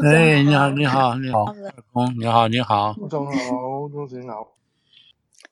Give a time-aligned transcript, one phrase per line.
[0.04, 4.56] 哎， 你好，你好，你好，二公，你好，你好，副总好，总经理好。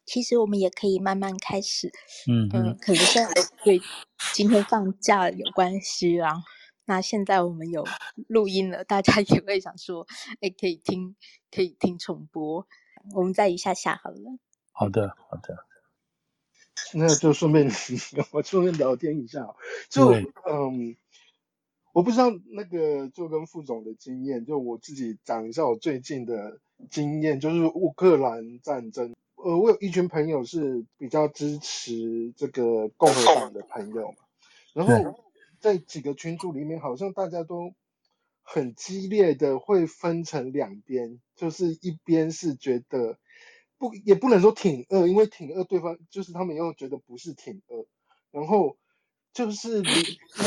[0.07, 1.93] 其实我们也可以慢慢开始，
[2.27, 3.33] 嗯嗯，可能现在
[3.63, 3.81] 对
[4.33, 6.43] 今天放假有关系啦。
[6.87, 7.85] 那现在我们有
[8.29, 10.07] 录音了，大家也会想说，
[10.41, 11.15] 哎，可以听，
[11.55, 12.67] 可以听重播。
[13.15, 14.17] 我们再一下下好了。
[14.73, 15.67] 好的，好的。
[16.95, 17.71] 那就顺便
[18.31, 19.47] 我顺便聊天一下，
[19.91, 20.11] 就
[20.49, 20.97] 嗯，
[21.99, 29.17] 我不知道那个就跟副总的经验，就我自己讲一下我最近的经验，就是乌克兰战争。
[29.35, 34.19] 呃，我有一群朋友是比较支持这个共和党的朋友嘛，
[34.75, 35.19] 然后
[35.59, 37.73] 在几个群组里面，好像大家都
[38.45, 43.19] 很激烈的会分成两边，就是一边是觉得
[43.77, 47.89] 不，也不能说挺恶，因为挺恶对方就是他们又觉得不是挺恶，
[48.31, 48.77] 然后
[49.39, 49.89] 就是你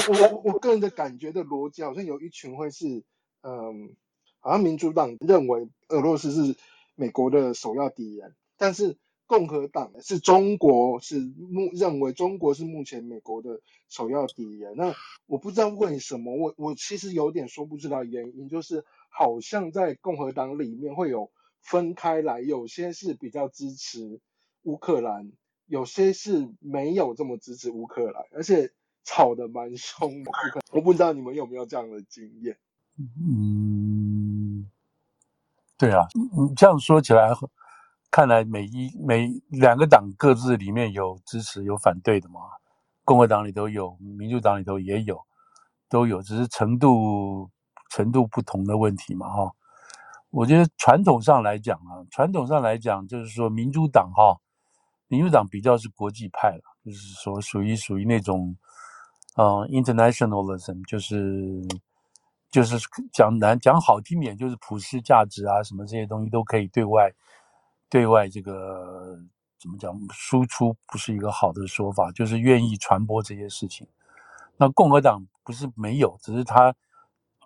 [0.09, 3.05] 我我我个人的感觉的逻辑，好像有一群会是
[3.41, 3.95] 嗯，
[4.41, 6.57] 好像民主党认为俄罗斯是
[6.95, 8.35] 美国的首要敌人。
[8.57, 14.73] 但是共和党是中国是目认为中国是目前美国的首要敌人。
[14.75, 14.93] 那
[15.25, 24.19] 我不知道为什么，我我其实有点说不知道原因，就是好像在共和党里面会有分开来，有些是比较支持
[24.63, 25.31] 乌克兰，
[25.65, 28.69] 有些是没有这么支持乌克兰，而且
[29.03, 30.31] 吵得蛮凶的。
[30.71, 32.57] 我不知道你们有没有这样的经验？
[32.97, 34.69] 嗯，
[35.77, 37.31] 对啊，你这样说起来。
[38.13, 42.41] 看来每一每两个党各自里面有支持有反对的嘛，
[43.05, 45.17] 共和党里头有，民主党里头也有，
[45.87, 47.49] 都有，只是程度
[47.89, 49.49] 程度不同的问题嘛哈。
[50.29, 54.37] 我觉得传统上来讲啊，传统上来讲就是说民主党哈，
[55.07, 58.57] 民主党比较是国际派了，就是说属于属于那种，
[59.35, 61.61] 嗯，internationalism，就是
[62.49, 62.77] 就是
[63.13, 67.11] 讲难讲好听点就是普世价值啊什么这些东西都可以对外。
[67.89, 69.19] 对外这个
[69.59, 69.93] 怎么讲？
[70.13, 73.85] 输出不是一个好的说法，就是愿意传播这些事情。
[74.55, 76.73] 那共和党不是没有，只是他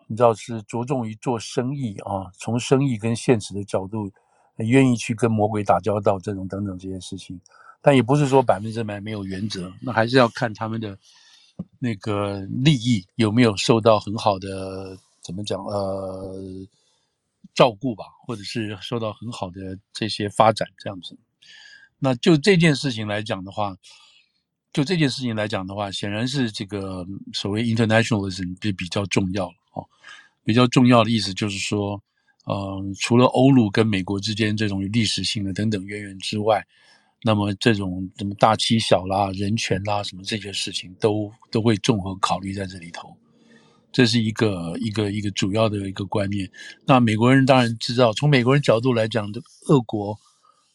[0.05, 4.11] 你知道是着重于做生意啊，从生意跟现实的角度，
[4.57, 7.41] 愿意去跟魔鬼打交道这种等等这些事情。
[7.81, 10.95] 但也不是说百分之百没有原则，那还是要看他们的
[11.79, 16.67] 那个利益有没有受到很好的怎么讲呃。
[17.53, 21.17] 照顾吧，或者是受到很好的这些发展这样子。
[21.99, 23.77] 那就这件事情来讲的话，
[24.73, 29.87] 就这件事情来讲的话，显然是这个所谓 internationalism 比比较重要了哦。
[30.43, 32.03] 比较重要的意思就是说，
[32.43, 36.61] 呃，除了欧陆跟美国之间这种历史性的等等渊源之外，
[37.27, 43.17] 那么这种什么大欺小啦、人权啦什么这些事情都都会综合考虑在这里头。
[43.91, 46.47] 这是一个一个一个主要的一个观念。
[46.85, 50.15] 那美国人当然知道，从美国人角度来讲，的俄国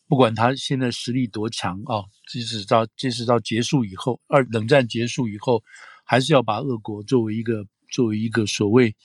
[0.08, 5.62] 不管他现在实力多强啊，即使到即使到结束以后，二冷战结束以后，
[6.02, 8.96] 还是要把俄国作为一个作为一个所谓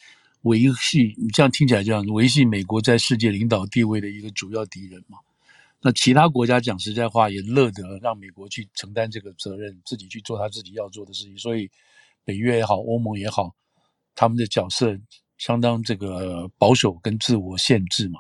[0.41, 5.19] 维系，你这样听起来这样维系美国在世界领导地位的一个主要敌人嘛。
[5.85, 11.38] 那其他国家讲实在话，也乐得让美国去承担这个责任，自己去做他自己要做的事情。
[11.38, 11.69] 所以
[12.23, 13.56] 北约也好，欧盟也好。
[14.16, 14.97] 他们的角色
[15.38, 18.19] 相当这个保守跟自我限制嘛，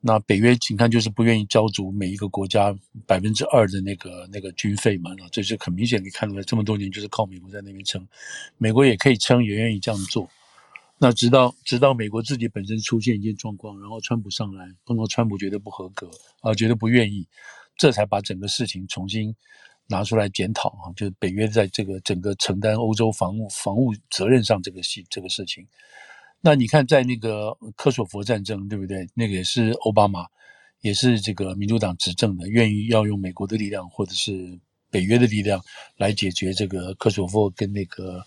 [0.00, 2.74] 那北约请看就是不愿意交足每一个国家
[3.06, 8.08] 百分之二的那个那个军费嘛，那这是很明显可以看出来，这么多年就是靠美国在那边撑，
[8.56, 10.26] 美国也可以撑，也愿意这样做。
[11.02, 16.10] 那直到直到美国自己本身出现一些状况，然后川普上来碰到川普觉得不合格
[16.42, 17.26] 啊，觉得不愿意，
[17.76, 19.34] 这才把整个事情重新。
[19.92, 25.66] 拿出来检讨啊，就是北约在这个整个承担欧洲防务防务责任上这个事这个事情。
[26.40, 29.04] 那你看，在那个科索沃战争，对不对？
[29.14, 30.24] 那个也是奥巴马，
[30.80, 34.56] 也是这个民主党执政的，愿意要用美国的力量或者是
[34.92, 35.60] 北约的力量
[35.96, 38.24] 来解决这个科索沃跟那个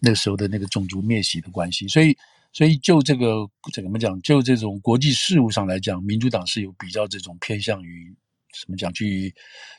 [0.00, 1.86] 那个时候的那个种族灭洗的关系。
[1.88, 2.16] 所以，
[2.52, 4.20] 所以就这个怎么讲？
[4.22, 8.14] 就这种国际事务上来讲，民主党是有比较这种偏向于。
[8.60, 8.90] 怎么讲？
[8.94, 9.32] 去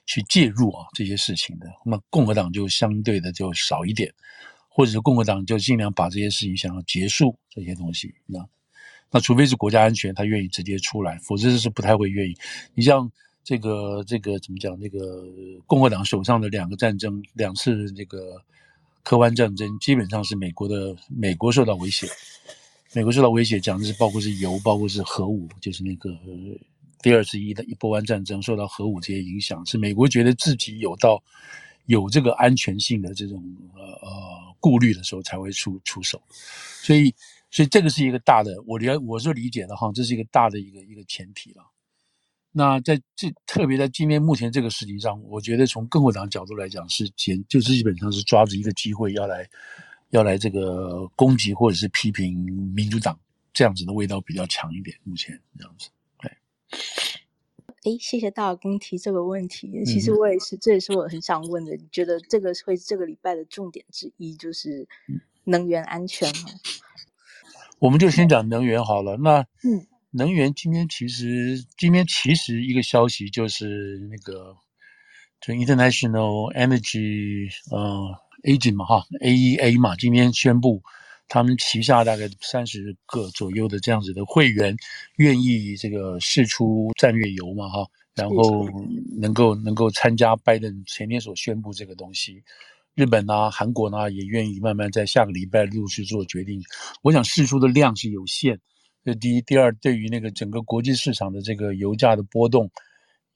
[0.06, 4.13] 去介入啊这些事情的，那么共和党就相对的就少一点，
[4.69, 8.13] 或者是共和党就尽量把这些事情想要结束这些东西。
[8.27, 8.47] 那
[9.09, 12.38] 那除非是国家安全，他愿意直接出来，否则是不太会愿意。
[12.75, 13.12] 你像
[13.44, 14.80] 这个这个怎么讲？
[14.80, 15.25] 那个
[15.65, 18.39] 共和党手上的两个战争，两次这个
[19.03, 22.07] 科湾战争，基本上是美国的美国受到威胁，
[22.93, 26.17] 美国受到威胁，讲的是包括是油，包括是核武，就是那个。
[27.01, 31.23] 第二次一的一波湾战争受到核武这些影响，是美国觉得自己有到
[31.85, 33.41] 有这个安全性的这种
[33.73, 34.11] 呃呃
[34.59, 36.21] 顾虑的时候才会出出手，
[36.81, 37.15] 所以
[37.49, 41.63] 所以这个是一个大的，我理我是理解的哈，这是一个大的一个一个前提了。
[42.51, 49.47] 那在这特别在今天目前这个事情上，我觉得从共和党角度来讲是简，就是基本上是抓着一个机会要来
[50.09, 52.35] 要来这个攻击或者是批评
[52.73, 53.19] 民主党，
[53.53, 54.97] 这样子的味道比较强一点。
[55.03, 56.31] 目前这样子，对。
[57.83, 59.71] 哎，谢谢大老公提这个问题。
[59.85, 61.75] 其实我也是，嗯、这也是我很想问的。
[61.75, 64.87] 你觉得这个会是这个礼拜的重点之一，就是
[65.43, 66.49] 能源安全吗？
[67.77, 69.17] 我们就先讲能源好了。
[69.17, 69.85] 那嗯。
[70.11, 74.56] 能源今天其实今天其实一个消息就是那个
[75.39, 80.81] 就 International Energy 呃 Agent 嘛哈 AEA 嘛，今天宣布
[81.27, 84.75] 他们旗下大概三十个左右的这样子的会员
[85.17, 87.85] 愿意这个试出战略油嘛哈，
[88.15, 88.67] 然后
[89.15, 92.44] 能够能够参加拜登前天所宣布这个东西，
[92.95, 96.63] 日本呐、啊、韩国呢也愿意慢慢在下个礼拜陆续做决定。
[97.03, 98.59] 我想试出的量是有限。
[99.03, 102.69] 这第一，第二，对于那个整个国际市场的这个油价的波动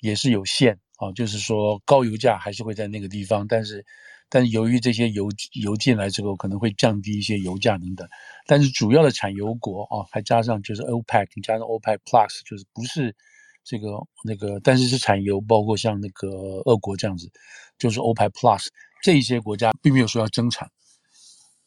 [0.02, 3.86] 也是有限啊，就是说高油价还是会在那个地方，但是，
[4.30, 5.30] 但是由于这些油
[5.62, 8.08] 油进来之后，可能会降低一些油价等等，
[8.46, 13.16] 但是主要的产油国啊，还加上就是 OPEC，加上 OPEC Plus，就是不是
[13.64, 13.88] 这个
[14.26, 16.28] 那个，但是是产油，包括像那个
[16.66, 17.32] 俄国这样子，
[17.78, 18.68] 就是 OPEC Plus
[19.02, 20.70] 这一些国家并没有说要增产。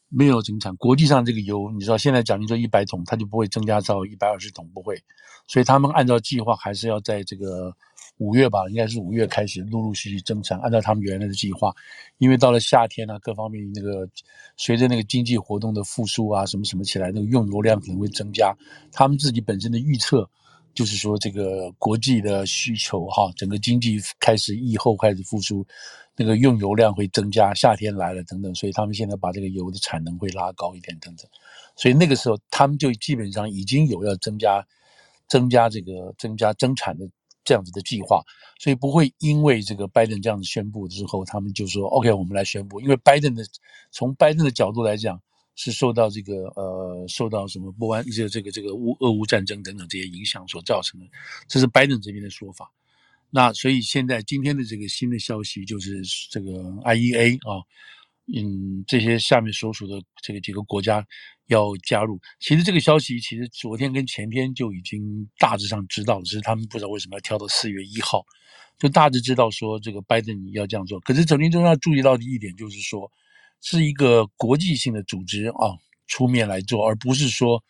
[0.09, 4.97] 没有增产，国际上这个油，你知道现在讲你说一百桶，它就不会增加到一百二十桶，不会，
[5.47, 7.75] 所以他们按照计划还是要在这个
[8.17, 11.73] 五月吧，应该是五月开始陆陆续续增产，按照他们原来的计划，
[12.17, 14.07] 因为到了夏天啊，各方面那个
[14.55, 18.55] 随着那个经济活动的复苏啊，什么什么起来，那个用油量可能会增加，
[18.91, 20.29] 他们自己本身的预测。
[20.73, 25.65] 就是说，这个国际的需求哈，整个经济开始疫后开始复苏，
[26.17, 31.25] 那个用油量会增加，夏天来了等等，所以他们现在把这个油的产能会拉高一点等等，
[31.75, 34.65] 所以那个时候他们就基本上已经有要增加、
[35.29, 37.07] 增加这个增加增产的
[37.45, 38.21] 这样子的计划，
[38.59, 43.45] 所以不会因为这个拜登这样子宣布之后，他们就说 OK，我们来宣布，因为拜登的
[43.91, 45.21] 从拜登的角度来讲。
[45.59, 51.07] 是受到这个呃，受到什么不安这个这个这个乌俄乌战争等等这些影响所造成的，
[51.47, 52.71] 这是拜登这边的说法。
[53.29, 56.01] 那所以现在今天的这个新的消息就是
[56.31, 56.51] 这个
[56.83, 57.61] IEA 啊，
[58.35, 61.05] 嗯，这些下面所属的这个几个国家
[61.47, 62.19] 要加入。
[62.39, 68.23] 其实这个消息其实昨天跟前天就已经大致上知道了，只是他们不知道为什么要挑到四月一号，
[68.79, 70.99] 就大致知道说这个拜登要这样做。
[71.01, 73.11] 可是整体中要注意到的一点就是说。
[73.59, 75.73] 是一个国际性的组织啊，
[76.05, 77.63] 出面来做，而不是说，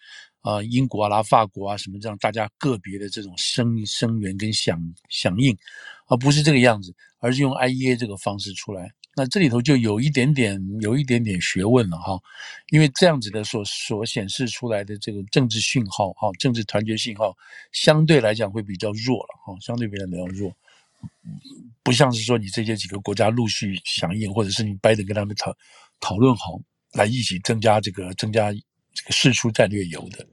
[0.47, 5.57] 啊，英国啊、法国啊什么这样大家个别的这种声声援跟响响应，
[6.07, 8.89] 而不是这个样子，而是用 IEA 这个方式出来。
[9.13, 12.17] 那这里头就有一点点有一点点学问了哈，
[12.69, 17.35] 因为这样子的所所显示出来的这个政治讯号哈，政治团结信号
[17.71, 20.55] 相对来讲会比较弱了哈，相对比较比较弱。
[21.83, 25.53] 不像是说你这些几个国家陆续响应，或者是你拜登跟他们讨
[25.99, 26.59] 讨论好
[26.93, 28.53] 来一起增加这个增加
[28.97, 30.25] 这个释出战略油的，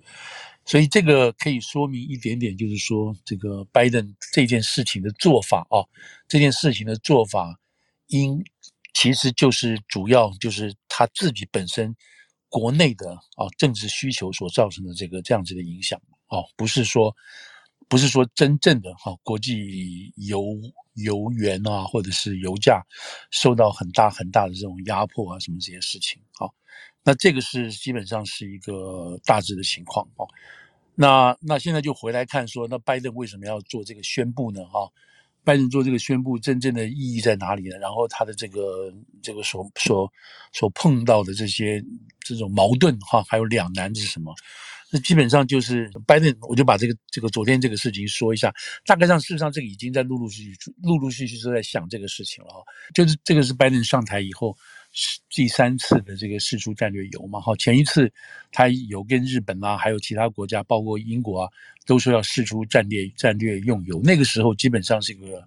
[0.65, 5.85] 所以这个可以说明一点点，就是说这个拜登这件事情的做法啊，
[6.27, 7.61] 这件事情的做法，
[8.07, 8.43] 因
[8.95, 11.95] 其实就是主要就是他自己本身
[12.49, 17.15] 国内的啊政治需求所造成的这个这样子的影响啊，不是说。
[17.87, 20.43] 不是说真正的哈国际油
[20.95, 22.83] 油源啊，或者是油价
[23.31, 26.49] 受到很大很大的这种压迫啊，什么这些事情啊，
[27.05, 30.27] 那这个是基本上是一个大致的情况哦。
[30.97, 34.65] 那那现在就回来看说，那拜登为什么要做这个宣布呢？
[34.67, 34.89] 哈，
[35.43, 37.77] 拜登做这个宣布真正的意义在哪里呢？
[37.79, 40.11] 然后他的这个这个所所
[40.53, 41.85] 所碰到的这些
[42.21, 44.35] 这种矛盾哈，还有两难是什么？
[44.91, 48.55] 那基本上就是拜登，我就把这个这个昨天这个事情说一下。
[48.87, 52.63] 大概上事实上这个已经在陆陆续续、陆陆续续都在想这个事情了哈。
[52.95, 54.57] 就是这个是拜登上台以后
[55.29, 57.55] 第三次的这个试出战略油嘛哈。
[57.57, 58.11] 前一次
[58.53, 61.51] 他有跟日本啊，还有其他国家，包括英国啊，
[61.87, 64.01] 都说要试出战略战略用油。
[64.03, 65.43] 那个时候基本上是个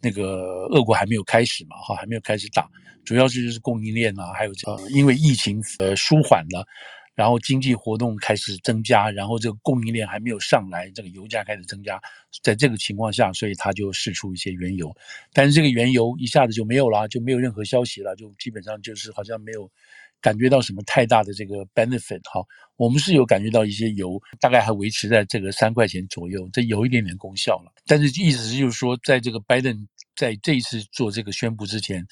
[0.00, 2.68] 那个俄国还没有开始嘛哈，还没有开始打，
[3.04, 6.66] 主要是就是供应链啊，还有这个因为疫情呃舒缓了。
[7.14, 12.00] 然后经济活动开始增加，然后这个供应链还没有上来，这个油价开始增加，
[12.42, 14.90] 在这个情况下，所以他就释出一些原油，
[15.32, 19.70] 但是这个原油一下子就没有了，就没有任何消息了，就基本上就是好像没有
[20.20, 22.42] 感觉到什么太大的这个 benefit 哈。
[22.76, 27.72] 我们是有感觉到一些油大概还维持在这个三块钱左右，这有一点点功效了。
[27.86, 32.06] 但是意思是就是说，在这个拜登在这一次做这个宣布之前。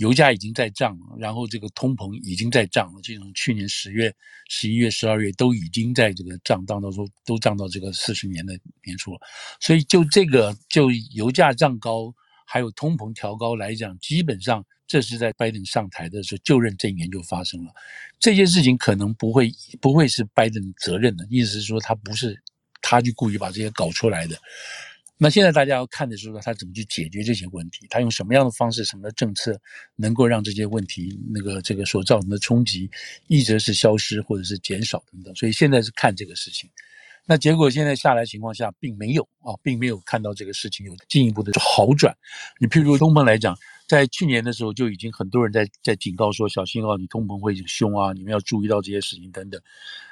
[0.00, 4.10] 油价已经在涨了，然后这个通膨已经在涨了，这种去年十月、
[4.48, 9.20] 十一月、十二月都已经在这个涨，涨到说都涨到这个四十年的年初了。
[9.60, 12.10] 所以就这个就油价涨高，
[12.46, 17.70] 还有通膨调高来讲，基本上这是在拜登上台的时候就任这一年就发生了。
[18.18, 19.52] 这些事情可能不会
[19.82, 22.34] 不会是拜登责任的，意思是说他不是
[22.80, 24.34] 他就故意把这些搞出来的。
[25.22, 29.60] 那现在大家要看的是说他怎么去解决这些问题，他用什么样的方式、什么的政策
[29.96, 32.90] 能够让这些问题那个这个所造成的冲击，
[33.26, 35.34] 一直是消失或者是减少等等。
[35.34, 36.70] 所以现在是看这个事情。
[37.26, 42.16] 那结果现在下来情况下，并没有啊，并没有看到这个事情有进一步的好转。
[42.58, 43.54] 你譬如东盟来讲，
[43.90, 49.60] 在去年的时候就已经很多人在在警告说，小心哦，你通膨会凶啊，你们要注意到这些事情等等。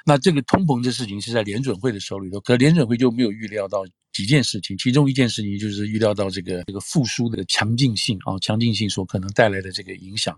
[0.05, 3.85] 那这个通膨这事情是在联准会的手里头，可联准会就没有预料到。
[4.11, 10.37] 几件事情，其中一件事情就是预料到这个这个复苏的强劲性啊，强劲性所可能带来的这个影响，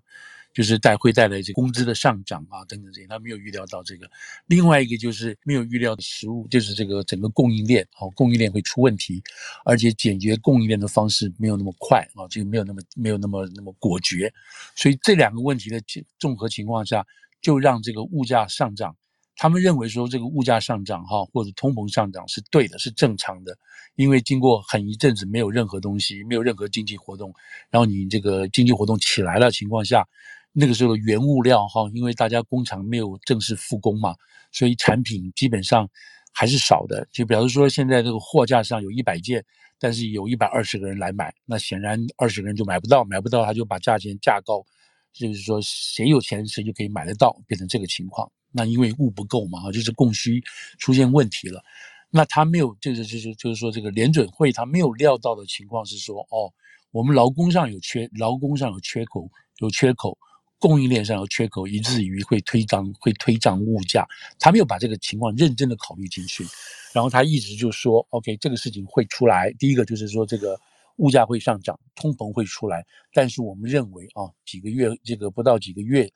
[0.54, 4.10] 就是带会带来这工资的上涨啊等等这些，他没有预料到这个。
[4.48, 9.22] 另外一个就是没有预料的食物，就是这个整个供应链哦，供应链会出问题，
[9.66, 14.34] 而且解决供应链的方式没有那么快啊，这个没有那么没有那么那么果决，
[14.76, 15.82] 所以这两个问题的
[16.20, 17.06] 综合情况下，
[17.42, 18.96] 就让这个物价上涨。
[19.38, 23.58] 他们认为说这个物价上涨哈，或者通膨上涨是对的，是正常的，
[23.96, 27.34] 因为经过很一阵子没有任何东西，没有任何经济活动，
[27.72, 30.08] 然后你这个经济活动起来了情况下，
[30.54, 34.16] 那个时候的原物料哈，因为大家工厂没有正式复工嘛，
[34.52, 35.90] 所以产品基本上
[36.34, 37.08] 还是少的。
[37.12, 39.44] 就比如说现在这个货架上有一百件，
[39.80, 44.66] 但是有一百二十个人来买，那显然二十个人就买不到，买不到他就把价钱价高，
[45.14, 48.30] 就是说谁有钱谁就可以买得到，变成这个情况。
[48.52, 50.44] 那因为物不够嘛，就是供需
[50.78, 51.64] 出现问题了。
[52.10, 56.52] 那他没有，就是就是就是说，这个联准会他没有料到的情况是说，哦，
[56.92, 60.18] 我们劳工上有缺，劳工上有缺口，有缺口，
[60.62, 64.08] 供应链上有缺口，以至于会推涨，会推涨物价。
[64.40, 66.46] 他没有把这个情况认真的考虑进去，
[66.94, 69.52] 然后他一直就说，OK，这个事情会出来。
[69.60, 70.58] 第一个就是说，这个
[70.98, 76.10] 物价会上涨，通膨会出来，但是我们认为啊，几个月这个不到几个月。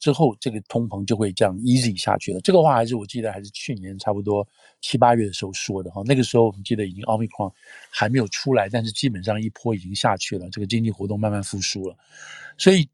[0.00, 2.40] 之后，这个通膨就会这样 easy 下去了。
[2.40, 4.48] 这个话还是我记得，还是去年差不多
[4.80, 6.00] 七八月的时候说的哈。
[6.06, 7.52] 那个时候我们记得已经 Omicron
[7.90, 11.94] 还没有出来，但是基本上一波已经下去了，这个经济活动慢慢复苏了。
[12.56, 12.88] 所以，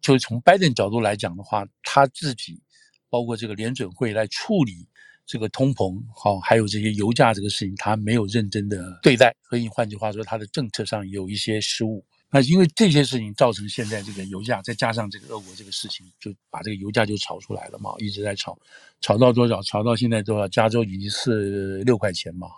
[0.00, 2.60] 就从拜登角度来讲的话，他自己
[3.08, 4.86] 包括这个联准会来处理
[5.26, 9.34] 这个通膨，好，还有这些油价这个事情，他没有认真的对待。
[9.48, 12.04] 所以换句话说，他的政策上有一些失误。
[12.30, 18.58] 那因为这些事情造成现在这个油价，再加上这个俄国这个事情，就把这个油价就炒出来了嘛，一直在炒，
[19.00, 19.62] 炒到多少？
[19.62, 20.48] 炒到现在多少？
[20.48, 22.48] 加州已经是六块钱嘛。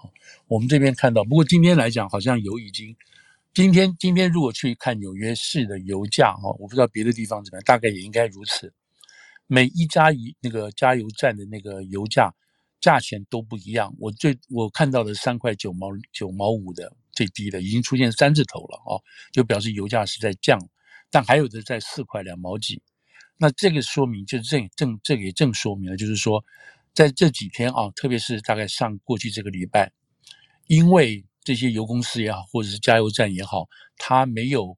[0.49, 2.96] 我们这边看到，不过今天来讲，好像油已经，
[3.57, 8.71] 今天今天如果去看纽约市的油价哈，我不知道别的地方怎么样，大概也应该如此。
[9.47, 12.35] 每一家一那个加油站的那个油价
[12.83, 13.95] 价钱都不一样。
[13.99, 16.95] 我最我看到的三块九毛九毛五的。
[17.13, 19.01] 最低的已经出现三字头了哦，
[19.33, 20.61] 就表示油价是在降，
[21.11, 22.83] 但还有的在四块两毛几，
[23.39, 26.45] 那这个说明就是正正这个也正说明了，就是说
[26.93, 29.91] 在这几天啊，特别是大概上过去这个礼拜，
[30.67, 34.76] 因为这些油公司也好，或者是加油站也好，他没有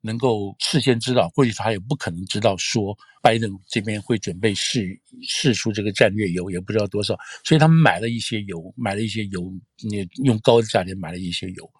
[0.00, 9.52] 能够事先知道，或者他也不可能知道说拜登这边会准备试试出这个战略油，也不知道多少，所以他们买了一些油，买了一些油，
[9.90, 11.70] 也用高的价钱买了一些油，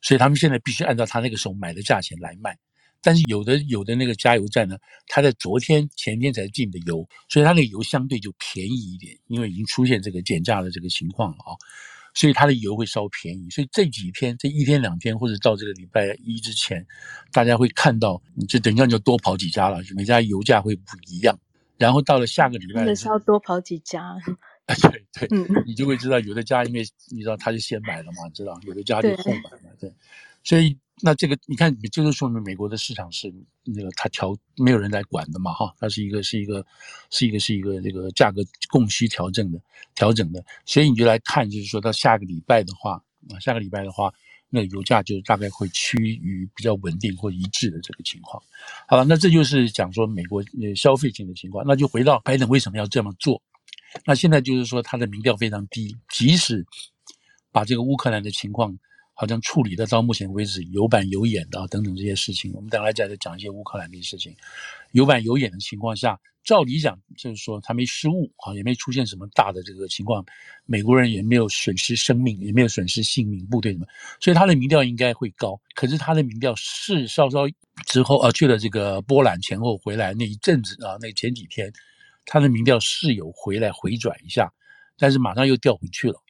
[0.00, 2.56] 所以他们现在必须按照他那个时候买的价钱来卖。
[3.02, 11.50] 但是有的有的那个加油站呢，他在昨天前天才进的油，所以他那个油相对就便宜一点，因为已经出现这个减价的这个情况了啊。
[12.16, 16.84] 所以它的油会稍便宜，所以这几天这一天两天或者到这个礼拜一之前，
[17.30, 21.38] 大家会看到，你就等一下你就多跑几家了，每家油价会不一样。
[21.76, 24.16] 然后到了下个礼拜，真的是要多跑几家。
[24.64, 29.92] 啊，对对，嗯，你就会知道有的家因为你知道他是先买了嘛，知道有的家就后买嘛，对，
[30.42, 30.76] 所以。
[31.02, 33.30] 那这个你看，就是说明美国的市场是
[33.64, 36.64] 那个它调没有人来管的嘛，哈，它是一个是一个
[37.10, 39.60] 是一个是一个这个价格供需调整的
[39.94, 42.92] 调整的，所以你就来看，就是说到下个礼拜的话
[43.28, 44.10] 啊，下个礼拜的话，
[44.48, 48.42] 那油价就大概会趋于比较稳定或一致的这个情况。
[48.88, 53.42] 好了，那这就是讲说美国呃消费性的情况，那就回到拜登为什么要这么做？
[54.06, 56.64] 那现在就是说他的民调非常低，即使
[57.52, 58.78] 把这个乌克兰的情况。
[59.18, 62.52] 好像处理的到目前为止有板有眼的等等这些事情。
[62.54, 64.36] 我们等下再来讲一些乌克兰的事情。
[64.92, 70.22] 有板有眼的情况下，照理讲就是说他没失误啊，也没出现什么大的这个情况，
[70.66, 73.86] 美国人也没有损失生命，也没有损失性命，部队什么，
[74.20, 75.58] 所以他的民调应该会高。
[75.74, 77.48] 可是他的民调是稍稍
[77.86, 81.72] 之后啊，去了这个波兰前后回来那一阵子啊，那前几天
[82.26, 84.52] 他的民调是有回来回转一下，
[84.98, 86.22] 但是马上又掉回去了，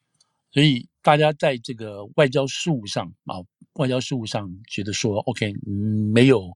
[0.51, 0.89] 所以。
[1.07, 3.39] 大家在这个外交事务上啊，
[3.75, 6.51] 外交事务上觉得说，OK，嗯，没有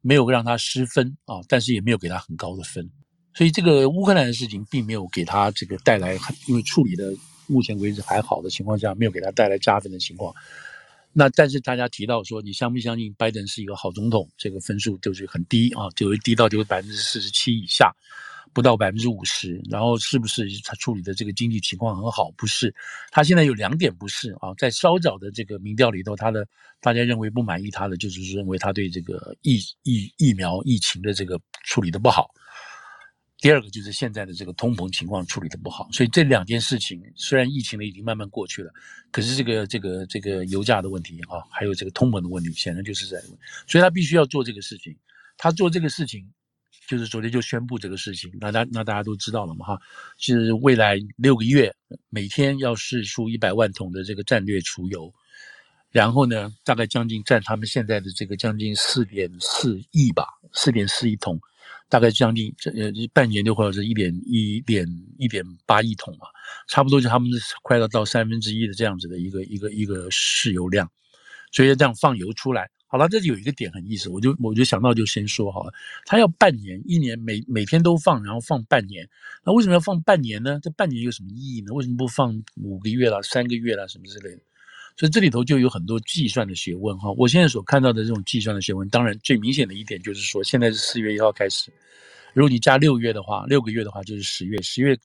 [0.00, 2.88] 没有让他失分啊，但是也没有给他很高的分，
[3.34, 7.12] 所以这个乌克兰的事情并没有给他这个带来，因为处理的
[7.48, 10.32] 目前为止还好的情况下，没有给他带来加分的情况。
[11.12, 14.30] 那但是大家提到说，你相不相信拜登是一个好总统？
[14.38, 17.92] 这个分数就是很低啊，就会低到就是百分之四十七以下。
[18.56, 22.30] 不到百分之五十，然后是不是他处理的这个经济情况很好？
[22.38, 22.74] 不是，
[23.10, 26.48] 他现在有两点不是啊，在稍早的这个民调里头，他的
[26.80, 32.30] 大家认为不满意他的，就是认为他对这个疫疫疫苗疫情的这个处理的不好。
[33.40, 35.86] 第二个就是现在的这个通膨情况处理的不好。
[35.92, 38.72] 所以这两件事情，虽然疫情呢已经慢慢过去了，
[39.10, 43.20] 可是这个这个这个油价的问题啊，还有这个通膨的问题，显然就是在。
[43.66, 44.96] 所以他必须要做这个事情，
[45.36, 46.26] 他做这个事情。
[46.86, 49.80] 就是昨天就宣布这个事情，那大那大家都知道了嘛哈，
[50.18, 51.74] 是未来六个月
[52.10, 55.12] 每天要释出一百万桶的这个战略储油，
[55.90, 61.40] 然后呢，大概将近占他们现在的这个将近四点四亿吧，四点四亿桶，
[61.88, 64.86] 大概将近这呃半年的话是一点一点
[65.18, 66.26] 一点八亿桶嘛，
[66.68, 67.28] 差不多就他们
[67.62, 70.88] 快要到三分之一的这样子的一个一个一个释油量，
[71.50, 72.70] 所以这样放油出来。
[72.88, 75.72] 好了，这里有一个点很意思，我就我就想到就先说好了。
[76.04, 79.08] 他要半年、一年，每每天都放，然后放半年。
[79.44, 80.60] 那为什么要放半年呢？
[80.62, 81.72] 这半年有什么意义呢？
[81.72, 84.40] 为什么不放五个月啦、三个月啦什么之类的？
[84.96, 87.10] 所以这里头就有很多计算的学问哈。
[87.18, 91.72] 我现在所看到的这种计算的学问，当然最明显的一点就是说，现在是四月一号开始，
[92.34, 94.96] 如果你加六个月的话，六个月的话就是十月，十月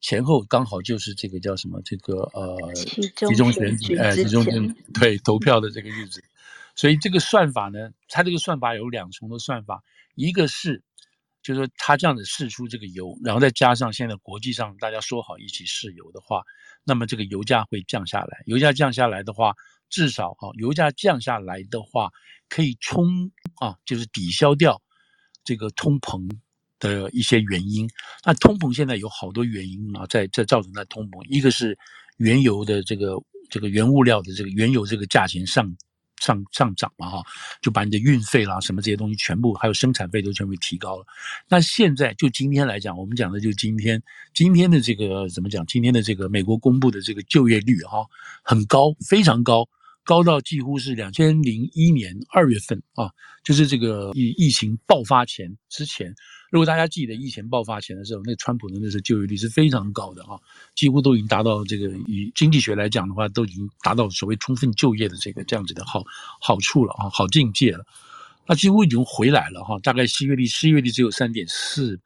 [0.00, 1.80] 前后刚好就是这个叫什么？
[1.84, 6.24] 这个呃，集中选举，哎，集中选对投票的这个日子。
[6.76, 9.82] 所以这个算法呢，它这个算法有两重的算法，
[10.14, 10.82] 一个是，
[11.42, 16.42] 就是说它这样子试出这个油，然后再加上现在国际上大家说好一起试油的话，
[16.84, 18.42] 那么这个油价会降下来。
[18.44, 19.54] 油价降下来的话，
[19.88, 22.10] 至少啊，油价降下来的话，
[22.50, 24.82] 可以冲啊，就是抵消掉
[25.44, 26.28] 这个通膨
[26.78, 27.88] 的一些原因。
[28.22, 31.78] 那通膨现在有好多原因啊，在在造成它通膨，一个是
[32.18, 33.16] 原油的这个
[33.48, 35.74] 这个原物料的这个原油这个价钱上。
[36.20, 37.22] 上上涨嘛哈，
[37.60, 41.04] 就把你的运费啦什么这些东西全部还有生产费都全部提高了。
[41.48, 44.02] 那现在就今天来讲，我们讲的就今天
[44.34, 45.64] 今天的这个怎么讲？
[45.66, 48.06] 今天的这个美国公布的这个就业率哈，
[48.42, 49.68] 很高，非常高。
[50.04, 53.10] 高到几乎是两千零一年二月份啊，
[53.42, 56.14] 就是这个疫疫情爆发前之前。
[56.50, 60.38] 如果大家记得疫情爆发前的时候，那川普的那时候就业率是非常高的啊，
[60.74, 66.04] 几乎都已经达到这个以经济学来讲的话，都已经达到所谓充分就业的这个这样子的好
[66.40, 67.84] 好处了啊，好境界了。
[68.46, 72.00] 那几乎已经回来了哈，大概失业率失业率只有三点四，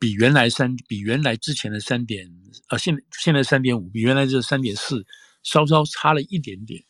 [0.00, 2.28] 比原来三比原来之前的三点
[2.66, 5.06] 啊，现现在三点五，比原来这三点四
[5.44, 6.82] 稍稍差了一点点。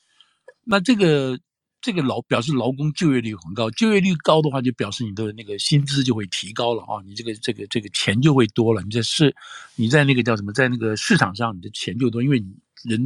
[0.65, 1.39] 那这个
[1.81, 8.83] 这个劳表示劳工就业率很高，就业率高的话，就表示你的那个薪资就会提高了啊，你这个这个这个钱就会多了。
[8.83, 9.33] 你在市，
[9.77, 13.01] 你在那个叫什么，在那个市场上，你的钱就多，因为你人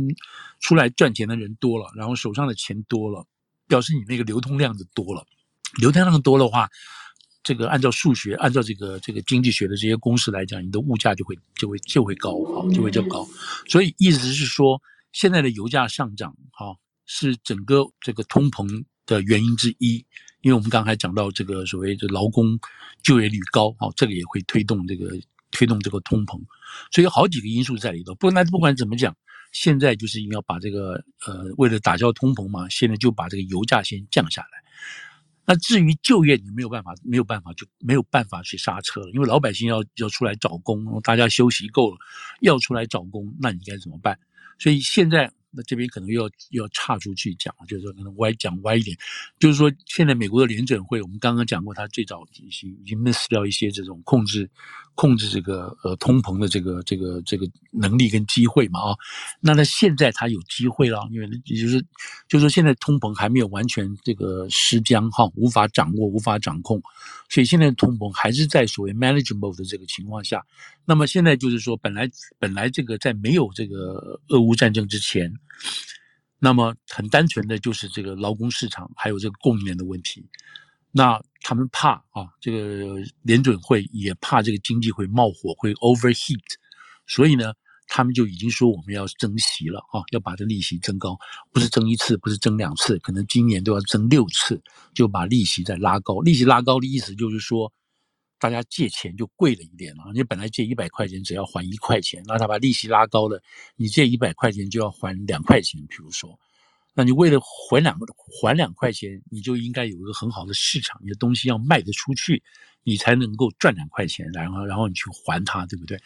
[0.60, 3.26] 出来赚钱的人多了，然后手上的钱多了，
[3.68, 5.26] 表示你那个流通量就多了。
[5.78, 6.66] 流通量多的话，
[7.42, 13.28] 这个按照数学，按照这个这个经济学的这些公式来讲，你的物价就会就会就会高啊，就会较高。
[13.68, 14.80] 所以意思是说，
[15.12, 16.76] 现在的油价上涨，哈。
[17.12, 19.96] 是整个这个通膨的原因之一，
[20.42, 22.56] 因为我们刚才讲到这个所谓的劳工
[23.02, 25.10] 就业率高，啊，这个也会推动这个
[25.50, 26.40] 推动这个通膨，
[26.92, 28.14] 所以有好几个因素在里头。
[28.14, 29.12] 不，那不管怎么讲，
[29.50, 34.62] 现在就是要把这个呃，为了打消通膨嘛，现在就把这个油价先降下来。
[35.44, 41.98] 那至于就业，你没有办法，没有办法就没有办法去刹车了，因为老百姓要要出来找工，大家休息够了，
[42.40, 44.16] 要出来找工，那你该怎么办？
[44.60, 45.32] 所以现在。
[45.52, 48.96] 那这边可能又要又要岔出去讲，就是说可能歪讲歪一点，
[49.38, 54.48] 就是说现在美国的联准会，我们刚刚讲过，它最早已经已经 miss 掉一些这种控制
[55.00, 58.96] 控制这个呃通膨的这个这个这个能力跟机会嘛啊，
[59.40, 61.80] 那它现在它有机会了，因为也就是
[62.28, 66.82] 就是说现在通膨还没有完全这个失僵哈，无法掌握无法掌控，
[67.30, 70.44] 所以现在通膨还是在所谓 manageable 的这个情况下，
[70.84, 72.06] 那么现在就是说本来
[72.38, 75.32] 本来这个在没有这个俄乌战争之前。
[76.42, 80.26] 那么很单纯的就是这个劳工市场还有这个供应链的问题。
[80.90, 86.38] 那他们怕啊，这个联准会也怕这个经济会冒火，会 overheat，
[87.06, 87.52] 所以呢，
[87.88, 91.18] 他们就已经说我们要增息了啊，要把这利息增高，
[91.50, 94.62] 不是增一次，不是增两次，可能今年都要增六次，
[94.94, 96.20] 就把利息再拉高。
[96.20, 97.72] 利息拉高的意思就是说，
[98.38, 100.04] 大家借钱就贵了一点了。
[100.14, 103.42] 你本来借一百块钱只要还一块钱，那他把利息拉高了，
[103.76, 106.38] 你借一百块钱就要还两块钱，比如说。
[107.00, 112.42] 那你为了还两个还两块钱，你就应该有一个很好的市场，你的东西要卖得出去，
[112.84, 115.98] 你才能够赚两块钱，然后然后你去还它，对不对？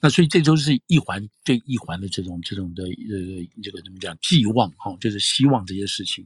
[0.00, 6.24] 那所以这都是一环对一环的这种这种的呃这个怎么讲寄望哈，就是希望这些事情。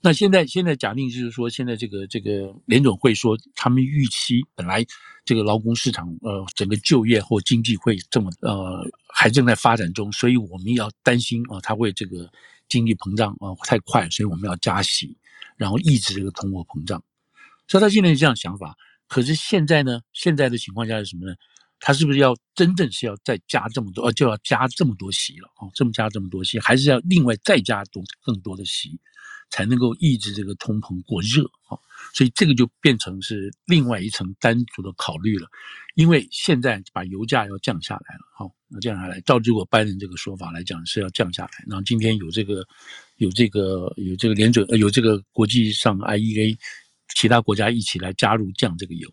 [0.00, 4.86] 那现在现在假定就是说，现在这个这个联总会说，他们预期本来
[5.24, 12.30] 这个劳工市场呃整个就业或经济会这么呃还正在发展中，所以我们要担心啊，它会这个。
[12.70, 15.14] 经济膨胀啊太快，所以我们要加息，
[15.58, 17.02] 然后抑制这个通货膨胀。
[17.68, 18.74] 所以他现在是这样想法。
[19.06, 20.00] 可是现在呢？
[20.12, 21.34] 现在的情况下是什么呢？
[21.80, 24.04] 他是不是要真正是要再加这么多？
[24.04, 25.66] 呃，就要加这么多息了啊？
[25.74, 29.00] 这么加这么多息，还是要另外再加多更多的息，
[29.50, 31.76] 才能够抑制这个通膨过热啊？
[32.14, 35.46] 所以这个就变成是另外一层单独的考虑了。
[35.94, 41.50] 因为现在把油价要降下来了，好，那降下来，照这个拜登这个说法来讲是要降下来。
[41.66, 42.66] 然后今天有这个，
[43.16, 46.56] 有这个，有这个联准，呃有这个国际上 IEA，
[47.14, 49.12] 其他国家一起来加入降这个油。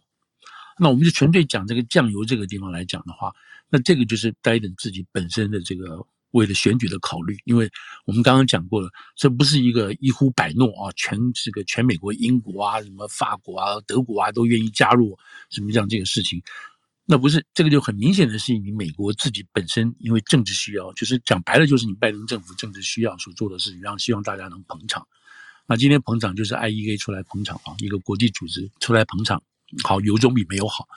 [0.80, 3.34] 那我们就纯粹讲这个降油这个地方来讲的话，
[3.70, 6.06] 那这个就是拜登自己本身的这个。
[6.38, 7.68] 为了选举的考虑，因为
[8.06, 15.18] 我们刚刚讲过了，这不是一个一呼百诺啊，全这个全美国、英国啊、什么法国啊、德国啊都愿意加入
[15.50, 16.40] 什么这样这个事情，
[17.08, 25.08] 那不是这个就很明显的是你美国自己本身因为政治需要，就是讲白了就是你拜登政府政治需要所做的事情，让希望大家能捧场。
[25.66, 29.42] 那今天捧场就是 IEA 出来捧场啊，一个国际组织出来捧场，
[29.84, 30.88] 好，有总比没有好。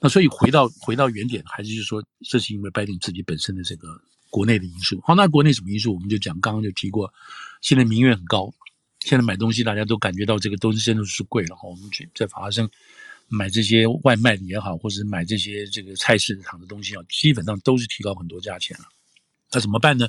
[0.00, 3.88] 那所以回到回到原点，还是就是说，这是因为拜登自己本身的这个。
[4.36, 5.94] 国内的因素，好，那国内什么因素？
[5.94, 7.10] 我们就讲，刚刚就提过，
[7.62, 8.52] 现在民怨很高，
[9.00, 11.66] 现在买东西大家都感觉到这个东西真的是贵了哈。
[11.66, 12.68] 我们去在法拉盛
[13.28, 18.84] 买这些外卖的也好，或者是买这些这个菜市场的东西啊，基本上都是提高很多价钱了。
[19.50, 20.06] 那怎么办呢？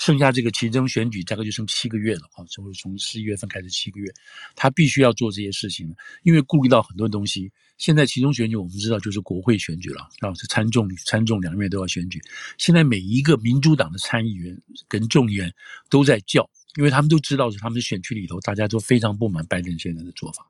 [0.00, 4.12] 剩下这个其中选举大概就剩七个月了啊，从从十一月份开始七个月，
[4.56, 7.52] 他必须要做这些事情，因为顾虑到很多东西。
[7.78, 12.20] 现在其中选举我们知道就是国会选举了啊，是参众参众两院都要选举。
[12.58, 15.52] 现在每一个民主党的参议员跟众议员
[15.88, 20.44] 都在叫，因为他们都知道是他们选区里头大家都非常不满拜登现在的做法，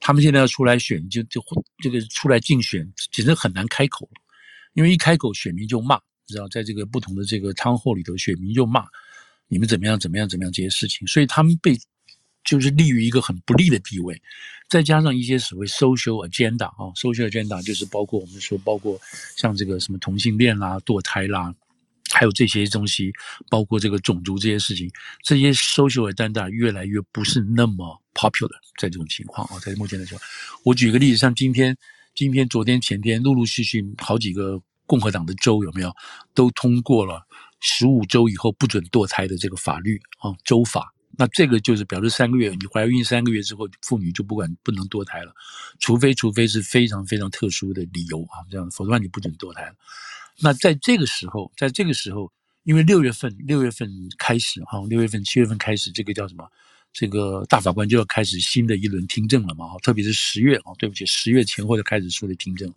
[0.00, 1.40] 他们现在要出来选就就
[1.78, 4.08] 这个出来竞选，简直很难开口，
[4.72, 6.00] 因为一开口选民就骂。
[6.26, 8.86] 你知道，在这个不同的这个汤后里头，选民就骂
[9.46, 11.78] 你们怎么样怎么样怎么样这些事情，所以他们被
[12.44, 14.20] 就是立于一个很不利的地位，
[14.68, 19.00] 再加上一些所谓 social agenda 啊，social agenda 就是包括我们说包括
[19.36, 21.54] 像这个什么同性恋啦、堕胎啦，
[22.12, 23.12] 还有这些东西，
[23.48, 24.90] 包括这个种族这些事情，
[25.22, 30.18] 这些 social agenda 越来越不是那么 popular，在这种情况啊，在目前来说，
[30.64, 31.76] 我举个例子，像今天、
[32.14, 34.62] 今天、昨天、前天，陆陆续续好几个。
[34.86, 35.90] 共和党的州有没有
[36.34, 37.26] 都通过了
[37.58, 40.30] 十五周以后不准堕胎的这个法律啊？
[40.44, 45.32] 州法，那这个就是表示三个月，你怀孕三个月之后，妇女就不管不能堕胎了，
[45.78, 49.72] 除非除非是非常非常特殊的理由啊，这样，否则话你不准堕胎。
[50.40, 52.32] 那在这个时候，在这个时候，
[52.64, 56.48] 因为六月份六月份开始哈，六月份七月份开始，这个叫什么？
[56.92, 59.76] 这个大法官就要开始新的一轮听证了嘛哈？
[59.82, 62.72] 特别是十月啊，对不起，十月前后就开始说的听证。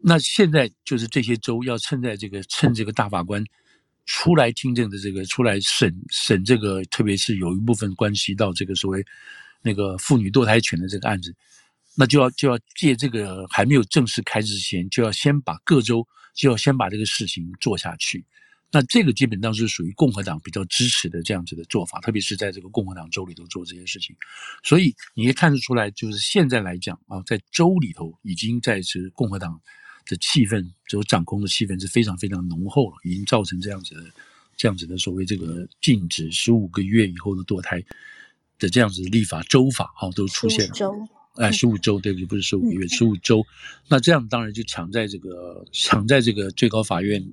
[0.00, 3.44] 那现在就是这些州要趁在这个趁这个大法官
[4.04, 9.04] 出来听证的这个出来审审这个，特别是有一部分关系到这个所谓
[9.62, 11.34] 那个妇女堕胎权的这个案子，
[11.94, 18.24] 那就要就要借这个还没有正式开之前，就要先把各州就要先把这个事情做下去。
[18.74, 24.16] 那这个基本上是属于共和党比较支持的这样子的做法，特别是在这个共和党州里头做这些事情。
[24.62, 29.60] 所以你也看得出来，就是现在来讲啊，在州里头已经在是共和党。
[30.06, 34.04] 的气氛，这种掌控的气氛是非常非常浓厚了，已经造成这样子的、
[34.56, 37.82] 这样子的所谓这个禁止十五个月以后的堕胎
[38.58, 40.74] 的这样子的立法州法啊，都出现了。
[40.74, 40.94] 州，
[41.36, 42.26] 哎，十五周，对不对？
[42.26, 43.44] 不是十五个月，十五周。
[43.88, 47.24] 那这样当然就抢在这个抢在这个最高法院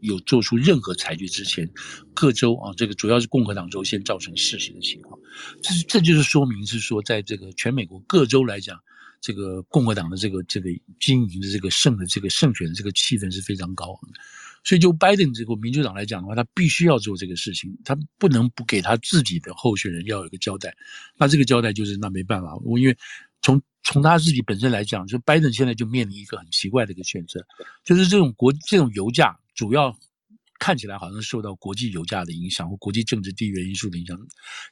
[0.00, 1.68] 有做出任何裁决之前，
[2.14, 5.18] 各州啊，这个主要是共和党州先造成事实的情况。
[5.62, 8.78] 这是这就是说明是说，在这个全美国各州来讲。
[9.20, 14.20] 这个共和党的这个这个经营的这个胜的这个胜选的这个气氛是非常高昂的，
[14.64, 20.74] 所以就拜登这个民主党来讲的话，他必须要做这个事情，他不能不给他自己的候选人要有一个交代。
[21.16, 22.96] 那这个交代就是那没办法，我因为
[23.42, 27.44] 从从他自己本身来讲，就拜登现在就面临一个很奇怪的一个选择，
[27.84, 29.96] 就是这种国这种油价主要
[30.60, 34.16] 看起来好像受到国际油价的影响或国际政治地缘因素的影响，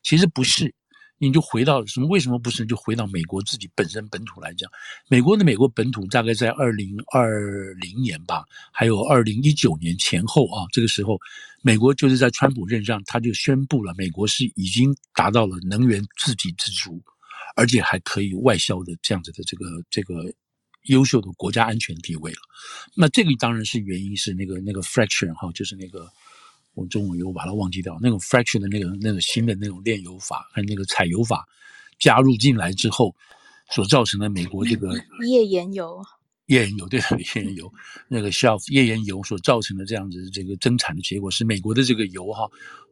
[0.03, 0.73] 其实不是。
[1.19, 2.07] 你就回到什么？
[2.09, 2.67] 为什么不是？
[2.67, 4.71] 就回到美国自己本身本土来讲，
[5.09, 11.19] 美国的美国本土大概在二零二零年吧，还有二零一九年前后啊，这个时候，
[11.63, 17.03] 美国就是在川普任上，他就宣布了，美国是已经达到了能源自给自足，
[17.55, 20.15] 而且还可以外销的这样子的这个这个
[20.89, 22.39] 优秀的国家安全地位了。
[22.95, 26.07] 那这个当然是原因是那个那个 fracture 哈，就是那个。
[26.77, 31.43] 我中午又把它忘记掉，那种 fraction 的那个那个新的那种炼油法和那个采油法
[31.99, 33.17] 加入进来之后，
[33.71, 34.95] 所造成的美国这个
[35.27, 36.03] 页岩油，
[36.47, 37.01] 页岩油对
[37.35, 37.73] 页岩油
[38.09, 42.47] 那个 shelf 页岩油所造成的这样子这个增产的结果是美国的这个油哈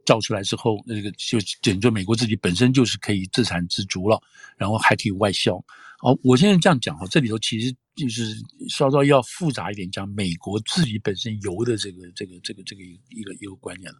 [0.06, 4.18] 造出来之后，那个就等于美国自己本身就是可以自产自足了，
[4.56, 5.56] 然后还可以外销。
[6.00, 7.74] 哦，我现在这样讲哈，这里头其实。
[7.94, 8.36] 就是
[8.68, 13.98] 稍稍要复杂一点讲，美国自己本身油的这个这个这个这个一个一个观念了。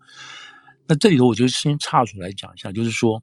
[0.87, 3.23] 那这里头我就先岔出来讲一下，就是说，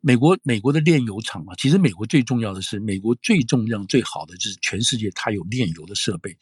[0.00, 6.36] 美国美国的炼油厂啊，其实美国最重要的是，美国最重量最好的就是全世界它有炼油的设备。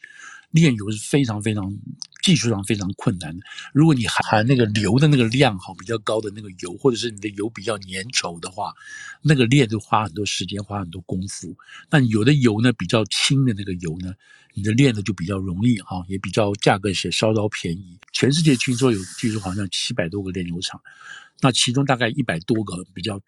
[0.51, 1.71] 炼油是非常非常
[2.21, 3.43] 技术上非常困难的。
[3.73, 8.73] 如果你含含那个硫的那个量哈比较高的那个油，或者是你的油比较粘稠的话，
[9.21, 11.55] 那个炼就花很多时间，花很多功夫。
[11.89, 14.13] 那有的油呢比较轻的那个油呢，
[14.53, 17.97] 你的炼的就比较容易哈，也比较价格也稍稍便宜。
[18.11, 20.81] 全世界听说有据说好像七百多个炼油厂，
[21.41, 23.19] 那其中大概一百多个比较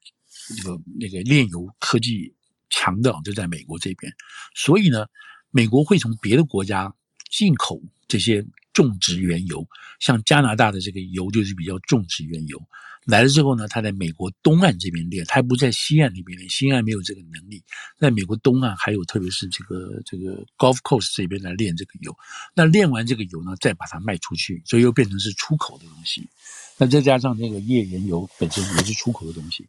[0.58, 2.34] 那个那个炼油科技
[2.70, 4.12] 强的就在美国这边，
[4.54, 5.06] 所以呢，
[5.50, 6.94] 美国会从别的国家。
[7.32, 9.66] 进口这些种植原油，
[10.00, 12.62] 像加拿大的这个油就是比较种植原油
[13.06, 17.64] 来了之后呢，他在美国东岸这边炼，他不在西岸那边炼，西岸没有这个能力。
[17.98, 22.16] 在美国东岸还有特别是这个这个 Gulf Coast 这边来炼这个油，
[22.54, 26.30] 那炼完这个油呢，再把它卖出去，所以又变成是出口的东西。
[26.78, 29.68] 那再加上这个页岩油本身也是出口的东西，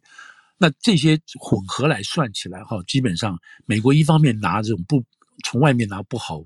[0.59, 5.03] 那这些混合来算起来哈，基本上美国一方面拿这种不
[5.43, 6.43] 从外面拿不好。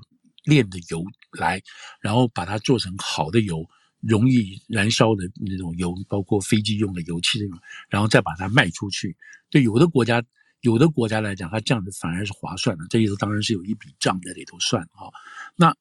[0.47, 1.03] 炼的油
[1.37, 1.61] 来，
[2.01, 3.63] 然后把它做成好的油，
[3.99, 9.15] 容易燃烧的那种油，包括飞机用的油气那种，然后再把它卖出去。
[9.51, 10.23] 对有的国家，
[10.61, 12.85] 有的国家来讲，它这样子反而是划算的。
[12.89, 15.11] 这里头当然是有一笔账在里头算啊。
[15.55, 15.75] 那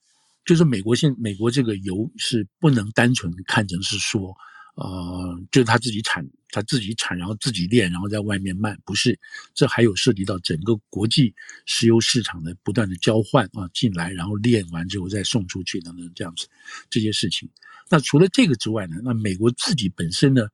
[0.44, 4.36] 就是美国现美国这个油是不能单纯看成是说。
[4.76, 9.18] 呃，就是他自己产，他自己产，然后自己炼，然后在外面卖，不是，
[9.54, 11.34] 这还有涉及到整个国际
[11.64, 16.46] 石油市场的不断的交换啊，进来，然后炼完之后再送出去等等这样子
[16.90, 17.48] 这些事情。
[17.88, 20.46] 那除了这个之外呢，那美国自己本身呢，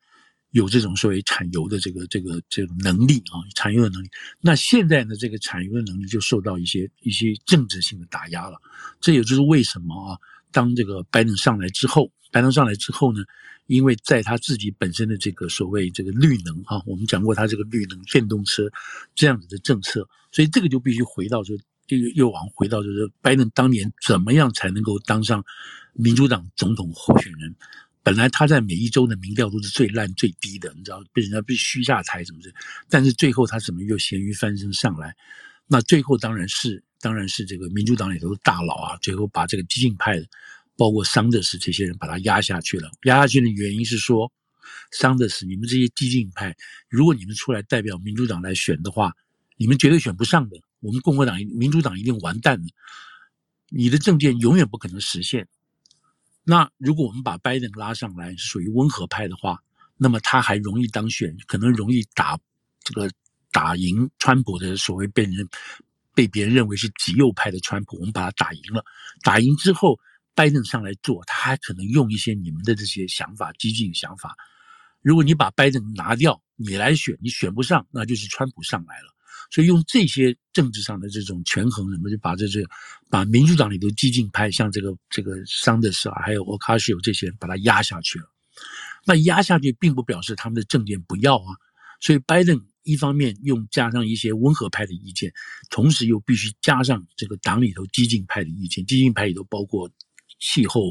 [0.50, 4.08] 有这种所谓产油的这个这个这种能力啊，产油的能力。
[4.40, 8.56] 那现在呢，这个产油的能力就受到一些一些政治性的打压了。
[9.00, 10.18] 这也就是为什么啊，
[10.52, 13.22] 当这个拜登上来之后，拜登上来之后呢，
[13.66, 18.68] 因为在他自己本身的这个所谓这个绿能哈，我们讲过他这个绿能电动车
[19.14, 25.44] 这样子的政策，所以这个就必须回到说，这个又往回到就是拜登当年怎么样才能够当上
[25.92, 27.54] 民主党总统候选人？
[28.02, 32.50] 本来他在每一周的民调都是最烂最低的，你知道被人家被嘘下台什么的，
[32.88, 35.14] 但是最后他怎么又咸鱼翻身上来？
[35.68, 40.26] 那最后当然是当然是这个民主党里头的大佬啊，最后把这个激进派的。
[40.76, 44.32] 包括桑德斯这些人把他压下去了，压下去的原因是说，
[44.90, 46.56] 桑德斯，你们这些激进派，
[46.88, 49.12] 如果你们出来代表民主党来选的话，
[49.56, 50.56] 你们绝对选不上的。
[50.80, 52.66] 我们共和党、民主党一定完蛋了，
[53.68, 55.46] 你的政见永远不可能实现。
[56.42, 59.62] 那如果我们把拜登拉上来，是属于温和派的话，
[59.96, 62.38] 那么他还容易当选，可能容易打
[62.82, 63.10] 这个
[63.52, 65.48] 打赢川普的所谓被人
[66.14, 68.84] 被别人认为是极右派的川普，我们把他打赢了，
[69.22, 70.00] 打赢之后。
[70.34, 74.34] 拜登上来做，他还可能用一些你们的这些想法、激进想法。
[75.02, 79.12] 如果你把拜登拿掉，你来选，你选不上，那就是川普上来了。
[79.50, 82.62] 所以用这些政治上的这种权衡，什么就把这这
[83.10, 88.24] 把民主党里头激进派，像这个这个桑德斯啊，还有奥卡西欧这些，把他压下去了。
[89.04, 91.56] 那压下去，并不表示他们的政见不要啊。
[92.00, 95.32] 所以拜登一方面用加上一些温和派的意见，
[95.68, 99.90] 同时又必须加上这个党里头激进派的意见，激进派里头包括。
[100.42, 100.90] 气候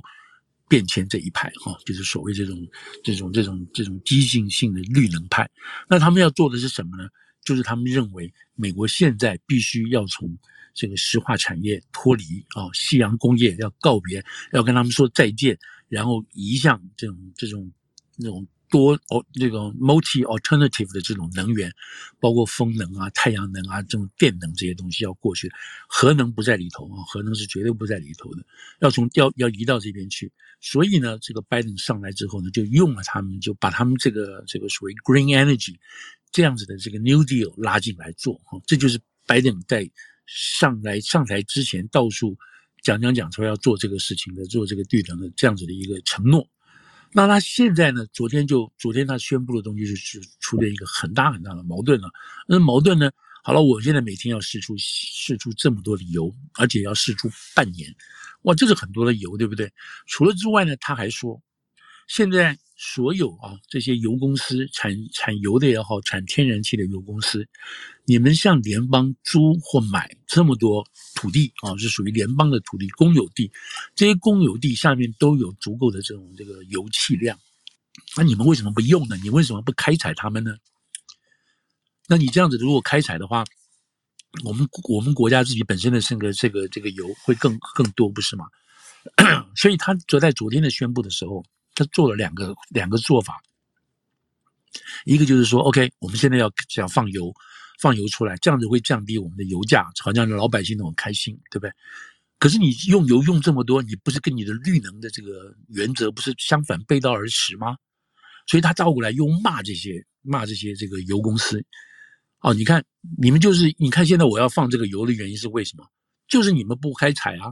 [0.69, 2.57] 变迁这一派，哈，就是所谓这种、
[3.03, 5.49] 这种、这种、这种激进性的绿能派。
[5.89, 7.09] 那他们要做的是什么呢？
[7.43, 10.37] 就是他们认为美国现在必须要从
[10.73, 12.23] 这个石化产业脱离
[12.55, 15.59] 啊，夕阳工业要告别，要跟他们说再见，
[15.89, 17.71] 然后移向这种这种
[18.15, 18.47] 那种。
[18.71, 21.71] 多哦，这个 multi alternative 的这种能源，
[22.19, 25.51] 包括风能啊、太阳能啊、这种电能这些东西要过去，
[25.87, 28.43] 核能不在里头啊，核能是绝对不在里头的，
[28.79, 30.31] 要从要要移到这边去。
[30.61, 35.75] 所以呢，这个拜登上来之后呢，就用了他们，就把他们这个这个所谓 green energy
[36.31, 39.89] 这样子的这个 New Deal 拉进来做哈，这就是拜登在
[40.27, 42.37] 上来上台之前到处
[42.81, 46.47] 讲讲讲说要做这个事情的，做这个绿能的这样子的一个承诺。
[47.13, 48.05] 那他现在呢？
[48.13, 52.09] 昨天就昨天他宣布的东西就是出现一个很大很大的矛盾了。
[52.47, 53.11] 那矛盾呢？
[53.43, 57.93] 好了，我现在每天要试出试出这么多的油，而且要试出半年，
[58.43, 59.71] 哇，这是很多的油，对不对？
[60.05, 61.41] 除了之外呢，他还说，
[62.07, 67.47] 现在所有啊这些油公司产产油的也好，产天然气的油公司，
[68.05, 70.85] 你们向联邦租或买这么多
[71.15, 73.51] 土地啊，是属于联邦的土地，公有地，
[73.95, 77.39] 这些公有地下面都有足够的这种这个油气量，
[78.17, 79.15] 那你们为什么不用呢？
[79.23, 80.55] 你为什么不开采它们呢？
[82.07, 83.45] 那你这样子如果开采的话，
[84.43, 88.45] 我们我们国家自己本身的这个这个这个油会更更多，不是吗？
[89.55, 91.43] 所以他就在昨天的宣布的时候，
[91.75, 93.41] 他做了两个两个做法，
[95.05, 97.33] 一个就是说，OK，我们现在要想放油。
[97.79, 101.73] 放油出来，这样子会降低我们的油价，好像老百姓都很开心，对不对？
[102.37, 107.75] 可是你用油用这么多，你不是跟你的绿能的这个原则不是相反背道而驰吗？
[108.45, 111.65] 所以他倒过来又骂这些骂这些这个油公司。
[112.41, 112.85] 哦，你看
[113.17, 115.83] 你们就是你看现在我要放这个油的原因是为什么？
[116.27, 117.51] 就是你们不开采啊。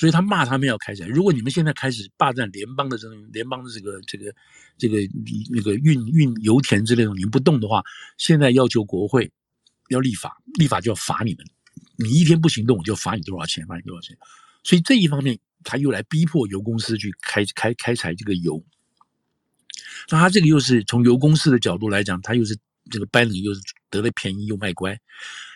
[0.00, 1.04] 所以他骂他们要开采。
[1.04, 4.32] 如果你们现在开始霸占联邦的这种联邦的这个这个
[4.78, 4.96] 这个
[5.50, 7.84] 那个运运油田之类的，你们不动的话，
[8.16, 9.30] 现在要求国会
[9.90, 11.44] 要立法，立法就要罚你们。
[11.96, 14.16] 你一天不行动，我就罚你多少钱，罚你多少钱。
[14.64, 18.64] 所以这一方面，他又来逼迫油公司去开开开采这个油。
[20.08, 22.56] 那他这个又是从油公司的角度来讲，他又是
[22.90, 23.60] 这个班里又是
[23.90, 24.98] 得了便宜又卖乖，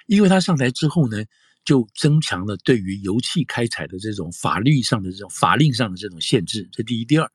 [0.06, 1.24] 因为他上台之后呢。
[1.64, 7.04] 就增强了对于油气开采的这种法律上的这种法令上的这种限制，这第一。
[7.04, 7.30] 第二，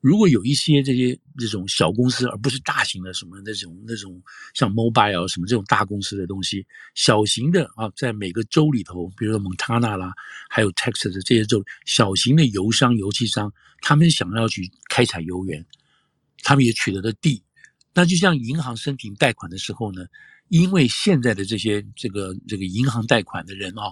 [0.00, 4.22] 如果有一些这些这种小公司，而不是大型的什么那种那种
[4.54, 10.12] 像 Mobile 什么这种大公司的东西，小型的啊，在每个州里头，比如说蒙塔纳啦，
[10.48, 15.66] 还有 Texas 这些州，小型的油商、油气商，他们想要去开采油源，
[16.42, 17.42] 他们也取得了地，
[17.96, 20.06] 那就像银行申请贷款的时候呢。
[20.48, 23.90] 因为现在的这些这个这个银行贷款的人啊，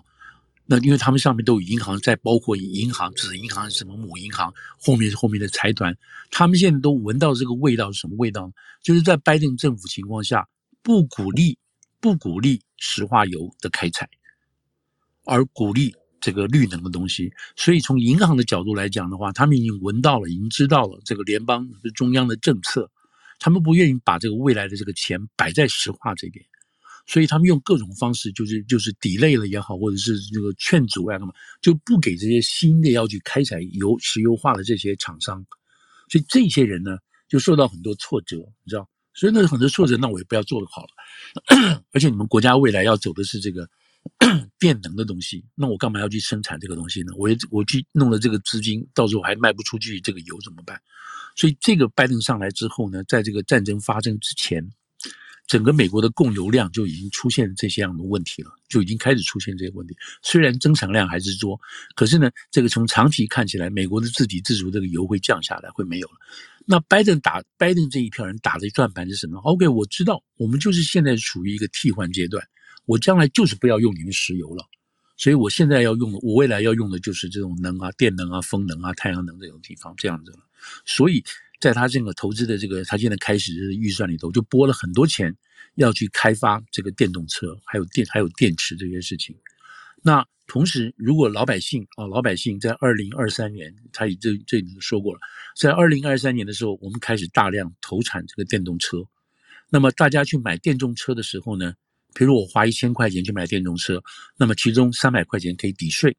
[0.66, 5.92] 那因为他们上面都有银行在，包括银行、子银行、什么母银行，后面后面的财团，
[6.30, 8.52] 他们现在都闻到这个味道是什么味道？
[8.84, 10.48] 就是在拜登政府情况下，
[10.80, 11.58] 不鼓励
[11.98, 14.08] 不鼓励石化油的开采，
[15.24, 17.32] 而鼓励这个绿能的东西。
[17.56, 22.88] 所以从银行的角度来讲的话，他们已经闻到了，已经知道了这个联邦中央的政策。
[23.44, 26.42] 他们不愿意把这个未来的这个钱摆在石化这边，
[27.06, 35.44] 所以他们用各种方式，就是就是 delay 了也好，或者是这个劝阻啊，什么就不给这些新的要去开采油石油化的这些厂商，
[36.08, 36.96] 所以这些人呢
[37.28, 41.84] 就受到很多挫折，你知道，所以那很多挫折，那我也不要做了好了。
[41.92, 43.68] 而且你们国家未来要走的是这个
[44.58, 47.12] 电能的东西，那我干嘛要去生产这个东西呢？
[47.16, 50.80] 我我去弄了这个资金，到时候还卖不出去这个油怎么办？
[51.36, 54.66] 所以这个拜登上来之后呢，在这个战争发生之前，
[55.46, 59.96] 整个美国的供油量就已经出现这些样的问题了，就已经开始出现这些问题。
[60.22, 61.60] 虽然增产量还是多，
[61.94, 66.14] 可是呢，这个从长期看起来，美国的自给自足这个油会降下来，会没有了。
[66.66, 72.42] 那拜登打拜登这一票人打的转盘是什么？OK，我知道，我们就是现在处于一个替换阶段，
[72.86, 74.66] 我将来就是不要用你们石油了。
[75.16, 80.32] 所以我现在要用的，我未来要用的就是这种能啊，电能啊，风能啊，太阳能这种地方这样子。
[80.84, 81.22] 所以
[81.60, 85.34] 在他这个投资的这个，他现在开始的预算里头，就拨了很多钱
[85.76, 89.36] 要去开发这个电动车，还有电，还有电池这些事情。
[90.02, 95.20] 那同时，如果老百姓啊，老百姓在二零二三年，他已这这已经说过了，
[95.56, 99.04] 在二零二三年的时候，我们开始大量投产这个电动车。
[99.70, 101.74] 那么大家去买电动车的时候呢，
[102.14, 104.02] 比如我花一千块钱去买电动车，
[104.36, 106.16] 那么其中三百块钱可以抵税，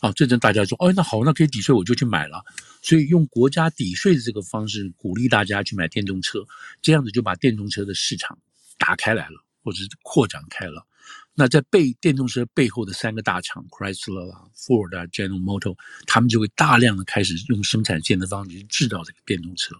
[0.00, 2.44] 啊，这阵大家说，哦，那好，那可以抵税，我就去买了。
[2.82, 6.46] 所以用国家抵税的这个方式鼓励大家去买电动车，
[6.82, 8.38] 这样子就把电动车的市场
[8.78, 10.86] 打开来了，或者是扩展开了。
[11.34, 15.74] 那在背电动车背后的三个大厂，Chrysler 啦、Ford 啊、General Motor，
[16.06, 19.74] 他们就会大量的开始用生产线的方式去制造这个电动车，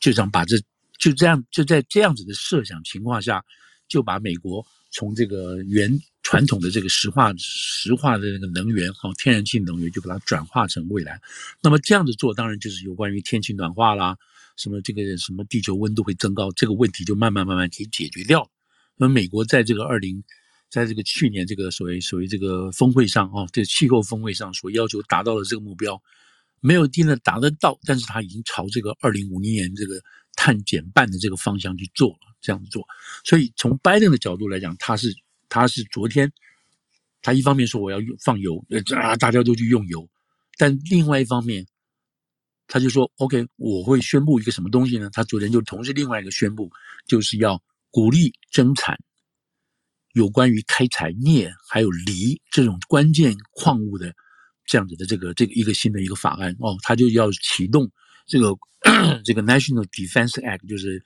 [0.00, 0.60] 就想把这。
[0.98, 3.40] 就这样就在这样子的设想情况下，
[3.88, 11.20] 就把美国从这个原传统的这个石化石化的那个能源和天然气能源，就把它转化成未来。
[11.62, 14.16] 那么这样子做，当然就是有关于天气暖化啦，
[14.56, 18.50] 什么这个什么地球温度会增高，这个问题就慢慢慢慢可以解决掉。
[18.96, 20.22] 那么美国在这个二零，
[20.70, 26.02] 在这个去年这个所谓所谓这个峰会上啊，这个气候峰会上所要求达到的这个目标，
[26.60, 30.02] 没有定的达得到，但是他已经朝这个二零五零年这个
[30.34, 32.86] 碳减半的这个方向去做了，这样子做。
[33.24, 35.14] 所以从拜登的角度来讲，他是
[35.48, 36.32] 他是昨天，
[37.22, 38.64] 他一方面说我要放油，
[38.96, 40.08] 啊，大家都去用油，
[40.56, 41.66] 但另外一方面，
[42.66, 45.08] 他就说 OK，我会宣布一个什么东西呢？
[45.12, 46.70] 他昨天就同时另外一个宣布，
[47.06, 47.62] 就是要。
[47.90, 48.98] 鼓励增产，
[50.12, 54.14] 有关于开采镍还有锂这种关键矿物的
[54.66, 57.90] 这样子的这个这个一个新的一个法案哦，他就要启动
[58.26, 58.54] 这个
[59.24, 61.02] 这个 National Defense Act，就是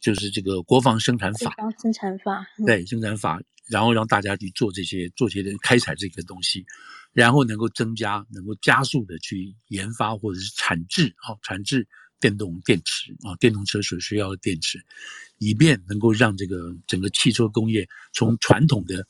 [0.00, 1.50] 就是这个国防生产法。
[1.56, 2.46] 国防生产法。
[2.58, 6.64] 嗯、对，生产法，然后让大家去做这些做这些开采这个东西，
[7.12, 11.86] 然后能够增加，能够加速的去研发或者是产制啊、哦，产制。
[12.22, 14.78] 电动电池啊，电动车所需要的电池，
[15.38, 19.02] 以便能够让这个整个汽车工业从传统的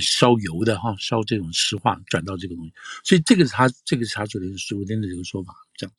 [0.00, 2.72] 烧油的哈烧这种石化转到这个东西，
[3.04, 5.94] 所以这个是他这个是他昨天昨天的这个说法，这样。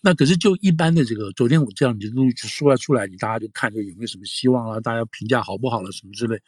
[0.00, 4.80] 那可是就一般的这个，昨天我这样你就东西说了出来，你大家就看着有没有什么希望啊？
[4.80, 6.40] 大家评价好不好了什么之类。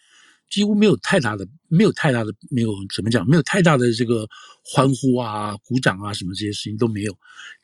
[0.49, 4.29] 几乎没有太大的，没有太大的，没有怎么讲，没有太大的这个
[4.65, 7.17] 欢呼啊、鼓掌啊，什么这些事情都没有。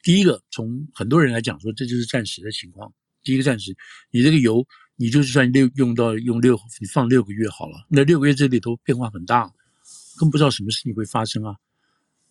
[0.04, 2.92] 第一个，从很多人来讲说，这就是暂时的情况。
[3.24, 3.76] 第一个暂时，
[4.12, 4.64] 你这个油，
[4.97, 9.53] 你就算六用到用六，你放六个月好了，那六个月这里头变化很大，
[10.18, 11.55] 更不知道什么事情会发生啊。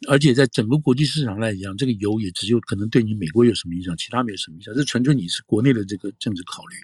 [0.09, 4.73] 而且在整个国际市场来讲，这个油也只有可能对你美国有什么影响，其他没有什么影响。
[4.73, 6.75] 这纯粹你是国内的这个政治考虑，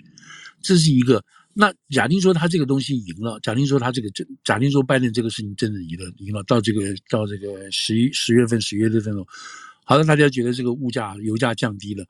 [0.62, 1.24] 这是一个。
[1.54, 9.26] 那假定说他这个东西赢了，假定说他这个真，假定说拜登这个事情真的赢了，赢了到这个到这个十一十月份十月份了，
[9.84, 12.06] 好了，大家觉得这个物价油价降低了，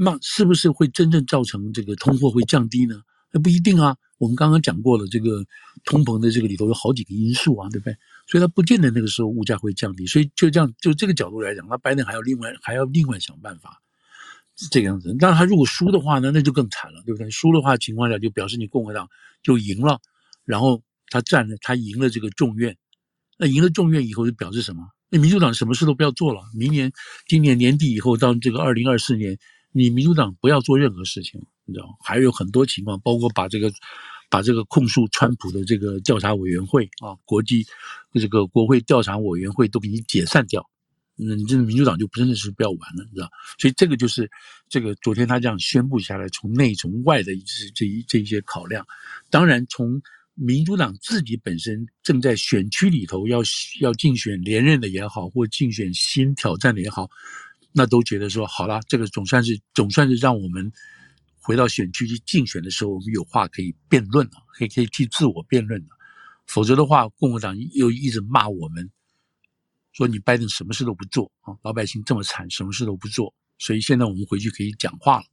[0.00, 3.02] 那是不是会真正造成这个通货会降低呢？
[3.32, 3.96] 那不一定啊。
[4.18, 5.44] 我们刚刚讲过了，这个
[5.84, 7.96] 通膨的这个里头有好几个因素啊，对不对？
[8.26, 10.06] 所以它不见得那个时候物价会降低。
[10.06, 13.82] 所以就这样，就这个角度来讲，那拜登还要另外还要另外想办法。
[14.56, 17.30] 是这个样子，但他如果输的话呢，那就更惨了，对不对？
[17.30, 19.08] 输的话情况下，就表示你共和党
[19.40, 20.00] 就赢了，
[20.44, 22.76] 然后他占了，他赢了这个众院，
[23.38, 24.82] 那赢了众院以后就表示什么？
[25.10, 26.90] 那民主党什么事都不要做了，明年、
[27.28, 29.38] 今年年底以后到这个二零二四年，
[29.78, 31.96] 你民主党不要做任何事情，你知道？
[32.02, 33.72] 还有很多情况，包括把这个
[34.28, 37.64] 把这个控诉川普的这个调查委员会啊，国际
[38.14, 40.68] 这个国会调查委员会都给你解散掉。
[41.14, 43.30] 那你这个民主党就真的是不要玩了，你知道？
[43.58, 44.28] 所以这个就是
[44.68, 48.84] 这个昨天他这样宣布下来，从内从外的这这一这一些考量。
[49.30, 50.00] 当然，从
[50.34, 53.40] 民主党自己本身正在选区里头要
[53.80, 57.10] 要竞选连任的也好，或竞选新挑战的也好，
[57.78, 60.72] 那都觉得说好了，这个总算是总算是让我们
[61.40, 65.86] 回到选区去竞选的时候，我们有话可以辩论了，可以可以去自我辩论了。
[66.48, 68.90] 否则的话，共和党又一直骂我们。
[69.92, 75.24] 说你拜登什么事都不做啊，老百姓这么惨，什么事都不做，所以现在我们回去可以讲话了。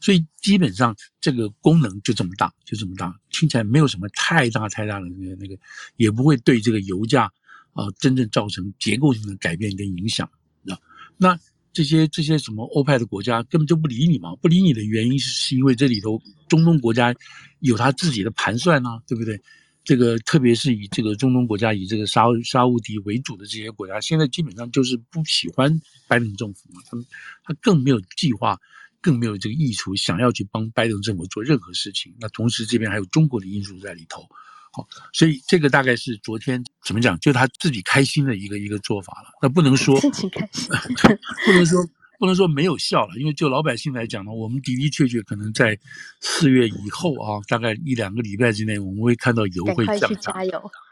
[0.00, 5.58] 所以基本上这个功能就这么大，就这么大，听起来没有什么太大太大的那个那个，
[5.96, 7.24] 也不会对这个油价
[7.72, 10.30] 啊真正造成结构性的改变跟影响
[10.68, 10.78] 啊。
[11.16, 11.38] 那
[11.72, 17.14] 这些这些什么欧派的国家根本就不理你嘛，不理你的原因是是因为这里头中东国家
[17.60, 19.40] 有他自己的盘算啊，对不对？
[19.82, 27.06] 这个特别是以这个中东国家，以这个沙沙乌地为主的这些国家，现在基本上就是不喜欢拜登政府嘛，他们
[27.42, 28.58] 他更没有计划，
[29.00, 32.14] 更没有这个意图想要去帮拜登政府做任何事情。
[32.20, 34.28] 那同时这边还有中国的因素在里头，
[34.72, 39.28] 好，所以这个大概是昨天怎么讲，就他自己开心的一个一个做法了。
[39.42, 40.68] 那不能说自己开心，
[41.46, 41.84] 不能说。
[42.20, 45.74] 不能说没有效了，因为就老百姓来讲呢，我们的的确确可能在
[46.20, 50.46] 四月以后啊，大概一两个礼拜之内，我们会看到油会降下来。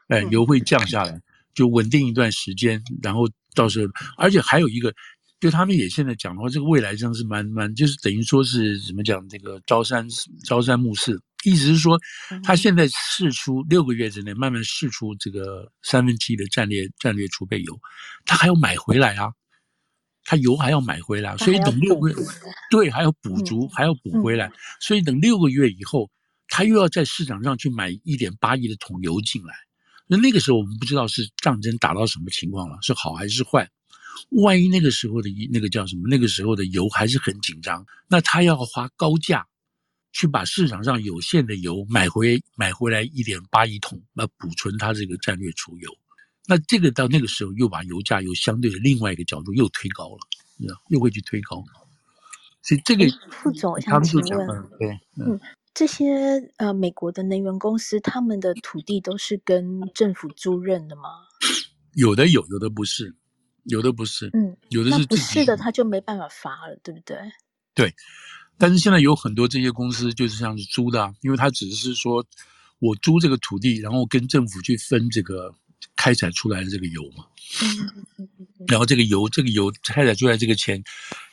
[0.09, 1.21] 哎，油会降下来，
[1.53, 4.91] 就稳定一段时间，然后到时候，而且还有一个，
[5.39, 10.09] 就他们也现在讲的话，这个未来真的是蛮蛮，就是等于说是怎么讲，这个朝三
[10.47, 11.99] 朝三暮四，意思是说，
[12.43, 17.79] 他现在试出六个月之内慢慢试出这个三分之一的战略战略储备油，
[18.25, 19.33] 他还要买回来啊。
[20.31, 22.17] 他油还要买回来，所以等六个月，
[22.71, 26.11] 对，还要补足，还要补回来，所以等六个月以后，
[26.49, 29.55] 他又要在市场上去买一点八亿的桶油进来。
[30.07, 33.67] 那那个时候我们不知道是战争打到什么情况了，是好还是坏？
[34.33, 36.03] 万一那个时候的那个叫什么？
[36.11, 39.47] 那个时候的油还是很紧张，那他要花高价
[40.13, 45.91] 去把市场上有限的油买回买回来一点八亿桶，来补存它这个战略储油。
[46.47, 51.63] 那这个到那个时候又把油价又相对的另外一个角度又推高了，又会去推高。
[52.63, 54.47] 所以这个副总，我想请问，
[54.79, 55.39] 对，嗯，
[55.73, 56.07] 这些
[56.57, 61.11] 呃美国的能源公司，他们的土地都是跟政府租赁的吗？
[61.95, 63.15] 有的有，有的不是，
[63.65, 67.17] 有的不是，嗯，有的是不是的，他就没办法发了，对不对？
[67.75, 67.95] 对，
[68.59, 72.25] 但是现在有很多这些公司就是像是租的啊，因为他只是说
[72.79, 75.55] 我租这个土地，然后跟政府去分这个。
[75.95, 77.25] 开采出来的这个油嘛，
[78.67, 80.83] 然后这个油，这个油开采出来这个钱，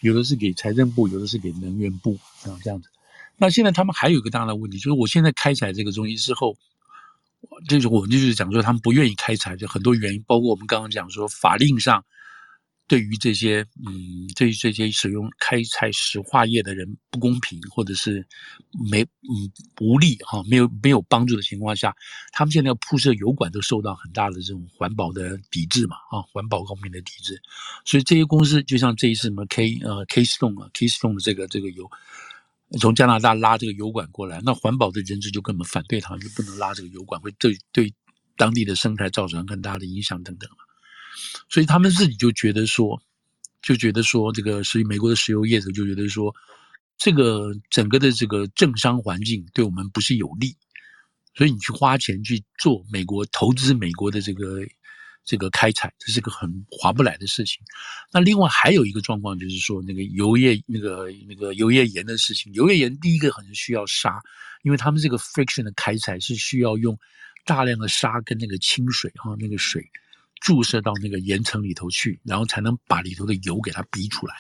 [0.01, 2.89] 有的是给财政部，有的是给能源部，啊，这样子。
[3.37, 6.55] 那现在他们还有一个大的问题，就是我现在开采这个东西之后，
[7.67, 12.03] 就是我们就是讲说他们不愿意开采，就很多原因，包括我们刚刚讲说法令上。
[12.87, 18.25] 对于这些嗯，对于这些使用开采石化业的人不公平，或者是
[18.91, 21.95] 没嗯无力哈，没有没有帮助的情况下，
[22.31, 27.41] 他们现在要铺设油管都受到很大的这种环保的抵制嘛啊，环保方面的抵制，
[27.85, 31.89] 所以这些公司就像这一次什么 K 呃 K Stone 啊 K Stone 的这个这个油
[32.79, 37.91] 从加拿大拉这个油管过来，那环保的人士就根本反对他，就不能拉这个油管，会对对
[38.37, 40.47] 当地的生态造成很大的影响等等。
[41.49, 43.01] 所以他们自己就觉得说，
[43.61, 46.33] 就觉得说，这个所以美国的石油业者就觉得说，
[46.97, 50.55] 这个整个的这个政商环境对我们不是有利，
[51.33, 54.65] 所以你去花钱去做美国投资美国的这个
[55.23, 57.59] 这个开采，这是个很划不来的事情。
[58.11, 64.21] 那另外还有一个状况就是说，那个油页那个那个油页岩的事情，油页岩第一个很需要沙，
[64.63, 66.97] 因为他们这个 friction 的开采是需要用
[67.43, 69.89] 大量的沙跟那个清水哈那个水。
[70.45, 74.35] 注射到那个岩层里头去，然后才能把里头的油给它逼出来。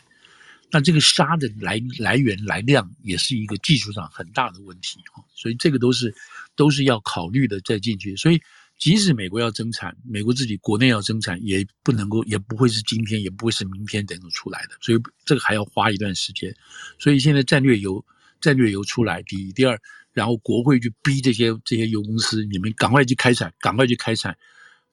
[0.69, 6.13] 那这个沙的来来源来量也是一个技术上很大的问题啊，所以这个都是
[6.55, 8.15] 都是要考虑的再进去。
[8.15, 8.39] 所以
[8.77, 14.77] 即使美国要增产，美国自己国内要增产，也不能够，也不会是今天，也不会是明天等等出来的。
[14.81, 16.55] 所以这个还要花一段时间。
[16.99, 18.05] 所以现在战略油
[18.39, 19.79] 战略油出来，第一，第二，
[20.13, 24.37] 然后国会去逼这些这些油公司，你们赶快去开采，赶快去开采。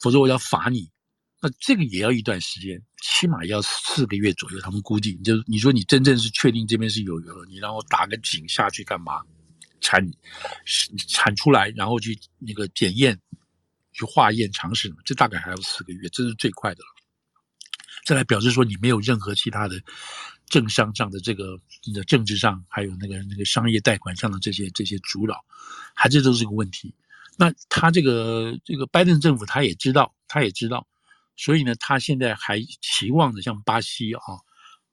[0.00, 0.90] 否则我要罚你，
[1.43, 4.61] 那这个也要一段时间，起码要四个月左右。
[4.61, 9.20] 他们估计，就是你说你真正是确定这边是有油了，你让我打个井下去干嘛？
[9.80, 10.01] 产
[11.09, 13.20] 产出来，然后去那个检验，
[13.93, 16.86] 去化验尝试，这大概还要四个月，这是最快的了。
[18.07, 19.80] 再来表示说你没有任何其他的
[20.47, 25.45] 政商上的这个你的政治上，还有那个那个商业贷款上的这些这些阻扰，
[25.95, 26.95] 还这都是个问题。
[27.36, 30.86] 那他这个这个拜登政府他也知道，他也知道，
[31.37, 34.20] 所以呢，他现在还期望着像巴西啊，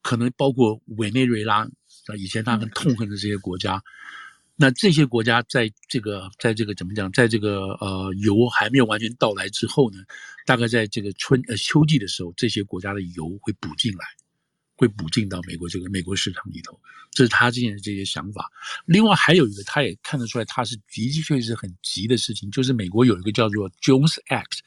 [0.02, 1.64] 可能包括委内瑞拉
[2.08, 3.84] 啊，以前他很痛恨的这些国家，
[4.56, 9.98] 那这些国家在这个在这个怎么讲，在这个呃油还没有完全到来之后呢，
[10.46, 14.06] 大概在这个春呃秋季的时候，这些国家的油会补进来。
[14.80, 16.80] 会补进到美国这个美国市场里头，
[17.12, 18.50] 这是他之前的这些想法。
[18.86, 24.60] 另外还有一个，他也看得出来，他是的确是很急的事情，就是美国有一个叫做 Jones Act，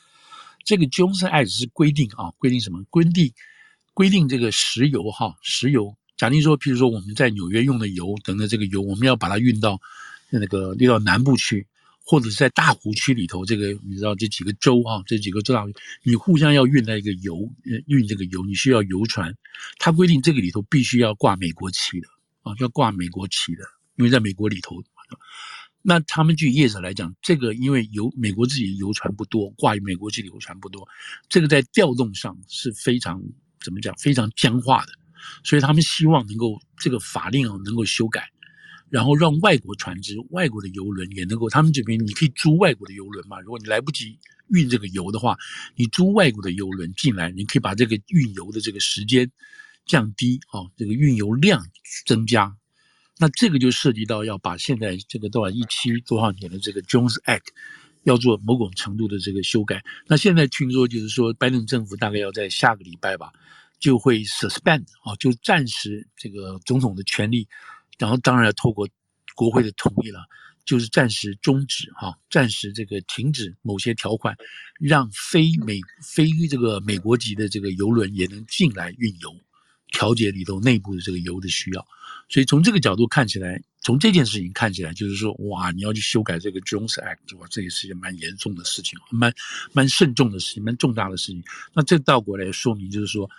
[0.64, 2.82] 这个 Jones Act 是规定啊，规定什么？
[2.90, 3.32] 规定
[3.94, 9.80] 规定这个石油哈，石油，假定说，譬如说我们在纽约用的油等等，这个油我们要把它运到
[10.30, 11.66] 那个运到南部去。
[12.04, 15.64] 或者是在大湖区里头，这个你知道这几个州啊，这几个州大，
[16.02, 17.48] 你互相要运那个油，
[17.86, 19.32] 运这个油，你需要油船。
[19.78, 22.08] 它规定这个里头必须要挂美国旗的
[22.42, 23.62] 啊，要挂美国旗的，
[23.94, 24.82] 因为在美国里头。
[25.82, 30.86] 那他们据业者来讲，这个因为油美国自己的油船不多，挂于美国籍的油船不多，
[31.28, 33.22] 这个在调动上是非常
[33.60, 34.92] 怎么讲，非常僵化的。
[35.44, 38.28] 所以他们希望能够这个法令啊能够修改。
[38.88, 43.40] 然后让外国船只、外国的油轮也能够，他们这边你可以租外国的油轮嘛？
[43.40, 44.18] 如果你来不及
[44.48, 45.34] 运这个油的话，
[45.76, 49.32] 你租外国的油轮进来，你可以把这个运油的这个时间
[49.86, 51.64] 降低啊，这个运油量
[52.04, 52.54] 增加。
[53.22, 57.46] 那这个就涉及到要把现在这个多少一七多少年的这个 Jones Act
[58.02, 59.80] 要做某种程度的这个修改。
[60.08, 63.30] 那现在听说就是说，拜登政府大概要在下个礼拜吧，
[63.78, 67.46] 就会 suspend 啊，就暂时这个总统的权力。
[67.96, 68.88] 然后当然要透过
[69.36, 70.24] 国会的同意了，
[70.64, 74.36] 就是暂时终止哈，暂时这个停止某些条款，
[74.80, 79.32] 让非美非这个美国籍的这个游轮也能进来运油，
[79.92, 81.86] 调节里头内部的这个油的需要。
[82.28, 89.32] 所以从这个角度看起来，从这件事情看起来，就是说哇，你要去修改这个 Jones Act，哇，这也是一件蛮严重的事情，蛮
[89.72, 91.44] 蛮慎重的事情，蛮重大的事情。
[91.74, 93.30] 那这倒过来说明就是说。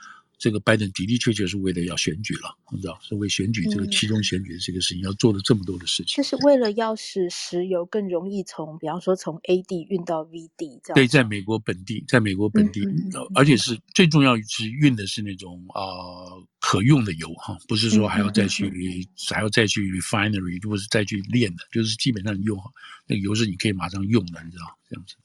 [0.44, 6.22] 这个拜登的的确确是为了要选举了，你知道，是为选举这个其中选举的这个事情，要做了这么多的事情。
[6.22, 10.96] 就是为了要使石油更容易从，比方说从 A 地运到 V 地，这样。
[10.96, 22.60] 对，在美国本地，在美国本地，嗯嗯、而且是最重要是运的是那种啊、呃、可用的油哈，不是说还要再去、嗯、还要再去 refinery，或是再去炼的，就是基本上你用
[23.08, 25.16] 那个油是你可以马上用的，你知道这样子。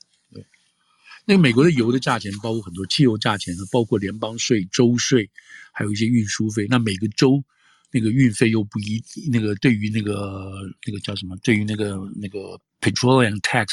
[1.29, 5.29] 那个美国的油的价钱包括很多，汽油价钱呢，包括联邦税、州税，
[5.74, 6.66] 还有一些运输费。
[6.70, 7.45] 那每个州
[7.93, 10.51] 那个运费又不一，那个对于那个
[10.87, 11.37] 那个叫什么？
[11.43, 13.66] 对于那个那个 petroleum tax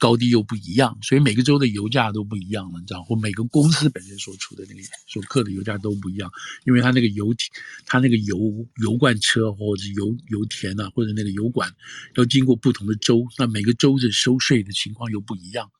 [0.00, 3.04] 高低又不一样，所以每个州的油价都不一样了，你知道？
[3.04, 6.28] 或每个公司本身所出的那个所克的油价都不一样，
[6.66, 7.48] 因为它那个油体，
[7.86, 8.36] 它那个油
[8.82, 11.72] 油罐车或者油油田啊，或者那个油管
[12.16, 15.70] 要经过不同的州，那每个州的收税的情况又不一样。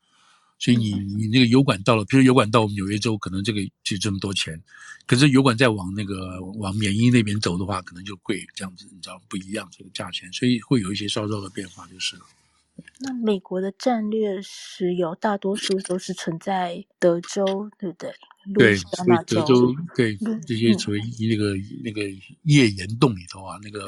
[0.62, 4.62] 所以你你那个油管到了，比如油管到我们纽约州，可能这个就这么多钱，
[5.06, 12.22] 可是油管再往那个往缅因那边走的话，可能就贵，这样子你知道不一样这个价钱，所以会有一些稍稍的变化就是了。
[13.03, 18.12] 那美国的战略石油大多数都是存在德州，对不对？
[18.55, 22.03] 对，所以德州对这些属于那个、嗯、那个
[22.42, 23.86] 页岩洞里头啊，那个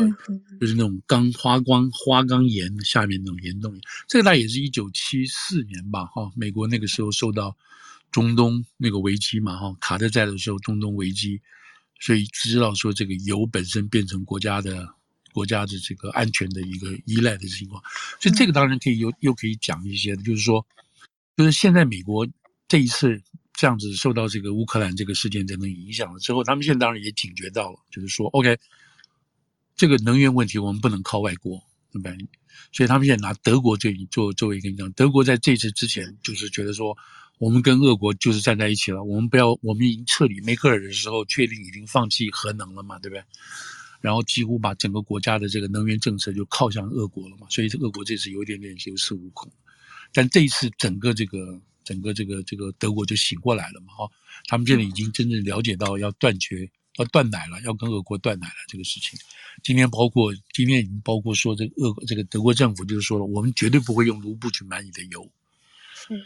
[0.61, 3.75] 就是那种钢花光花岗岩下面那种岩洞，
[4.07, 7.57] 这个大概也是一九七四年吧，哈，美国那个时候受到
[8.13, 11.41] 中东那个危机嘛，哈，卡特在的时候中东危机，
[11.99, 14.89] 所以知道说这个油本身变成国家的
[15.35, 17.83] 国家的这个安全的一个依赖的情况，
[18.19, 20.65] 所以这个当然可以又又可以讲一些的，就是说，
[21.37, 22.27] 就是现在美国
[22.69, 23.21] 这一次。
[23.57, 28.59] 这样子受到这个乌克兰这个事件等等影响了之后，他们现在当然也警觉到了，就是说，OK，
[29.77, 31.63] 这个能源问题我们不能靠外国，
[31.93, 32.19] 对不对？
[32.73, 36.99] 所以他们现在拿德国这一做作为一个讲，德国在这次之前就是觉得说，
[37.39, 43.23] 我们跟俄国就是站在一起了，我们不要，我们已经撤离梅克尔的时候确定已经放弃核能了嘛，对不对？
[44.05, 49.51] 然后几乎把整个国家的这个能源政策就靠向俄国了嘛，所以这俄国这次有一点点有恃无恐，
[50.13, 51.59] 但这一次整个这个。
[51.85, 54.11] 整个这个这个德国就醒过来了嘛，哈，
[54.49, 59.21] 他们现在已经真正了解到要断绝、要断奶了，要跟俄国断奶了这个事情。
[59.63, 65.31] 今天包括今天已经包括说这个俄这个德国政府就是说了，我们绝对不会用卢布去买你的油。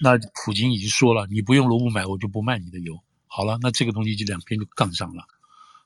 [0.01, 2.97] 那普京已经说了，你不用卢布买，我就不卖你的油。
[3.26, 5.26] 好了，那这个东西就两边就杠上了。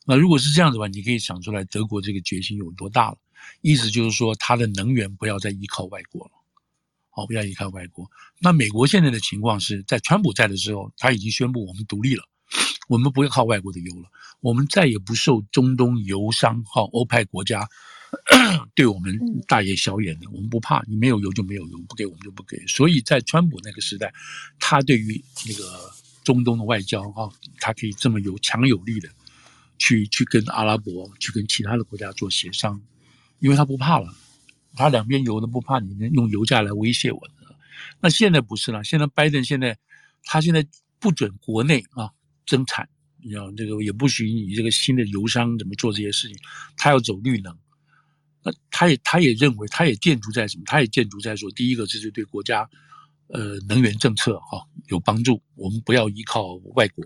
[0.06, 3.18] 那如果是这样子的话，你可以想出来德国这个决心有多大了。
[3.60, 6.32] 意思就是说，它的能源不要再依靠外国了。
[7.10, 8.10] 好，不要依靠外国。
[8.40, 12.24] 那美国现在的情况是在川普在的时候，他已经宣布我们独立了，
[12.88, 14.08] 我们不要靠外国的油了，
[14.40, 17.68] 我们再也不受中东油商哈欧派国家
[18.74, 22.56] 对我们大眼小眼的，我们不怕，你没有油就没有油，不给我们就不给。
[22.66, 24.12] 所以在川普那个时代，
[24.58, 25.92] 他对于那个
[26.24, 29.08] 中东的外交哈，他可以这么有强有力的
[29.82, 32.80] 去去跟阿拉伯、去跟其他的国家做协商，
[33.40, 34.14] 因为他不怕了。
[34.74, 37.34] 他两边油都不怕你能用油价来威胁我的，
[38.00, 38.84] 那现在不是了。
[38.84, 39.76] 现在拜登现在，
[40.22, 40.64] 他现在
[41.00, 42.10] 不准国内啊
[42.46, 42.88] 增产，
[43.20, 46.36] 你知道这个也不许你这个新的油商怎么做这些事情，
[46.76, 47.54] 他要走绿能。
[48.44, 50.62] 那他也他也认为，他也建筑在什么？
[50.66, 52.68] 他也建筑在说，第一个这是对国家
[53.28, 57.04] 呃能源政策哈、有帮助，我们不要依靠外国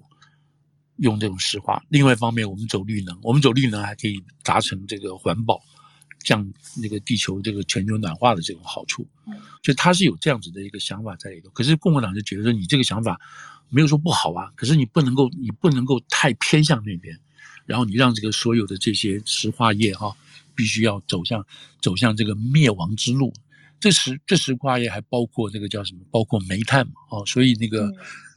[0.98, 1.82] 用这种石化。
[1.88, 5.60] 另外一方面，我们走绿能，我们走绿能还可以达成这个环保。
[6.24, 6.44] 降
[6.82, 9.06] 那个地球这个全球暖化的这种好处，
[9.62, 11.48] 就他是有这样子的一个想法在里头。
[11.50, 13.16] 可是共和党就觉得说，你这个想法
[13.68, 17.16] 没有说不好啊，可是你不能够，你不能够太偏向那边，
[17.64, 20.12] 然后你让这个所有的这些石化业哈，
[20.56, 21.46] 必须要走向
[21.80, 23.32] 走向这个灭亡之路。
[23.78, 26.00] 这石这石化业还包括这个叫什么？
[26.10, 27.88] 包括煤炭嘛，哦，所以那个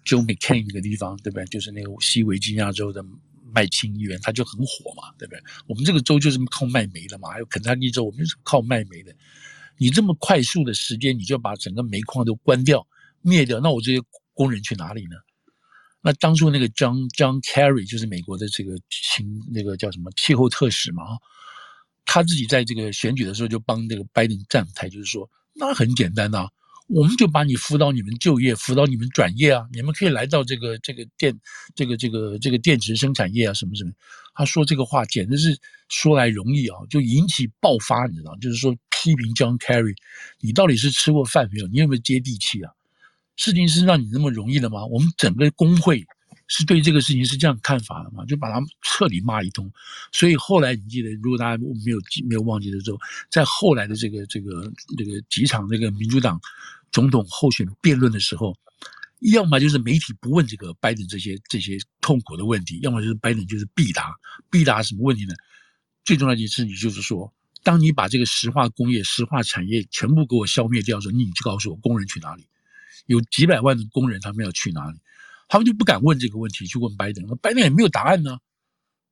[0.06, 1.46] Joe McCain 那个地方，对不对？
[1.46, 3.04] 就是那个西维吉尼亚州的。
[3.52, 5.42] 麦青议员他就很火嘛，对不对？
[5.66, 9.12] 我们这个州就是靠卖煤的嘛，还有肯塔基州，我们是靠卖煤的。
[9.80, 12.86] 你这么快速的时间，你就把整个煤矿都关掉、
[13.24, 14.00] 灭掉，那我这些
[14.36, 15.16] 工人去哪里呢？
[16.04, 21.04] 那当初那个 John John Kerry 就是美国的这个情那个叫什么气候特使嘛，
[22.06, 26.50] 他自己在这个选举的时候就帮这个拜登站台，就是说那很简单呐、啊。
[26.90, 29.64] 我们就把你辅导你们就业，辅导你们转业啊！
[29.72, 31.40] 你们可以来到这个这个电
[31.76, 33.92] 这个这个这个电池生产业啊，什么什么。
[34.34, 35.56] 他说这个话简直是
[35.88, 38.36] 说来容易啊，就引起爆发，你知道？
[38.42, 39.94] 就是说批评 John Kerry，
[40.40, 41.68] 你到底是吃过饭没有？
[41.68, 42.72] 你有没有接地气啊？
[43.36, 44.84] 事情是让你那么容易的吗？
[44.88, 46.04] 我们整个工会
[46.48, 48.26] 是对这个事情是这样看法的吗？
[48.26, 49.72] 就把他们彻底骂一通。
[50.12, 52.98] 所以后来你记得，如果大家没有记没有忘记的时候，
[53.30, 56.42] 在后来的这个这个这个几场这个民主党。
[56.92, 58.56] 总统候选辩论的时候，
[59.34, 64.16] 要么就是媒体不问这个拜登这些这些痛苦的问题，要么就是拜登就是必答，
[64.50, 65.34] 必答什么问题呢？
[66.06, 67.32] 最重要的一件事情就是说，
[67.64, 72.48] 当你把这个石化工业、石化产业全部给我消灭掉的时候，你就告诉我工人去哪里？
[73.06, 75.00] 有几百万的工人，他们要去哪里？
[75.48, 78.38] 他们就不敢问这个问题，去问拜登，拜登也没有答案呢。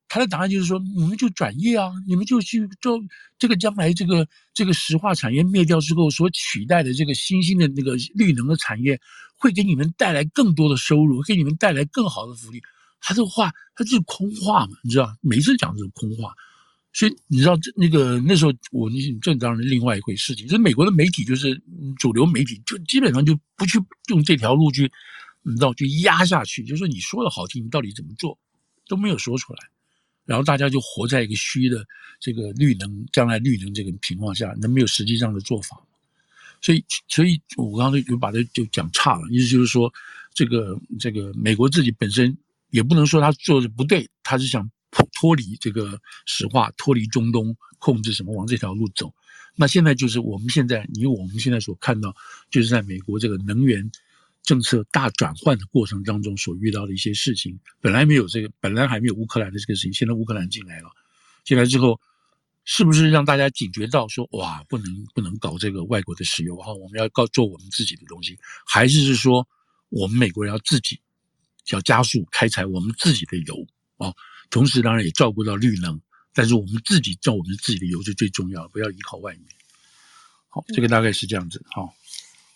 [0.08, 2.98] 他的答案就是说，你们就转业啊，你们就去做
[3.38, 8.98] 这个将来这个这个石化产业灭掉之后所取代的这个新兴的那个绿能的产业，
[9.36, 12.62] 会给你们带来更多的收入，给你们带来更好的福利。
[13.00, 16.32] 他这个话，他就是空话嘛，你知道，每次讲这种空话。
[16.94, 20.46] 所以你知道，那个那时候我那这当然另外一回事情。
[20.46, 21.62] 就是美国的媒体，就是
[21.98, 23.78] 主流媒体，就基本上就不去
[24.08, 24.90] 用这条路去，
[25.42, 26.64] 你知道，就压下去。
[26.64, 28.36] 就是说你说的好听，你到底怎么做
[28.88, 29.58] 都没有说出来。
[30.28, 31.82] 然后大家就活在一个虚的
[32.20, 35.82] 这个绿能将来绿能这个情况下，能没有实际上的做法，
[36.60, 39.90] 所以，所以我刚才就把它就讲差了，意思就是说，
[40.34, 42.36] 这个这个美国自己本身
[42.68, 44.70] 也不能说他做的不对，他是想
[45.14, 49.10] 脱离这个石化，脱离中东，控制什么往这条路走。
[49.56, 52.14] 那现在就是我们现在，因为我们现在所看到，
[52.50, 53.90] 就是在美国这个能源。
[54.42, 60.88] 政策大转换的过程当中所遇到的一些事情，本来没有这个，本来还没有乌克兰的这个事情，现在乌克兰进来了，
[61.44, 62.00] 进来之后，
[62.64, 69.46] 是不是让大家警觉到说，哇，不能不能搞这个外国的石油哈，我们要搞做我们自己的东西，还是是说
[69.90, 70.98] 我们美国人要自己
[71.70, 73.66] 要加速开采我们自己的油
[73.98, 74.12] 啊，
[74.48, 76.00] 同时当然也照顾到绿能，
[76.32, 79.44] 但是我们自己造我们自己的油是最重要的，不要依靠外面。
[80.48, 81.82] 好，这个大概是这样子哈。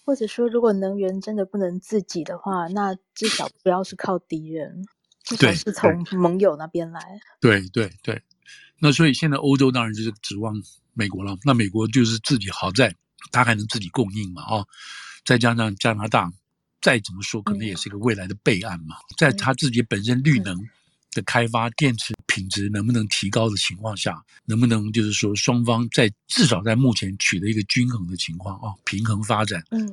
[0.04, 4.84] 或者说，如果能源真的不能自己的话，那至少不要是靠敌人，
[5.22, 7.20] 至少是从盟友那边来。
[7.40, 8.22] 对对对，
[8.80, 10.54] 那所以现在欧洲当然就是指望
[10.92, 11.36] 美国了。
[11.44, 12.94] 那美国就是自己好在，
[13.30, 14.68] 他还能自己供应嘛啊、哦，
[15.24, 16.32] 再加上加拿大，
[16.80, 20.58] 再怎么说可能也是一个未来的备案嘛，在他自己本身绿能
[21.12, 29.86] 的开发、电池品质能不能提高的情况下，能不能就是说双方在至少在目前取得一个均衡的情况啊，平衡发展，嗯，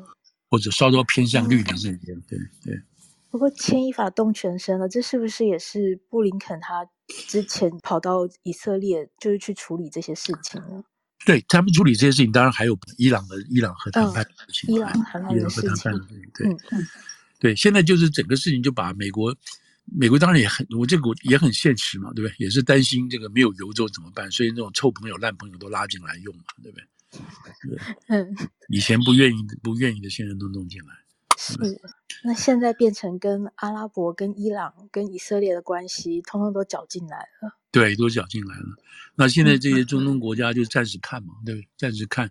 [0.49, 2.81] 或者稍稍偏向绿能那边，嗯、对对。
[3.29, 6.83] 不过牵一发动全身了，这是不是也是布林肯他
[7.27, 10.83] 之前跑到以色列就是去处理这些事情呢？
[11.25, 15.91] 对他们处理这些事情，当然还有伊朗的伊朗和谈判的事情，伊朗谈判的事情，
[16.33, 16.87] 对，嗯嗯，
[17.39, 19.35] 对，现在就是整个事情就把美国。
[19.91, 22.35] 美国当然也很，我这个也很现实嘛，对不对？
[22.45, 26.85] 也是担心这个没有油之后怎么办，所以那种臭朋友、烂朋友都拉进来用嘛，对不对？
[27.67, 27.77] 对，
[28.07, 28.35] 嗯，
[28.67, 30.93] 以前不愿意、不愿意的，现在都弄进来。
[31.37, 31.55] 是，
[32.23, 37.57] 那现在变成跟阿拉伯、跟伊朗、跟以色列的关系，通通都搅进来了。
[37.71, 38.65] 对，都搅进来了。
[39.15, 41.67] 那现在这些中东国家就暂时看嘛，对不对？
[41.77, 42.29] 暂时看。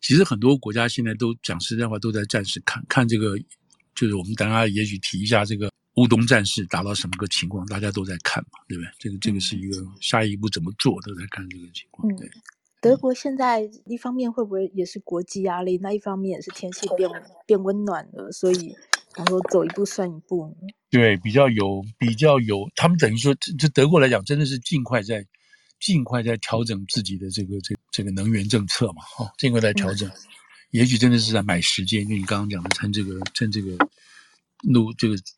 [0.00, 3.36] 其实很多国家现在都讲实在话，都在暂时看看这个，
[3.94, 5.70] 就是我们等下也许提一下这个。
[5.96, 8.90] 乌东战事达到什么个情况，大家都在看嘛，对不对？
[8.98, 12.08] 这个这个是一个下一步怎么做，都在看这个情况。
[12.16, 12.28] 对，
[12.80, 17.08] 德国现在一方面会不会也是国际压力，那一方面也是天气变
[17.46, 18.74] 变温暖了，所以
[19.16, 20.56] 然后走一步算一步。
[20.90, 25.24] 对，比较有比较有，他们等于说，这德国来讲，真的是尽快在
[25.78, 30.08] 尽快在调整自己的这个这这个能源政策嘛，哈，尽快在调整。
[30.08, 30.12] 嗯、
[30.72, 33.70] 也许真的是在买时间，因为你刚刚讲的，趁这个趁这个。
[33.70, 33.88] 路这个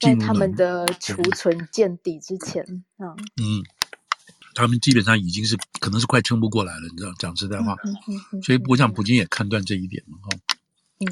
[0.01, 2.65] 在他们的储存见底之前，
[2.99, 3.09] 嗯
[3.43, 3.63] 嗯，
[4.55, 10.29] 他们基本上已经是可能是快撑不过来了，你知道，讲实在话，嗯嗯嗯、所以我想普京也判断这一点嘛，哈。
[10.99, 11.05] 嗯，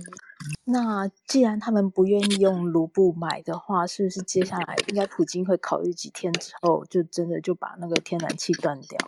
[0.65, 8.99] 那既然他们不愿意用卢布买的话，是不是接下来应该普京会考虑几天之后，就真的就把那个天然气断掉？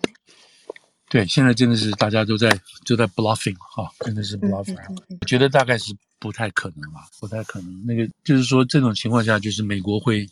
[1.09, 2.51] 对，现在真的是大家都在
[2.85, 7.87] 都在 bluffing 哈，真的是 bluffing，我、嗯嗯嗯、觉得大概是不太可能吧，不太可能。
[7.87, 10.29] 那个就是说，这种情况下，就是美国会，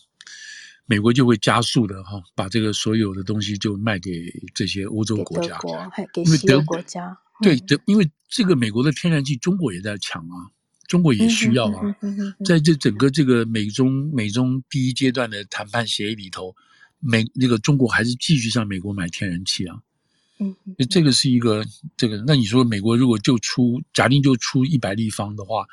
[0.87, 4.11] 美国就会加速的哈，把这个所有的东西就卖给
[4.53, 5.79] 这些欧洲国家，国
[6.13, 7.17] 给西欧国家。
[7.41, 10.51] 嗯、对，德，因为这个美国的天然气，中国也在抢啊，
[10.89, 11.97] 中国也需要啊，
[12.45, 16.53] 在这整个这个美中美中第一阶段的谈判协议里头，
[16.99, 19.79] 美那个中国还是继续向美国买天然气啊。
[20.41, 20.57] 嗯，
[20.91, 21.65] 这个是一个
[21.97, 25.65] 这个，那你说美国如果就出假定就出一百立方的话，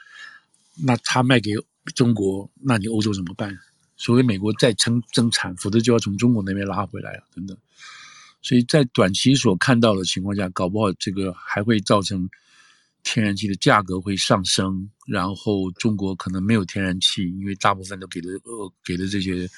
[0.76, 1.52] 那他卖给
[1.96, 3.58] 中国，那你欧洲怎么办？
[3.98, 7.58] 所以美国再增增产，否则就要从中国那边拉回来了，等等。
[8.44, 12.30] 所以在短期所看到的情况下，搞不好这个还会造成
[13.02, 19.50] 天然气的价格会上升，然后中国可能没有天然气，因为大部分都给了呃给了这些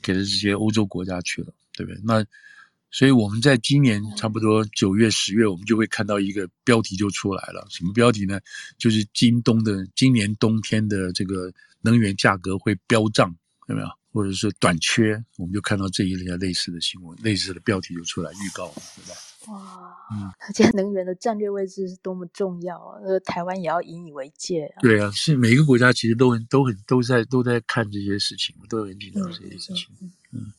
[0.00, 2.00] 给了这些欧洲国家去了，对不对？
[2.02, 2.24] 那。
[2.90, 7.66] 所以我们在今年差不多九月、十月，我们就会看到一个标题就出来了。
[7.70, 8.40] 什么标题呢？
[8.78, 13.34] 就是今冬的今年冬天的这个能源价格会飙涨，
[13.68, 13.88] 有没有？
[14.10, 19.14] 或者是短缺，我们就看到这一类类似的新闻、类似的标题就出来预告了，对吧？
[19.52, 22.98] 哇，嗯，可见能源的战略位置是多么重要啊！
[23.04, 24.80] 呃，台湾也要引以为戒啊。
[24.80, 29.86] 对啊，是每一个国家其实都很、都很、都在、都在看这些事情，都很紧张这些事情。
[30.00, 30.52] 嗯嗯。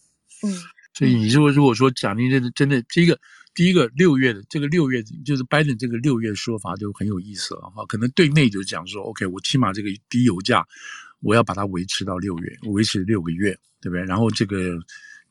[0.43, 0.53] 嗯
[0.99, 3.17] 所以你如果如果说奖励真的真的这个
[3.55, 10.67] 第一个六月的这个六月就是拜登这个六月说法就很有意思了哈，可能对内就讲说 OK，我起码这个低油价
[11.21, 14.03] 我要把它维持到六月，维持六个月，对不对？
[14.03, 14.77] 然后这个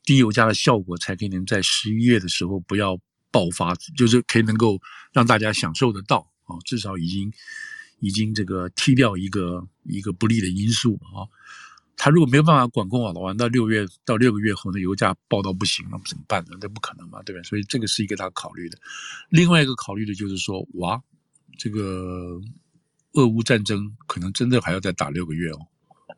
[0.03, 2.99] 低油价的效果才可以能在十一月的时候不要
[3.29, 4.81] 爆发，就是可以能够
[5.13, 7.31] 让大家享受得到啊，至少已经
[7.99, 11.29] 已经这个踢掉一个一个不利的因素啊。
[12.01, 16.51] 他如果没有办法管控好的话，那六月到六个月后，那油价爆到不行，了怎么办呢？
[16.61, 17.43] 这不可能嘛，对不对？
[17.43, 18.77] 所以这个是一个他考虑的。
[19.27, 21.03] 另外一个考虑的就是说，哇，
[21.57, 22.39] 这个
[23.15, 25.59] 俄乌战争可能真的还要再打六个月哦。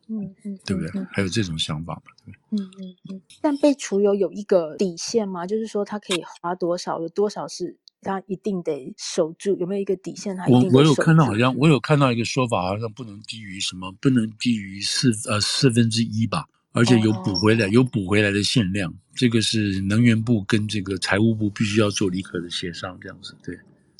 [0.08, 0.92] 嗯嗯，嗯对不对？
[0.94, 2.12] 嗯、还有这种想法嘛？
[2.26, 2.64] 对不对？
[2.64, 3.22] 嗯嗯嗯。
[3.42, 5.48] 但被除油有一个底线吗？
[5.48, 7.02] 就是说，它可以花多少？
[7.02, 7.76] 有多少是？
[8.02, 10.36] 他一定得守住，有没有一个底线？
[10.36, 10.76] 他一定守住。
[10.76, 18.94] 我我有看到，好像我有看到一个说法，好像不能低于什么，不能低于四呃四分之一吧，而且有补回来，哦、有补回来的限量。
[19.14, 23.36] 这个是能源部跟这个财务部必须要做立刻的协商，这样子。
[23.44, 23.56] 对，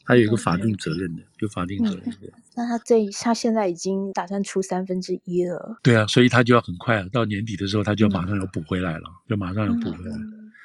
[0.06, 2.28] 他有一个法定责任的，有法定责任的。
[2.28, 5.78] 嗯、那他这他现在已经打算出三分之一了。
[5.84, 10.18] 对啊，所以他就要很快了，到年底的时候他就要马上要补回来了，嗯、就马上要补回来。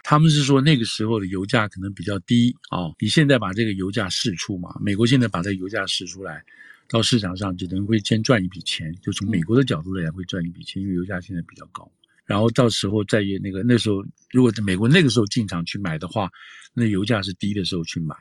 [0.07, 6.45] 嗯他们是说那个时候的油价可能比较低啊、哦，你现在把这个油价试出嘛，美国现在把这个油价试出来，
[6.89, 11.91] 到市场上就等于会先赚一笔钱，就从美国的角度来讲会赚一笔钱，因为油价现在比较高，
[12.25, 16.31] 然后到时候再以那个那时候如果在美国那个时候进场去买的话，
[16.73, 18.15] 那油价是低的时候去买，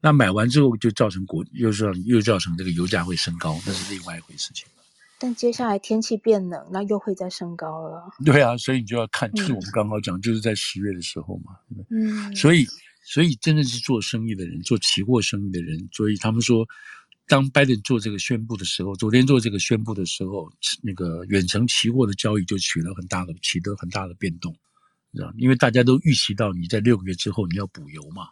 [0.00, 4.66] 那买完之后就造成国又是又造成这个油价会升高，那是另外一回事情。
[5.22, 8.10] 但接下来天气变冷，那又会再升高了。
[8.24, 11.52] 对啊，所以你就要看，就是我们刚刚讲，嗯、就是在十月的时候嘛。
[11.90, 12.66] 嗯，所以，
[13.04, 16.66] 所以真的是做生意的人，做期货生意的人，所以他们说，
[17.28, 20.50] 当拜登做这个宣布的时候，昨天做这个宣布的时候，
[20.82, 24.52] 那个远程期货的交易就取了很大的、取得很大的变动，
[25.14, 25.32] 知道？
[25.38, 28.26] 因为大家都预期到你在六个月之后你要补油嘛，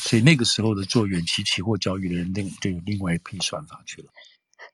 [0.00, 4.08] 所以那个时候的做远期期货交易的人，另就有另外一批算法去了。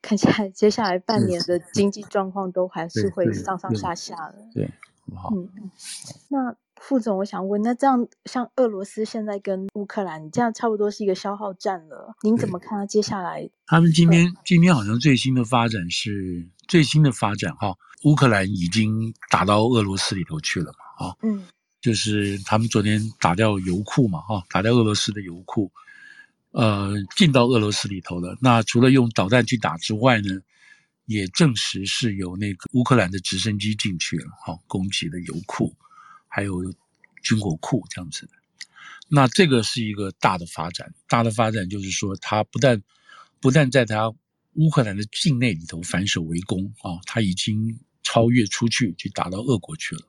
[0.00, 4.38] 看起来接下来半年的经济状况都还是会上上下下的。
[4.54, 4.72] 对，对，
[5.06, 5.30] 对，好。
[5.34, 5.48] 嗯，
[6.28, 12.86] 那副总，我想问，那这样像俄罗斯现在跟乌克兰这样差不多是一个消耗战了，您怎么看？
[12.86, 17.74] 接下来他们今天今天好像最新的发展是最新的发展哈，
[18.04, 21.06] 乌克兰已经打到俄罗斯里头去了嘛？
[21.08, 21.44] 啊，嗯，
[21.80, 24.20] 就是他们昨天打掉油库嘛？
[24.20, 25.68] 哈，打掉俄罗斯的油库。
[26.50, 28.36] 呃，进到俄罗斯里头了。
[28.40, 30.40] 那除了用导弹去打之外呢，
[31.04, 35.76] 也证实是有那个乌克兰的直升机进去了，好，攻击了油库，
[36.26, 36.74] 还有
[37.22, 38.32] 军火库这样子的。
[39.08, 42.82] 那这个是一个大的发展，大的发展就是说，他不但
[43.40, 44.10] 不但在他
[44.54, 50.02] 乌克兰的境内里头反守为攻啊，他已经超越出去去打到俄国去了。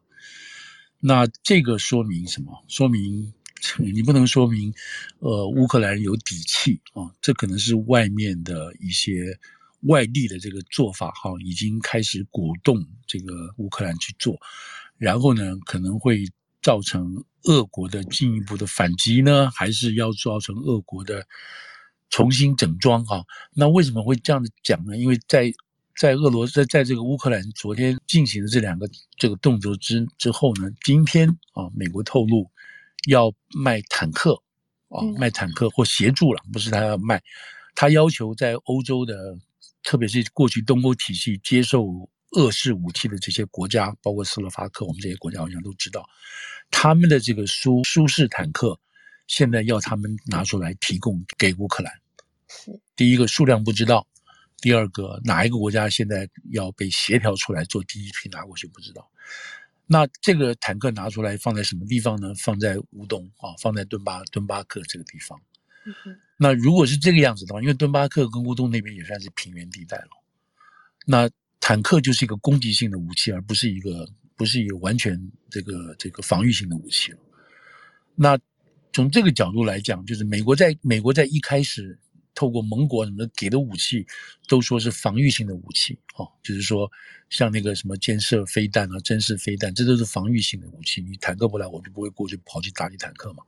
[1.00, 2.64] 那这个说明什么？
[2.68, 3.34] 说明。
[3.78, 4.74] 你不能说明，
[5.20, 9.38] 呃，乌克兰有底气啊，这可能是外面的一些
[9.82, 14.40] 外力的这个做法哈，已经开始鼓动这个乌克兰去做，
[14.98, 16.26] 然后呢，可能会
[16.62, 21.26] 造成俄国的进一步的反击呢，还是要造成俄国的
[22.10, 23.24] 重新整装哈？
[23.54, 24.98] 那为什么会这样子讲呢？
[24.98, 25.52] 因为在
[25.96, 32.50] 在俄罗斯在在这个乌克兰昨天进行的这两个这个动作之之后呢，今天啊，美国透露。
[33.10, 34.34] 要卖坦克，
[34.90, 37.22] 啊，卖坦克或协助了，不是他要卖，
[37.76, 39.38] 他要求在欧洲的，
[39.84, 46.08] 特别是过去东欧体系接受俄式武器的这些国家，包括斯洛伐克，我们这些国家好像都知道，
[46.70, 48.80] 他们的这个苏苏式坦克，
[49.28, 51.92] 现在要他们拿出来提供给乌克兰。
[52.48, 54.08] 是第一个数量不知道，
[54.62, 59.10] 第二个哪一个国家现在要被协调出来做第一批拿过去不知道。
[59.92, 62.32] 那这个坦克拿出来放在什么地方呢？
[62.36, 65.42] 放在乌东啊，放在顿巴顿巴克这个地方。
[65.84, 66.16] 嗯。
[66.38, 70.10] 那如果是这个样子的话，因为顿巴克跟乌东那边也算是平原地带了，
[71.08, 71.28] 那
[71.60, 75.20] 坦克就是一个攻击性的武器，而不是一个不是一个完全
[75.50, 77.18] 这个这个防御性的武器了。
[78.16, 78.38] 那
[78.94, 81.98] 从这个角度来讲，就是美国在美国在一开始
[82.36, 84.06] 透过盟国什么给的武器，
[84.48, 86.90] 都说是防御性的武器，哦，就是说
[87.30, 91.02] 像那个什么肩射飞弹啊、针式飞弹，这都是防御性的武器。
[91.02, 93.44] 你坦克不来，我就不会过去跑去打你坦克嘛。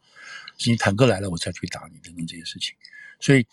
[0.65, 2.75] 你坦克来了，我才去打你等等这些事情。
[3.19, 3.45] 所以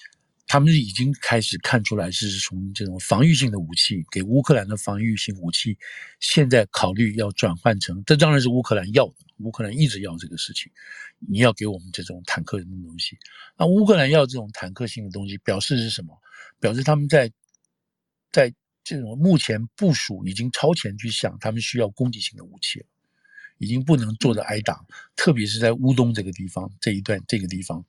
[0.47, 5.76] 他们已经开始看出来，是从这种防御性的武器给乌克兰的防御性武器，
[6.20, 9.14] 现在考虑要转换成，这当然是乌克兰要的。
[9.41, 10.70] 乌克兰一直要这个事情，
[11.18, 13.18] 你要给我们这种坦克性的东西。
[13.57, 16.16] 那乌克兰要这种坦克性的东西，表示是什么？
[16.61, 17.30] 表示他们在
[18.30, 22.86] 在这种目前部署已经超前去想，他们需要攻击性的武器了，
[23.59, 24.84] 已经不能坐着挨打。
[25.14, 27.84] 特别是在乌东这个地方这一段这个地方，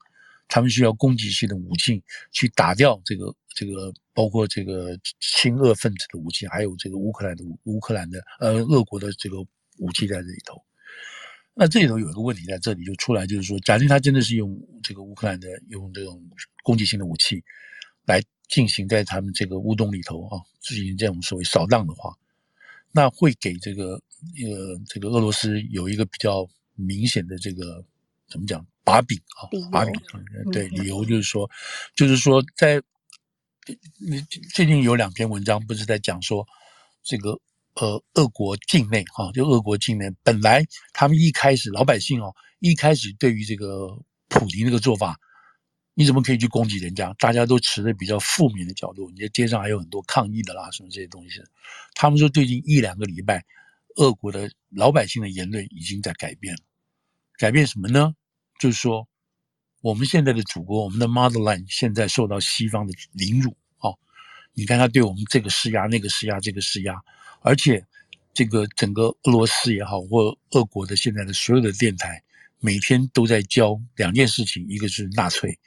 [0.47, 9.37] 他们需要攻击性的武器去打掉这个这个包括这个亲俄分子的武器，还有这个乌克兰的乌克兰的呃俄国的这个
[9.77, 10.61] 武器在这里头。
[11.55, 16.23] 那这里头有一个问题在这里就出来，就是说，假定他真的是用这个乌克兰的用这种
[16.63, 17.43] 攻击性的武器
[18.05, 22.15] 来进行在他们这个乌东里头啊，进行这种所谓扫荡的话，
[22.93, 27.83] 那会给这个呃这个俄罗斯有一个比较明显的这个
[28.29, 29.93] 怎么讲把柄啊，把柄
[30.53, 31.49] 对理由就是说，
[31.93, 32.81] 就是说在
[33.97, 34.21] 你
[34.53, 36.47] 最近有两篇文章不是在讲说
[37.03, 37.37] 这个。
[37.79, 43.87] 呃，俄国境内哈，就俄国境内，本来他们一开始老百姓哦，一开始对于这个
[44.27, 45.17] 普丁这个做法，
[45.93, 47.13] 你怎么可以去攻击人家？
[47.19, 51.41] 大家都持的比较负面的角度，你在街上还有很多抗议的啦，什么这些东西。
[51.93, 53.45] 他们说最近一两个礼拜，
[53.95, 56.61] 俄国的老百姓的言论已经在改变了，
[57.37, 58.13] 改变什么呢？
[58.59, 59.07] 就是说，
[59.81, 63.97] 我们现在的祖国，我们的 motherland 现在受到西方的凌辱哦，
[64.53, 67.01] 你看他对我们这个施压，那个施压，这个施压。
[67.41, 67.85] 而且，
[68.33, 72.21] 这个整个俄罗斯也好，或俄国的现在的所有的电台，
[72.59, 75.57] 每天都在教两件事情：一个是纳粹，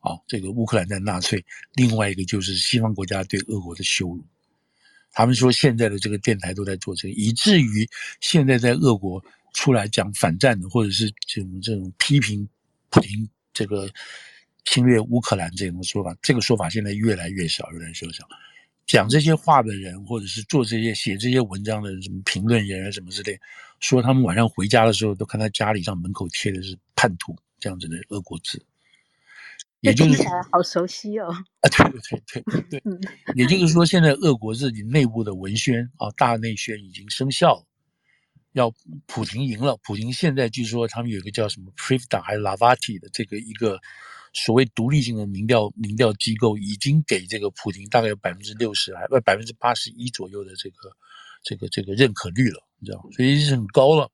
[0.00, 1.38] 啊，这个乌克兰在纳粹；
[1.74, 4.24] 另外一个就是西方国家对俄国的羞辱。
[5.12, 7.88] 他们说现在的这个电台都在做这个，以至于
[8.20, 12.48] 现在在俄国出来讲反战的，或者是这种这种批评
[12.90, 13.88] 普丁这个
[14.64, 18.26] 侵略乌克兰这种说法，这个说法现在越来越少，越来越少。
[18.86, 23.38] 讲这些话的人，或者是做这些写这些文章的什么评论人啊什么之类，
[23.80, 28.62] 说他们晚上回家的时候都看他家里上门口贴的是“叛徒”这样子的俄国字，
[29.80, 30.22] 也就是
[30.52, 31.28] 好熟悉哦。
[31.60, 37.64] 啊，对对对对对对， 也就是说，现在俄国自己内部的文宣啊，大内宣已经生效了，
[38.52, 38.70] 要
[39.06, 39.78] 普廷赢了。
[39.82, 43.80] 普廷现在据说他们有一个叫什么 p r i v d a 还是 Lavati 的这个一个。
[44.34, 50.76] 所谓独立性的民调民调机构已经给这个普京大概有百分之六十还不百分之八十一左右的这个
[51.42, 53.00] 这个这个认可率了，你知道？
[53.16, 54.10] 所以是很高了。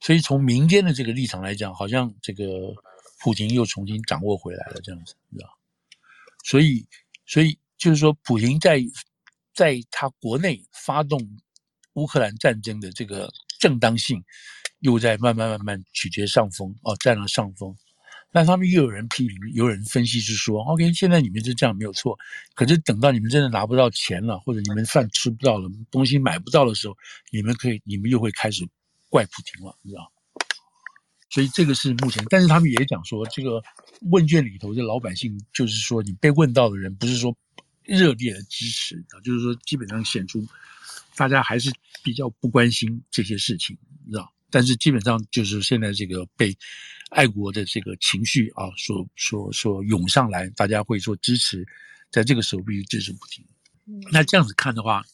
[0.00, 2.74] 所以从民间的这个立场来讲，好像这个
[3.20, 5.50] 普京又重新掌握回来了这样子，你知道？
[6.44, 6.84] 所以
[7.24, 8.82] 所以就是说，普京在
[9.54, 11.20] 在他国内发动
[11.92, 14.20] 乌克兰战争的这个正当性，
[14.80, 17.76] 又在慢慢慢慢取决上风哦，占了上风。
[18.32, 22.18] 但他们又有人批评，有人分析是说，OK，现在你们是这样没有错，
[22.54, 26.96] 可是等到你们真的拿不到钱了，或者你们饭吃不到了，东西买不到的时候，
[27.30, 28.66] 你们可以，你们又会开始
[29.10, 30.10] 怪普京了，你知道？
[31.28, 33.62] 所以这个是目前，但是他们也讲说，这个
[34.10, 37.36] 问卷里头的老百姓，就是说你被问到的人，不是说
[37.84, 40.42] 热烈的支持，就是说基本上显出
[41.16, 41.70] 大家还是
[42.02, 43.76] 比较不关心这些事情，
[44.06, 44.32] 你知道？
[44.52, 46.56] 但是基本上就是现在这个被
[47.10, 51.66] 爱国的这个情绪啊，所所所涌上来，大家会说支持，
[52.10, 53.44] 在这个时候必须支持不停。
[54.12, 55.04] 那这样子看的话，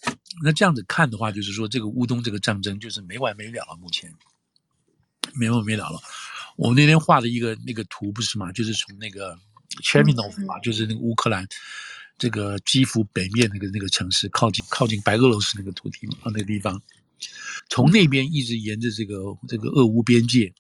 [0.43, 3.77] 那这样子看的话，就是说这个乌东这个战争就是没完没了了。
[3.81, 4.13] 目前
[5.35, 5.99] 没完没了了。
[6.57, 9.37] 我那天画的一个那个图不是嘛，就是从那个
[9.83, 11.47] Chernihiv 嘛，就是那个乌克兰
[12.19, 16.81] 这个基辅北面那个那个城市，靠近靠近白俄罗斯那个土地嘛，那个地方。
[17.69, 19.17] 从那边一直沿着这个
[19.47, 20.53] 这个俄乌边界，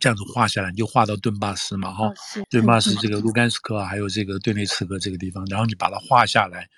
[0.00, 2.14] 这样子画下来，你就画到顿巴斯嘛，哈、哦，
[2.48, 6.68] 顿巴斯这个卢甘斯克啊，还有这个顿内茨克这个地方，然后你把它画下来，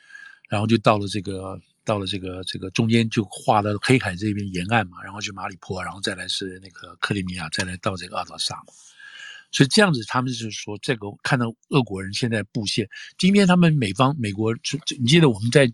[0.48, 8.72] 然后就到了这个到了这个这个中间就画到黑海这边沿岸嘛，然后去马里坡，然后再来是那个克里米亚，再来到这个阿德萨嘛。
[9.54, 12.88] 所以这样子，他们就是说，这个看到俄国人现在布线。
[13.16, 14.52] 今天他们美方美国，
[14.98, 15.70] 你记得我们在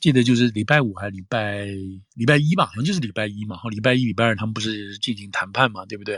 [0.00, 1.66] 记得就是礼拜五还是礼拜
[2.14, 2.66] 礼拜一吧？
[2.66, 3.56] 好像就是礼拜一嘛。
[3.56, 6.14] 然后礼拜一、礼拜二他们不是进行谈判嘛，对不对？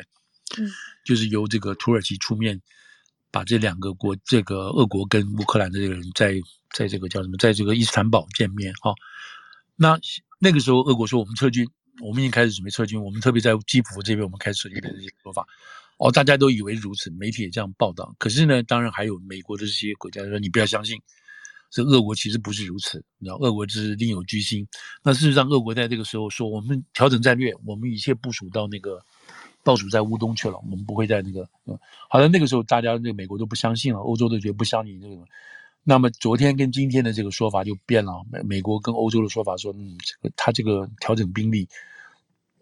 [0.58, 0.70] 嗯，
[1.06, 2.60] 就是由这个土耳其出面，
[3.30, 6.34] 把这两个国，这个俄国跟乌克兰的这个人在
[6.74, 8.92] 在这个叫什么，在这个伊斯坦堡见面哈。
[9.74, 9.98] 那
[10.38, 11.66] 那个时候，俄国说我们撤军，
[12.02, 15.46] 我们已经开始准备撤军，我们特别在基辅这边，我们开始撤军的这些说法。
[15.98, 18.14] 哦，大家都以为如此，媒体也这样报道。
[18.18, 21.00] 可是呢，当然还有美国的这些国家说，你不要相信，
[21.70, 24.66] 这俄国其实不是如此，你知道，俄国只是另有居心。
[25.02, 29.02] 那事实上，俄国在这个时候说，我们调整战略，我们一切部署到那个
[29.62, 31.48] 部署在乌东去了，我们不会在那个。
[31.64, 31.78] 嗯，
[32.10, 35.24] 好了，那个时候大家那美国都不相信了，欧洲都觉得不相信这个。
[35.82, 41.66] 那么昨天跟今天的这个说法就变了，美美国跟欧洲的说法说，嗯，这个他这个调整兵力，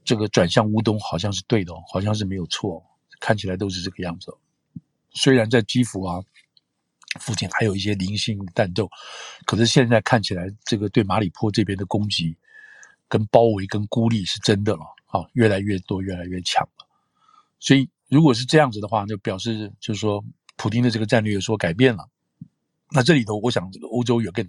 [0.05, 2.81] 这个转向乌东好像是对的，哦好像是没有错。
[3.25, 4.31] 看起来都是这个样子，
[5.13, 6.23] 虽然在基辅啊
[7.21, 8.87] 附近还有一些零星战斗，
[9.47, 12.37] 可是现在看起来，这个对马里坡这边的攻击、
[13.09, 16.87] 跟包围、跟孤立是真的了，啊，越来越多，越来越强了。
[17.59, 20.23] 所以，如果是这样子的话，就表示就是说，
[20.57, 22.07] 普丁的这个战略有所改变了。
[22.91, 24.47] 那这里头，我想这个欧洲有更，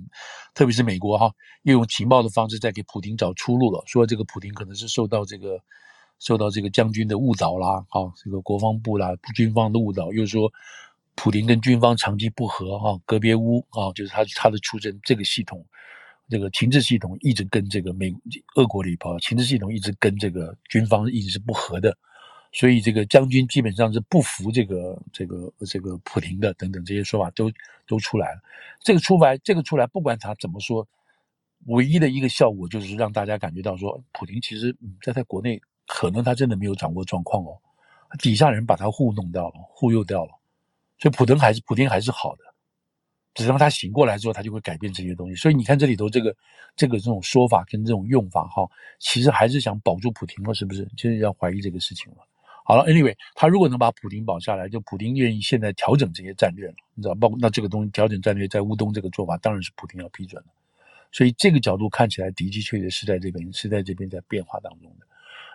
[0.54, 1.32] 特别是美国哈，
[1.64, 5.64] 又用情报的方式在给普丁找出路了，说这个普丁可能是受到这个。
[6.20, 10.52] 受到这个将军的误导啦，啊，这个国防部啦、军方的误导，又说
[11.14, 15.66] 普林跟军方长期不和，哈，格别乌啊，就是他他的出身，这个系统，
[16.30, 18.14] 这个情治系统一直跟这个美
[18.56, 21.96] 俄国里头，情治系统一直跟这个军方一直是不和的，
[22.54, 27.52] 所以这个将军基本上是不服这个这个这个普林的，等等这些说法都
[27.86, 28.42] 都出来了。
[28.80, 30.88] 这个出来，这个出来，不管他怎么说，
[31.68, 35.62] 唯一的一个效果就是让大家感觉到说，普丁其实嗯在他国内。
[35.86, 37.58] 可能他真的没有掌握状况哦，
[38.20, 40.32] 底下人把他糊弄掉了，忽悠掉了，
[40.98, 42.44] 所以普丁还是普丁还是好的，
[43.34, 45.36] 只是他醒过来之后，他就会改变这些东西。
[45.36, 46.36] 所以你看这里头这个
[46.76, 48.68] 这个这种说法跟这种用法哈，
[49.00, 50.86] 其实还是想保住普丁了，是不是？
[50.96, 52.18] 就是要怀疑这个事情了。
[52.64, 60.50] 好了，anyway，他如果能把普丁保下来，就普丁愿意现在调整这些战略了，你知道，包括那这个东西调整战略在乌东这个做法，当然是普丁要批准的。
[61.12, 65.06] 所以这个角度看起来的的确确是在这边是在这边在变化当中的。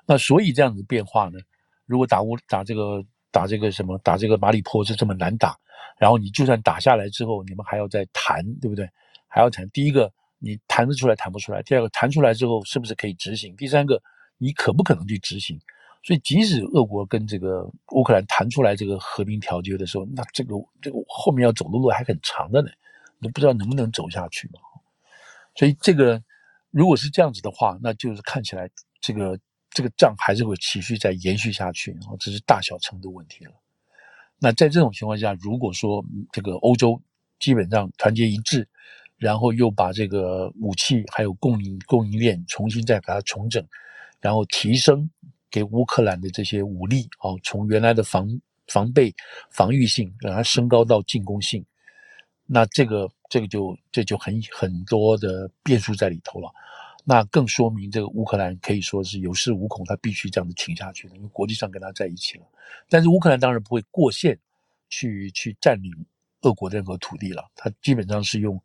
[0.06, 1.38] 那所以这样子变化呢？
[1.86, 5.58] 如果打乌打这个打这个什么打这个马里坡是这么难打，
[5.98, 8.88] 然后你就算打下来之后，你们还要再谈，对不对？
[9.26, 9.68] 还要谈。
[9.70, 13.56] 第一个，你谈得出来谈不出来；第二个，谈出来之后是不是可以执行？
[13.56, 14.00] 第三个，
[14.38, 15.60] 你可不可能去执行？
[16.02, 22.70] 所以，即使俄国跟这个乌克兰谈出来这个和平条约的时候，那这个这个后面要走的路还很长的呢，
[23.18, 24.60] 你不知道能不能走下去嘛。
[25.56, 26.22] 所以，这个
[26.70, 28.70] 如果是这样子的话，那就是看起来
[29.00, 29.38] 这个。
[29.70, 33.52] 这个仗还是会持续再延续下去，哦，这是大小程度问题了。
[34.38, 37.00] 那在这种情况下，如果说这个欧洲
[37.38, 38.66] 基本上团结一致，
[39.16, 43.64] 然后又把这个武器还有供应供应链重新再把它重整，
[44.20, 45.08] 然后提升
[45.50, 48.28] 给乌克兰的这些武力，哦，从原来的防
[48.66, 49.14] 防备
[49.50, 51.64] 防御性让它升高到进攻性，
[52.46, 56.50] 那这个这个就这就很很多的变数在里头了。
[57.04, 62.44] 那更说明这个乌克兰可以说是有恃无恐，他必须这样子挺下去的，因为国际上跟他在一起了。
[62.88, 64.38] 但是乌克兰当然不会过线
[64.88, 65.90] 去去占领
[66.42, 68.60] 俄国的任何土地了，他基本上是用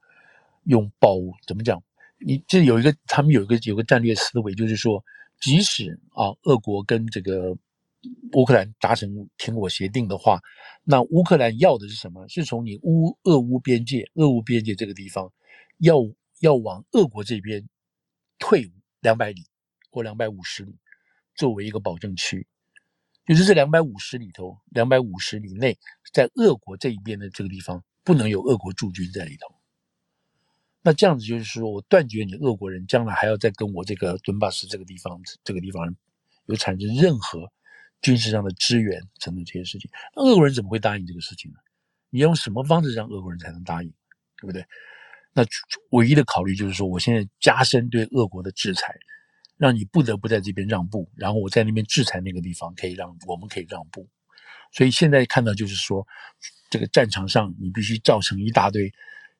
[0.66, 1.16] 用保
[1.48, 1.82] 怎么讲？
[2.18, 5.04] 你这有一个他们有一个有个战略思维，就是说，
[5.40, 7.56] 即使啊俄国跟这个
[8.34, 10.42] 乌克兰达成停火协定的话，
[10.84, 12.28] 那乌克兰要的是什么？
[12.28, 15.32] 是从你乌俄乌边界俄乌边界这个地方
[15.80, 15.98] 要
[16.42, 17.66] 要往俄国这边。
[18.40, 18.72] 退伍
[19.02, 19.46] 两百里
[19.90, 20.78] 或两百五十里，
[21.36, 22.48] 作为一个保证区，
[23.26, 25.78] 就是这两百五十里头，两百五十里内，
[26.14, 29.56] 在俄国这一边的这个地方，不能有俄国驻军在里头。
[30.82, 35.96] 那这样子就是说，我断绝你俄国人将来还要再跟我这个顿巴斯这个地方这个地方
[36.46, 37.52] 有产生任何
[38.02, 39.90] 军事上的支援等等这些事情。
[40.16, 41.58] 那俄国人怎么会答应这个事情呢？
[42.12, 43.92] 你用什么方式让俄国人才能答应？
[44.38, 44.64] 对不对？
[45.38, 45.46] 那
[45.90, 48.96] 唯一的考虑就是说，我现在加深对俄国的制裁，
[49.58, 54.08] 让你不得不在这边让步，然后我在那边制裁那个地方可以让我们可以让步。
[54.72, 56.08] 所以现在看到就是说，
[56.70, 58.90] 这个战场上你必须造成一大堆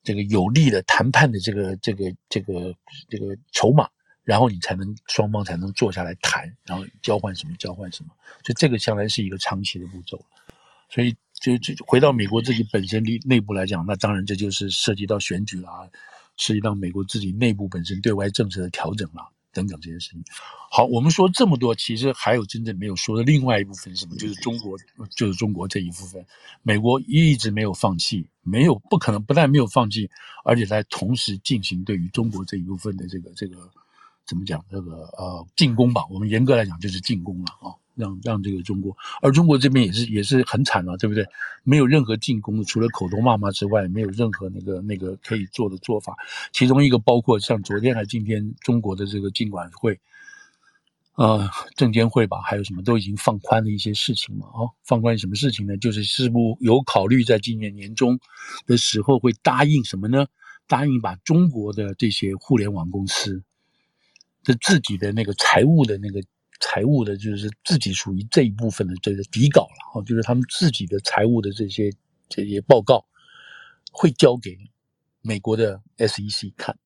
[0.04, 2.76] 这个有利的谈判的这个这个这个
[3.10, 3.88] 这个筹码，
[4.26, 8.10] 然后你才能双方才能坐下来谈，然后交换什么交换什么。
[8.44, 10.20] 所以这个将来是一个长期的步骤。
[10.90, 11.16] 所以。
[11.46, 15.88] 就就回到美国自己本身内内部来讲，那当然这就是涉及到选举啦，
[16.38, 20.24] 涉及到美国自己内部本身对外政策的调整啦，等等这些事情。
[20.72, 24.16] 好，我们说这么多，其实还有真正没有说的另外一部分是什么？
[24.18, 24.78] 就是中国，
[25.16, 26.26] 就是中国这一部分。
[26.64, 30.10] 美国一直没有放弃，没有不可能，不但没有放弃，
[30.44, 33.70] 而且在同时进行对于中国这一部分的这个这个
[34.26, 34.64] 怎么讲？
[34.70, 37.72] 这个呃进攻吧，我们严格来讲就是进攻了啊。
[37.96, 41.26] 让让这个中国，而中国这边也是也是很惨啊，对不对？
[41.64, 46.16] 没有任何进攻，除了口头骂骂之外，没有任何那个那个可以做的做法。
[46.52, 50.00] 其中一个包括像昨天还今天中国的这个经管会，
[51.16, 55.78] 呃，证监会吧，还有什么都已经放宽了一些事情嘛，哦，放宽什么事情呢？
[55.78, 58.20] 就是是不有考虑在今年年中
[58.68, 60.28] 的时候会答应什么呢？
[60.68, 63.44] 答应把中国的这些互联网公司
[64.44, 66.22] 的自己的那个财务的那个
[66.60, 71.92] 财务的，就是自己属于这一部分的这个底稿了，哦，就是他们自己的财务的这些
[72.30, 73.06] 这些报告
[73.92, 74.58] 会交给
[75.22, 76.78] 美国的 SEC 看。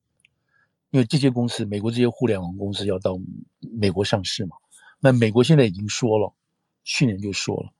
[0.90, 3.16] 因为这些公司，美国这些互联网公司要到
[3.60, 4.56] 美国上市嘛，
[4.98, 6.34] 那美国现在已经说了，
[6.82, 7.70] 去年就说了，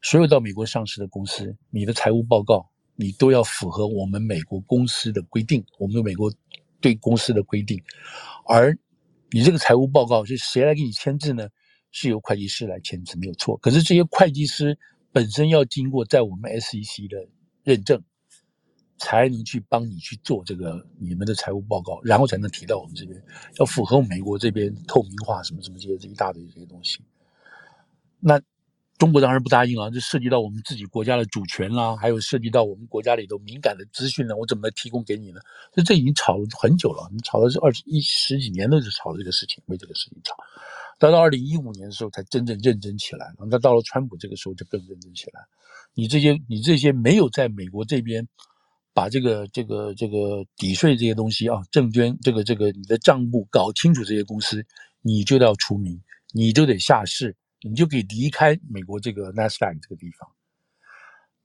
[0.00, 2.66] 所有到美国上市的公司，你的财务报告
[2.96, 6.32] 你都要符合我们美国公司的规定，我们美国
[6.80, 7.78] 对公司的规定，
[8.46, 8.74] 而
[9.34, 11.48] 你这个财务报告是谁来给你签字呢？
[11.90, 13.56] 是由会计师来签字，没有错。
[13.56, 14.78] 可是这些会计师
[15.10, 17.26] 本身要经过在我们 SEC 的
[17.64, 18.00] 认证。
[18.96, 23.20] 才能去帮你去做这个你们的财务报告，然后才能提到我们这边，
[23.58, 27.00] 要符合美国这边透明化什么什么这些这一大堆这些东西。
[28.20, 28.40] 那
[29.04, 35.40] 中国当然不答应啊，这涉及到我们自己国家的主权啦，还有涉及到我们国家里头敏感的资讯呢，我怎么来提供给你呢？
[35.74, 40.34] 所以这已经吵了很久了，你吵了是二十一十几年都是吵这个事情，为这个事情吵。
[40.98, 45.42] 到到二零一五年的时候才真正认真起来，那到了川普这个时候就更认真起来。
[45.92, 48.26] 你这些你这些没有在美国这边。
[48.96, 54.64] 把这个这个这个抵税这些东西啊，证券这个这个你的账簿搞清楚，这些公司
[55.02, 56.00] 你就要除名，
[56.32, 57.34] 你就得下市，
[57.68, 60.28] 你就可以离开美国这个纳斯达克这个地方。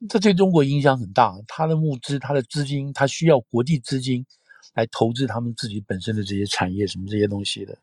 [0.07, 4.25] 这对中国影响很大，他的募资、他的资金，他需要国际资金
[4.73, 7.77] 来投资他们自己本身的这些产业什么这些东西的，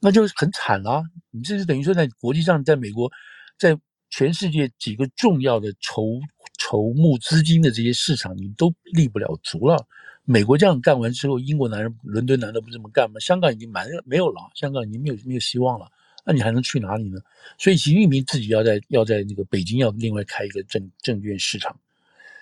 [0.00, 1.02] 那就很惨了。
[1.30, 3.10] 你这是等于说在国际上，在美国，
[3.58, 3.78] 在
[4.10, 6.20] 全世界几个重要的筹。
[6.58, 9.86] 筹募资金的这些市场，你都立不了足了。
[10.24, 13.20] 美国这样干完之后，英国男人伦敦难道不这么干吗？
[13.20, 15.86] 香港已经蛮没有了，香港已经没有没有希望了。
[16.28, 17.20] 那你还能去哪里呢？
[17.56, 21.78] 所以习近平自己要在要在那个北京要另外开一个证证券市场，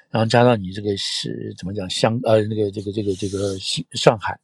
[0.09, 4.40] 然后加上你这个是怎么讲香呃那个这个这个这个西上海，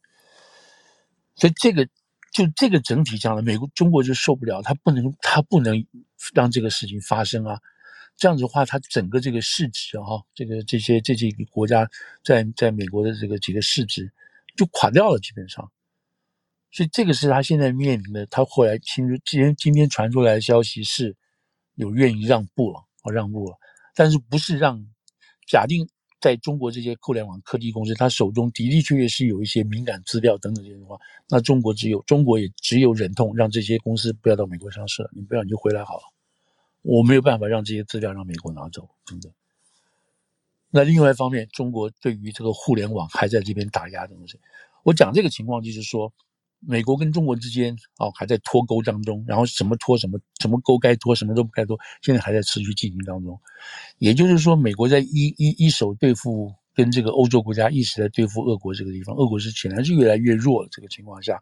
[1.35, 1.83] 所以这个
[2.31, 5.83] 就这个整体上来，美国中国就受不了，他不能他不能
[6.35, 7.59] 让这个事情发生啊。
[8.17, 11.89] 这样子的话，它整个这个市值啊，这个这些这几个国家
[12.23, 14.11] 在在美国的这个几个市值
[14.55, 15.71] 就垮掉了，基本上。
[16.71, 18.25] 所以这个是他现在面临的。
[18.27, 21.15] 他后来听说今天今天传出来的消息是，
[21.75, 23.57] 有愿意让步了啊，让步了，
[23.95, 24.85] 但是不是让
[25.47, 25.87] 假定
[26.19, 30.97] 在中国这些互联网科技公司，他手中的的确确是有一些敏感资料等等这些的话，
[31.29, 36.03] 那中国只有中国也只有忍痛让这些公司不要到美国上市了，你不要你就回来好了。
[36.83, 39.29] 我没有办法让这些资料让美国拿走，真的。
[40.69, 44.39] 那另外一方面，中国对于这个互联网还在这边打压的东西。
[44.83, 46.13] 我讲这个情况就是说，
[46.65, 53.39] 美国跟中国之间哦还在脱钩当中，然后什么脱什么，什么钩该脱，什么都不该脱，现在还在持续进行当中。
[53.97, 61.39] 也就是说，美国在一一一手对付跟这个欧洲国家，一直在对付俄国这个地方，俄国是显然是越来越弱的这个情况下，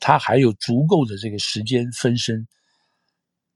[0.00, 2.46] 他还有足够的这个时间分身。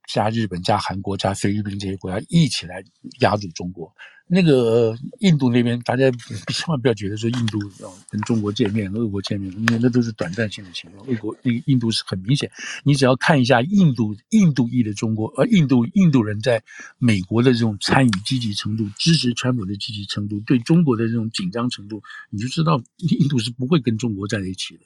[0.08, 2.82] 加日本、加韩国、加菲律宾这些国家一起来
[3.20, 3.92] 压住中国。
[4.28, 6.10] 那个印度那边，大家
[6.48, 11.06] 千万不要觉得说印度要跟中国见面、俄国见面，因为那都是短暂性的情况。
[11.06, 12.50] 俄国那个印度是很明显，
[12.82, 16.62] 你只要看一下印度印度裔的中国，而印度印度人在
[16.96, 24.80] 美国的这种参与积极程度、支持川普的积极程度、对中国的这种紧张程度，你就知道印度是不会跟中国在一起的。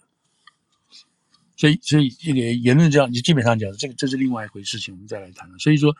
[1.56, 5.58] 所以，所以这个言论这样，你基本上讲，这个这是另外一回事情，我们再来谈了。
[5.58, 5.96] 所以说，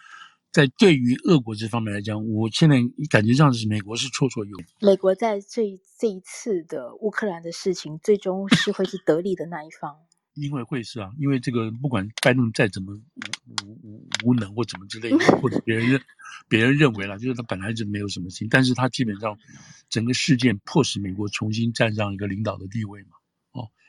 [0.53, 2.77] 在对于俄国这方面来讲，我现在
[3.11, 4.67] 感觉上是美国是绰绰有余。
[4.81, 9.97] 美国在这这一次的乌克兰的事情，最终是会是得利的那一方。
[10.37, 15.99] 因为会是啊，因为这个不管拜登再怎么无无无无能或怎么之类的，或者别人认
[16.47, 19.39] 别人认为了，就是他本来就没有什么心，但是他基本上
[19.89, 23.17] 整个事件迫使美国重新站上一个领导的地位嘛。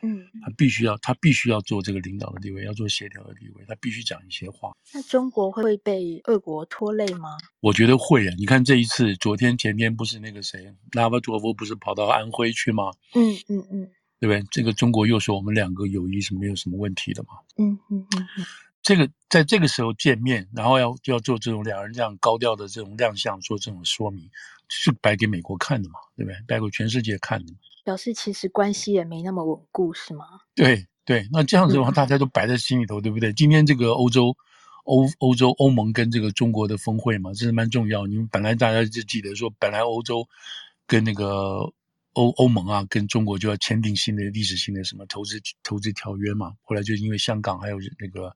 [0.02, 4.72] 哦，嗯，他必须要，他必须要做这个领导的地位，要做协调的地位，他必须讲一些话。
[4.94, 7.38] 那中国会被俄国拖累吗？
[7.60, 8.34] 我觉得会啊！
[8.38, 12.92] 你看这一次，昨天前天不是那个谁，拉巴佐夫不是跑到安徽去吗？
[13.16, 14.44] 嗯嗯嗯，对不对？
[14.52, 17.30] 这个中国又说我们两个友谊是没有什么问题的嘛？
[17.58, 18.46] 嗯嗯嗯嗯，
[18.82, 24.30] 这个在这个时候见面，然后要要做这种两人这样高调的这种亮相，做这种说明，
[24.70, 26.00] 是摆给美国看的嘛？
[26.16, 26.38] 对不对？
[26.48, 27.60] 摆给全世界看的嘛。
[27.88, 30.26] 表示其实关系也没那么稳固，是吗？
[30.54, 33.32] 对对，那这样子的话，大家都摆在心里头，嗯、对不对？
[33.32, 34.36] 今天这个欧洲
[34.84, 38.06] 欧欧洲欧盟跟这个中国的峰会嘛，这是蛮重要。
[38.06, 40.28] 你们本来大家就记得说，本来欧洲
[40.86, 41.72] 跟那个
[42.12, 46.56] 欧欧盟啊，跟中国就要签订新的历史性的什么投资投资条约嘛。
[46.64, 48.36] 后来就因为香港还有那个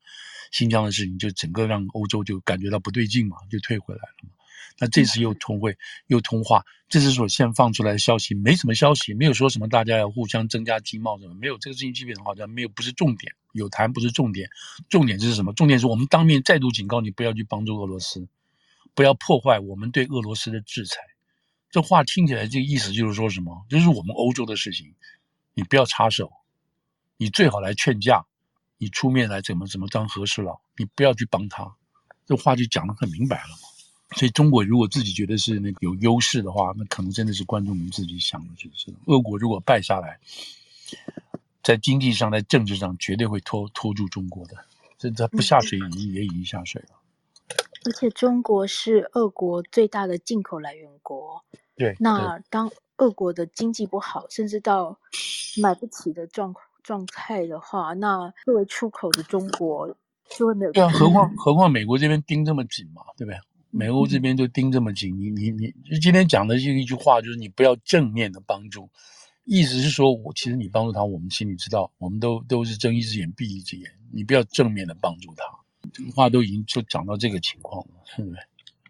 [0.54, 4.30] 新疆的事情，就整个让欧洲就感觉到不对劲嘛，就退回来了嘛。
[4.78, 5.78] 那这次又通会
[6.08, 14.50] 又通话，这次所现放出来的消息，没什么消息，没有说什么大家要互相增加经贸什么，没有这个事情基本上好像没有，不是重点，有谈不是重点，
[14.90, 15.54] 重点就是什么？
[15.54, 18.28] 重点是我们当面再度警告你不要去帮助俄罗斯，
[18.94, 20.98] 不要破坏我们对俄罗斯的制裁。
[21.70, 23.66] 这话听起来这个意思就是说什么？
[23.70, 24.94] 就是我们欧洲的事情，
[25.54, 26.32] 你不要插手，
[27.16, 28.26] 你最好来劝架，
[28.78, 31.74] 你出面来怎么怎么当和事佬，你不要去帮他。
[32.26, 33.71] 这话就讲得很明白了嘛。
[34.16, 40.20] 所以中国如果自己觉得是那个有优势的话，那可能真的是观众们自己想的，就是俄国如果败下来，
[41.64, 44.56] 在经济上、在政治上绝对会拖拖住中国的。
[44.98, 46.90] 这他不下水已经也已经下水了。
[47.86, 51.44] 而且中国是俄国最大的进口来源国。
[51.76, 51.96] 对。
[52.00, 55.00] 那当俄国的经济不好，甚至到
[55.58, 59.96] 买不起的状状态的话，那作为出口的中国
[60.30, 60.72] 就会没有。
[60.72, 63.40] 对啊，何况何况美国这边盯这么紧嘛，对不对？
[63.72, 68.90] 美欧这边就盯这么紧，你你你，就今天讲的这一句话就是你不要正面的帮助，
[69.46, 75.44] 意思是说我其实你帮助他，我们心里知道，我们都都是睁一只眼闭一只眼，你不要正面的帮助他，
[75.94, 78.40] 这个话都已经就讲到这个情况了，对不对？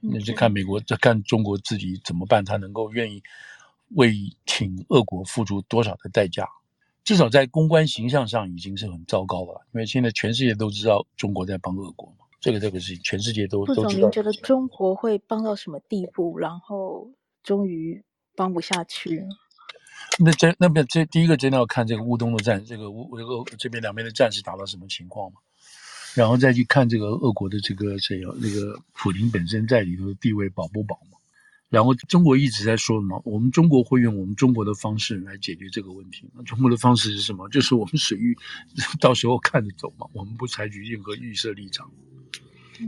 [0.03, 3.21] 那就看美国，再看中国自己怎么办，他能够愿意
[3.89, 6.47] 为挺俄国付出多少的代价？
[7.03, 12.20] 至少在公关形象上已经是很糟糕了，因为现在全世界都知道中国在帮俄国嘛。
[12.41, 13.87] 这个这个事情，全世界都都知道。
[14.01, 17.09] 您觉得中国会帮到什么地步，然后
[17.43, 18.03] 终于
[18.35, 19.27] 帮不下去了？
[20.19, 25.39] 那这那边这第一个真的要看这个乌东的战，这个乌这个这边两边的战事打到什么情况嘛？
[26.15, 31.17] 然后再去看这个俄国的这个谁啊，那个普京本身在里头的地位保不保嘛？
[31.69, 36.29] 然后中国一直在说嘛，我们中国会用我们中国的方式来解决这个问题。
[36.35, 37.47] 那中国的方式是什么？
[37.47, 38.35] 就是我们水域
[38.99, 41.89] 到时候看着走嘛，我们不采取任何预设立场。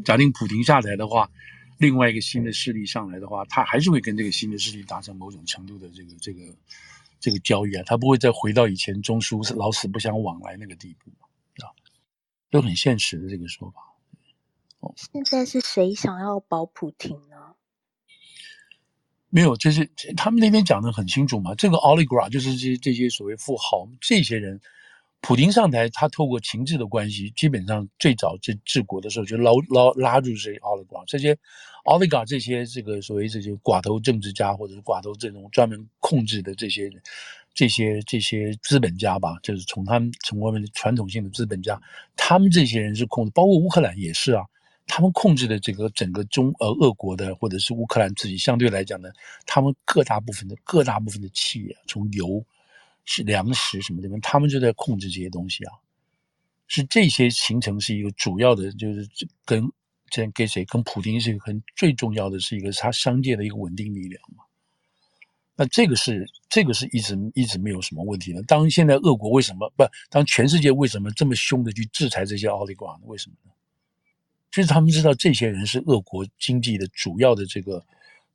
[0.03, 1.29] 假定普京下台的话，
[1.77, 6.41] 另外一个新的势力上来的话，他还是会跟这个新的势力达成某种程度的这个这个
[7.19, 11.11] 这个交易啊，他不会再回到以前中苏老死不相往来那个地步
[11.63, 11.71] 啊，
[12.49, 13.81] 都很现实的这个说法。
[14.79, 17.55] 哦，现在是谁想要保普京呢？
[19.29, 24.61] 没有，就是他们那边讲的很清楚嘛，这个 oligarch 就是这些这些所谓富豪这些人。
[25.25, 31.35] 普京上台，他透过情治的关系，基本上最早治治国的时候就捞捞拉住这些奥利冈，这些
[31.85, 36.91] 奥利冈这些这个所谓这些寡头政治家或者是寡头这种专门控制的这些
[37.53, 41.81] 这些这些资本家吧，就是从他们从外面的传统性的资本家，
[42.17, 44.43] 他们这些人是控制，包括乌克兰也是啊，
[44.87, 49.07] 他们控制的这个整个中呃俄国的或者是乌克兰自己相对来讲呢，
[49.45, 52.43] 他们各大部分的各大部分的企业从油。
[53.05, 55.73] 是粮食什么的，他们就在控制这些东西啊，
[56.67, 59.07] 是这些形成是一个主要的，就是
[59.45, 59.71] 跟
[60.09, 64.43] 这跟谁跟普京是一个很最重要的是一个他商界的一个稳定力量嘛。
[65.55, 68.41] 那这个是这个是一直一直没有什么问题的。
[68.43, 69.83] 当现在俄国为什么不？
[70.09, 73.01] 当全世界为什么这么凶的去制裁这些奥利挂呢？
[73.03, 73.51] 为什么呢？
[74.49, 77.85] 就是他们知道这些人是俄国经济的主要的这个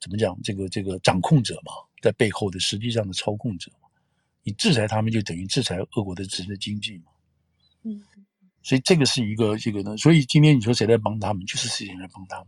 [0.01, 0.39] 怎么讲？
[0.43, 1.73] 这个这个掌控者嘛，
[2.03, 3.71] 在背后的实际上的操控者。
[4.49, 7.05] 你制裁他们，就等于制裁俄国的直的经济嘛。
[7.83, 8.03] 嗯，
[8.63, 9.95] 所以这个是一个这个呢。
[9.99, 12.47] 所以今天你说谁在帮他们，就是谁在帮他们。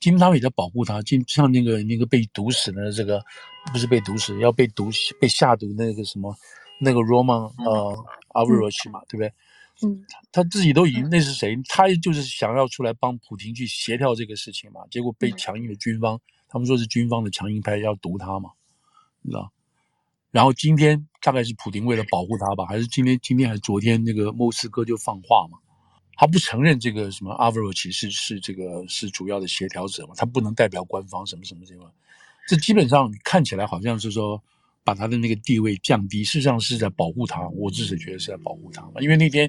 [0.00, 1.02] 今天他们也在保护他。
[1.02, 3.22] 今像那个那个被毒死的这个，
[3.70, 4.88] 不是被毒死，要被毒
[5.20, 6.34] 被下毒那个什么
[6.80, 9.32] 那个 Roman 呃 Abramovich 嘛，对不对？
[9.82, 11.54] 嗯，他自己都已经那是谁？
[11.68, 14.80] 他就是想要出来帮普京去协调这个事情嘛。
[14.90, 16.18] 结果被强硬的军方，
[16.48, 18.50] 他们说是军方的强硬派要毒他嘛，
[19.20, 19.52] 你知道？
[20.34, 25.56] 然后今天大概是普京为了保护他吧，还是今天今天还是昨天那个莫斯科就放话嘛，
[26.16, 31.88] 他不承认这个什么阿夫罗奇是是这个是主要的协调者嘛，他不能代表官方什么什么什么，
[32.48, 34.42] 这基本上看起来好像是说
[34.82, 39.48] 把他的那个地位降低，事实上是在保护他，我自己觉得是在保护他嘛，因为那天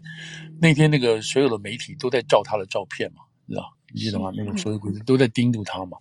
[0.62, 4.32] 那天那个所有的媒体都在照他的照片嘛，知道你记得吗？
[4.38, 5.98] 那个所有鬼子都在盯住他嘛。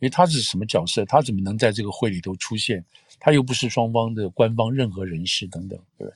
[0.00, 1.04] 因为他是什么角色？
[1.04, 2.84] 他怎么能在这个会里头出现？
[3.20, 6.12] 他又不是双方的官方任何人士等等，对不对？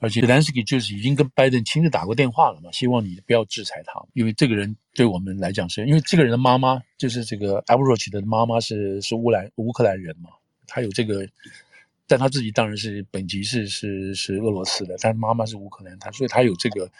[0.00, 10.28] 而且泽连斯基就是已经跟拜登亲自打过电话了嘛，希望你不要制裁他，因为这个人对我们来讲是，因为这个人的妈妈就是这个 a b r o c h 的妈妈是是乌兰乌克兰人嘛，
[10.66, 11.26] 他有这个，
[12.06, 16.90] 但他自己当然是本籍是是是俄罗斯的，但妈妈是乌克兰，他所以他有这个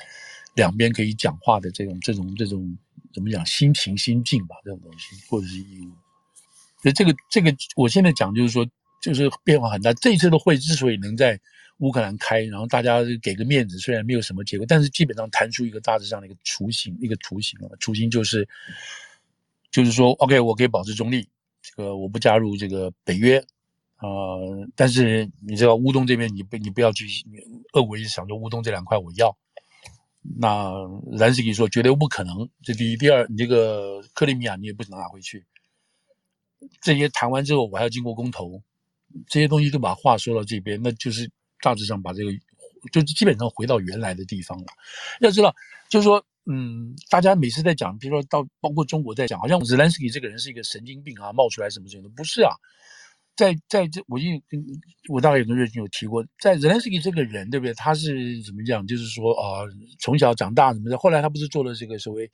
[0.55, 2.79] 两边可以讲话的这种这种这种
[3.13, 5.91] 怎么讲心情心境吧，这种东西或者是义务。
[6.85, 8.67] 所以这个这个，我现在讲就是说，
[9.01, 9.91] 就是变化很大。
[9.95, 11.41] 这一次的会之所以能在
[11.79, 17.75] 乌克兰开，然后大家给个面子，虽然没有什么结果，但是基本上谈出一个大致上的一个雏形，一个雏形了。
[17.81, 18.47] 雏形就是，
[19.71, 21.27] 就是说，OK，我可以保持中立，
[21.63, 23.43] 这个我不加入这个北约。
[24.03, 27.07] 呃，但是你知道乌东这边你不你不要去，
[27.73, 29.35] 俄国也想着乌东这两块我要，
[30.39, 30.71] 那
[31.13, 35.47] 兰斯基说绝对不可能，这第一，第二，你这个克里米亚你也不能拿回去，
[36.81, 38.63] 这些谈完之后我还要经过公投，
[39.29, 41.31] 这些东西都把话说到这边，那就是
[41.61, 42.33] 大致上把这个
[42.93, 44.67] 就基本上回到原来的地方了。
[45.21, 45.55] 要知道，
[45.89, 52.53] 就是说，嗯，大家每次在讲，比如说到包括中国在讲，好像泽连斯基这个人是一个神经病啊，冒出来什么什么的，不是啊。
[53.37, 54.65] 在在这，我因跟
[55.09, 57.75] 我大概有跟瑞军有提过，在泽连斯基这个人，对不对？
[57.75, 58.87] 他是怎么讲？
[58.87, 59.69] 就是说啊、呃，
[59.99, 62.31] 从小长大什么的，后来他不是做了这个所谓，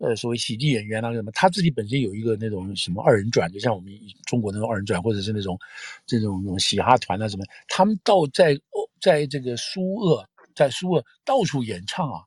[0.00, 1.30] 呃，所谓喜剧演员啊什么？
[1.32, 3.92] 他自己本身有一个那种什么二人转，就像我们
[4.26, 5.58] 中国那种二人转，或者是那种
[6.06, 7.44] 这种那种嘻哈团啊什么？
[7.68, 12.22] 他们到在哦在这个苏俄，在苏俄到处演唱啊。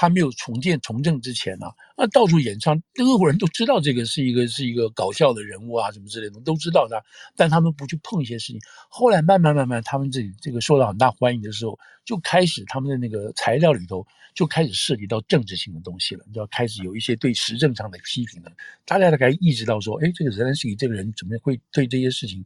[0.00, 1.66] 他没有重建重振之前呢、
[2.00, 7.02] 那到处演唱，那俄国人都知道这个是一个是一个搞笑的人物啊，什么之类的都知道他，
[7.34, 8.60] 但他们不去碰一些事情。
[8.88, 18.52] 后来慢慢慢慢，他们这这个受到很大欢迎的时候，就开始他们的那个材料里头就开始涉及到政治性的东西了，你知道，开始有一些对时政上的批评了。
[18.86, 22.44] 大家大概意识到说，哎，这个泽连斯基这个人怎么会对这些事情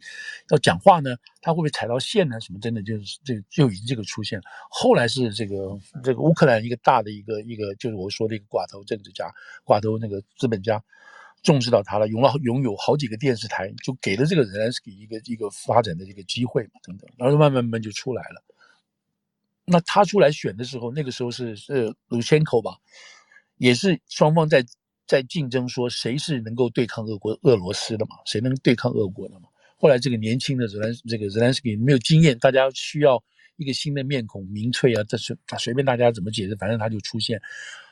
[0.48, 1.14] 要讲话呢？
[1.44, 2.40] 他会不会踩到线呢？
[2.40, 4.44] 什么真的就是这就已经这个出现了。
[4.70, 7.42] 后来是这个这个乌克兰一个大的一个。
[7.42, 9.26] 一个就是我说的一个寡头政治家，
[9.64, 10.82] 挂钩那个资本家，
[11.42, 18.44] 重视到他了，拥了拥有好几个电视台，就给了这个泽连斯基一个一个发展的这个机会嘛，等等，然后慢慢慢慢就出来了。
[19.64, 22.76] 那他出来选的时候，那个时候是是卢千科吧，
[23.56, 24.64] 也是双方在
[25.06, 29.48] 在竞争，说谁是能够对抗俄国俄罗斯的嘛，谁能对抗俄国的嘛。
[29.78, 33.22] 后来这个年轻的泽连这个泽连斯基没有经验，大家需要。
[33.56, 37.40] 一个新的面孔，民粹啊，这是随便大家怎么解释，反正他就出现，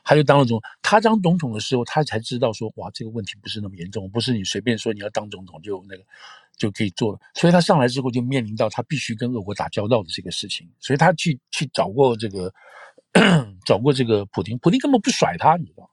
[0.03, 0.61] 他就当了总。
[0.82, 6.03] 他当总统的时候，他才知道说，哇，这个问题不是那么严重，不是你随便说你要当总统就那个
[6.57, 7.19] 就可以做了。
[7.35, 12.53] 所以他上来之后就面临到他必须跟俄国打交道的这个事情，所以他去去找过这个
[13.66, 15.91] 找过这个普丁，普丁根本不甩他，你知道。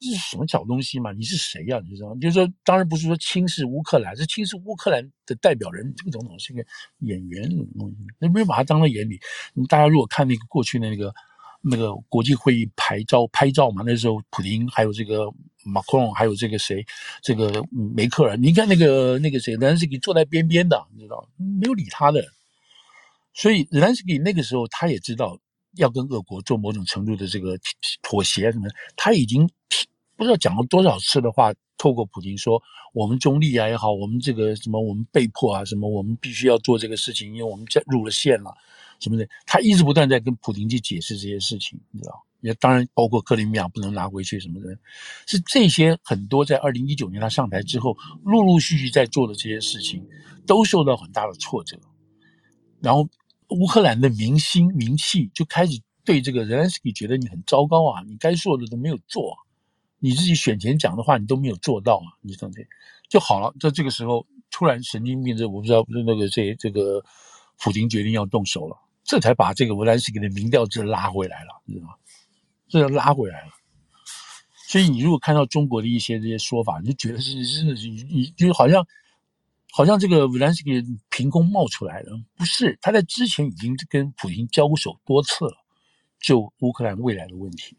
[0.00, 1.12] 这是什么小东西嘛？
[1.12, 1.82] 你是谁呀、啊？
[1.88, 2.16] 你知道吗？
[2.20, 5.92] 就是说，当然不是说轻视乌克兰，是轻视乌克兰的代表人。
[5.96, 6.64] 这个总统是一个
[6.98, 7.48] 演员，
[8.20, 9.18] 你没有把他当在眼里。
[9.68, 11.12] 大家如果看那个过去的那个
[11.60, 15.32] 那个国际会议拍照拍照嘛，那时候普丁还有这个
[15.64, 16.86] 马克龙，还有这个谁，
[17.20, 17.64] 这个
[17.94, 22.24] 梅克尔，你看那个那个谁，泽连斯基坐在边边的，你知道没有理他的。
[23.34, 25.38] 所以泽连斯基那个时候他也知道
[25.78, 27.58] 要跟俄国做某种程度的这个
[28.02, 29.48] 妥协什么，他已经。
[30.16, 32.60] 不知道讲了多少次的话，透过普京说
[32.92, 38.52] 我们中立啊也好，我们这个什么我们被迫啊什么，我们必须要做这个事情，因为我们在入了线了，
[38.98, 42.20] 什么的，他一直不断在跟普京去解释这些事情，你知道？
[42.40, 44.76] 也当然包括克里米亚不能拿回去什么的，
[45.28, 50.04] 是这些很多在二零一九年他上台之后，陆陆续续在做的这些事情，
[50.48, 51.78] 都受到很大的挫折，
[52.80, 53.08] 然后
[53.48, 59.36] 乌克兰的民心民气就开始对这个泽连斯基觉得你很糟糕啊，你该做的都没有做。
[60.00, 62.06] 你自己选前讲的话，你都没有做到啊！
[62.20, 62.64] 你这样子
[63.08, 63.52] 就好了。
[63.58, 67.02] 在这个时候，突然神经病，这我不知道，不是那个这这个
[67.58, 71.94] 普京决定要动手了，这才把这个泽连斯基的民调值拉回来了，你知道吗？
[72.68, 73.48] 这要拉回来了。
[74.68, 78.86] 所以你如果看到中国的一些这些说法，你就觉得是真的是是，你就好像
[79.72, 82.78] 好像这个泽连斯基凭空冒出来的，不是？
[82.80, 85.54] 他在之前已经跟普京交手多次了，
[86.20, 87.76] 就乌克兰未来的问题。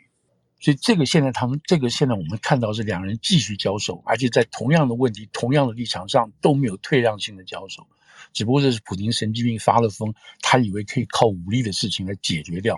[0.62, 7.88] 所以这个现在他们这个现在我们看到是两人继续交手，而且在同样的问题、同样的立场上都没有退让性的交手，
[8.34, 12.78] 只不过这是普京神经病发了疯，他以为可以靠武力的事情来解决掉，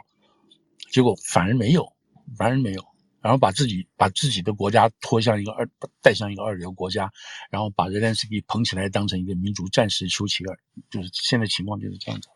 [0.91, 1.91] 结果反而没有，
[2.37, 2.85] 反而没有，
[3.21, 5.69] 然后把自己把自己的国家拖向一个二
[6.01, 7.11] 带向一个二流国家，
[7.49, 10.57] 然后把泽连斯基捧起来当成一个民族战士丘吉尔，
[10.89, 12.27] 就是现在情况就是这样子。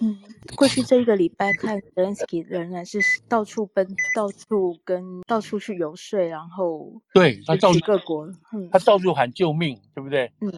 [0.00, 0.18] 嗯，
[0.56, 3.86] 过去这一个礼拜看泽连斯基仍然是到处奔，
[4.16, 10.32] 到处跟到处去游说，然后对他到处各国，嗯，他到处喊救命，对不对？
[10.40, 10.52] 嗯，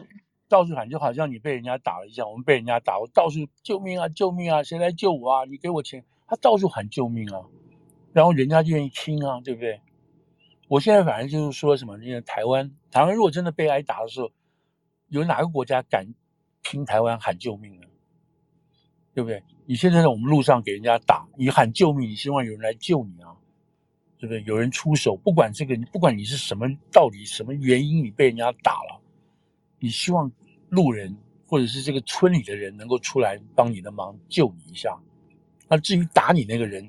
[0.49, 5.45] 到处喊，就好像你被人家打了一下，我们被人家打，我到处救命啊，救命啊，谁来救我啊？
[5.45, 7.41] 你给我钱，他到处喊救命啊，
[8.13, 9.81] 然后人家就愿意听啊，对不对？
[10.69, 14.31] 我现在反正就是说什么，那个台湾，台湾如果真的被挨打的时候，
[15.09, 16.07] 有哪个国家敢
[16.63, 17.87] 听台湾喊救命呢？
[19.13, 19.43] 对不对？
[19.65, 23.35] 你现在在我们路上给人家打，你喊救命，你希望有人来救你啊？
[24.17, 24.41] 对不对？
[24.43, 29.01] 有人出手，不管这个，不管你是什么道理、什么原因，你被人家打了，
[29.79, 30.31] 你希望
[30.69, 31.15] 路人
[31.45, 34.97] 或者是这个村里的人能够出来帮你的忙，救你一下。
[35.67, 36.87] 那至于打你那个人，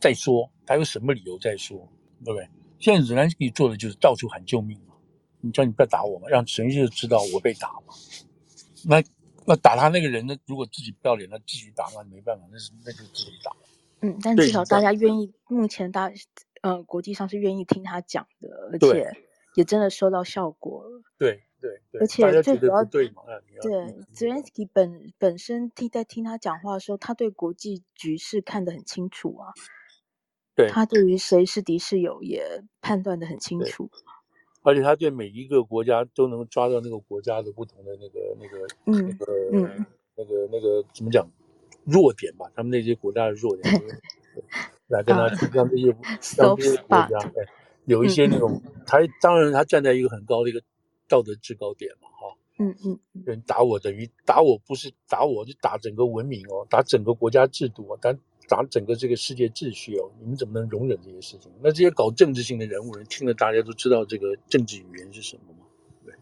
[0.00, 1.76] 再说，他有什么理由再说，
[2.24, 2.48] 对不对？
[2.78, 4.94] 现在泽连斯基做的就是到处喊救命嘛，
[5.40, 7.94] 你叫你不要打我嘛，让全世界知道我被打嘛。
[8.84, 9.02] 那
[9.46, 10.36] 那打他那个人呢？
[10.46, 13.50] 如果自己不要脸，那继续打，那没办法，那是那就自己打。
[14.00, 16.12] 嗯，但至少大家愿意，目前大
[16.60, 19.10] 呃国际上是愿意听他讲的，而且
[19.54, 21.02] 也真的收到效果了。
[21.16, 23.22] 对对对，而且最主要对嘛？
[23.62, 29.54] 对泽连斯基本本身听在听他讲话的时候，他对国际局势看得很清楚啊。
[30.56, 33.90] 对，他对于谁是敌是友也判断得很清楚，
[34.62, 41.28] 而且他对每一个国家都能抓到那个国家的不同的那个那个、嗯、那个、嗯、那个那个怎么讲
[41.84, 42.50] 弱点吧？
[42.56, 43.82] 他们那些国家的弱点，
[44.88, 45.94] 来跟他去让这些
[46.38, 47.32] 让这些国家
[47.84, 50.62] 有一些那种，他当然他站在一个很高的一个
[51.06, 58.18] 道德制高点嘛，哈，嗯嗯，人打我等于打我不是打我就打整个文明哦，打整个国家制度啊，但。
[58.48, 61.50] 打整个这个世界秩序哦，你们怎么能容忍这些事情？
[61.60, 65.66] 那这些搞政治性的人物，人听了大家都知道这个政治语言是什么吗？
[66.04, 66.14] 对。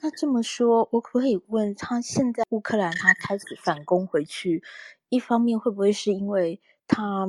[0.00, 4.62] 那这么说，我可不可以问他，现在乌克兰他开始反攻回去，
[5.08, 7.26] 一方面会不会是因为他，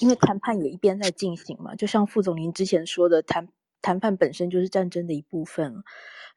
[0.00, 1.74] 因为谈判也一边在进行嘛？
[1.74, 3.48] 就像副总您之前说的，谈
[3.82, 5.84] 谈判本身就是战争的一部分。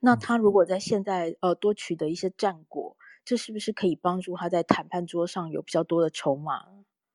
[0.01, 2.97] 那他如果在现在呃多取得一些战果。
[3.29, 6.65] 这是不是可以帮助他在谈判桌上有比较多的筹码？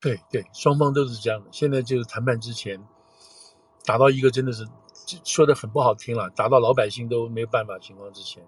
[0.01, 1.49] 对对，双方都是这样的。
[1.51, 2.81] 现在就是谈判之前，
[3.85, 4.65] 达到一个真的是
[5.25, 8.47] 说的很不好听了，达到老百姓都没有办法情况之前，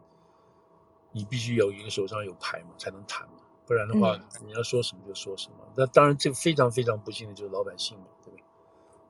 [1.10, 3.38] 你必须有一个手上有牌嘛，才能谈嘛。
[3.66, 5.56] 不然的话，嗯、你要说什么就说什么。
[5.76, 8.44] 那当然，这个非常非常不幸的就是老百姓嘛，对不对？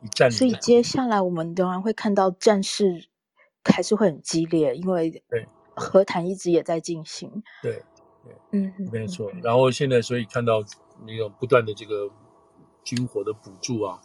[0.00, 0.30] 你占。
[0.30, 3.06] 所以接下来我们仍然会看到战事
[3.64, 5.22] 还是会很激烈，因为
[5.74, 7.42] 和谈一直也在进行。
[7.62, 7.84] 对。
[8.52, 9.30] 嗯，没错。
[9.42, 10.62] 然后现在，所以看到
[11.06, 12.10] 那种不断的这个
[12.84, 14.00] 军火的补助啊，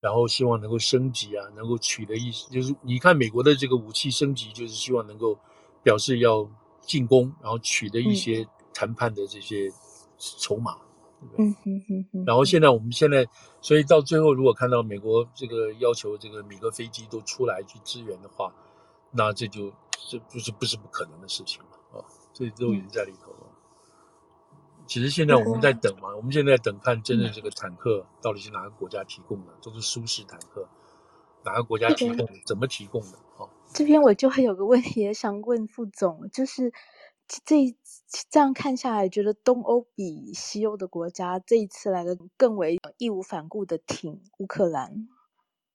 [0.00, 5.38] 然后希望能够升级啊，能够取得一，就是你看美国的这个武器升级，就是希望能够
[5.82, 6.48] 表示要
[6.80, 9.70] 进攻，然后取得一些谈判的这些
[10.18, 10.76] 筹码？
[11.36, 12.24] 嗯哼哼哼。
[12.24, 13.26] 然后现在我们现在，
[13.60, 18.50] 所以到最后，如果看到美国这个要求这个米格飞机都出来去支援的话，
[19.10, 19.70] 那这就
[20.08, 23.49] 这就是不是不可能的事情了啊，这都已经在里头了。
[24.90, 30.68] 其实现在我们在等嘛，我们现在在等看真的这个坦克到底是哪个国家提供的，都是苏式坦克，
[31.44, 33.16] 哪个国家提供的，怎么提供的？
[33.36, 36.72] 哦，这边我就会有个问题也想问副总，就是
[37.44, 37.72] 这
[38.28, 45.06] 这样看下来，觉得东欧比西欧的国家这一次来的更为义无反顾的挺乌克兰。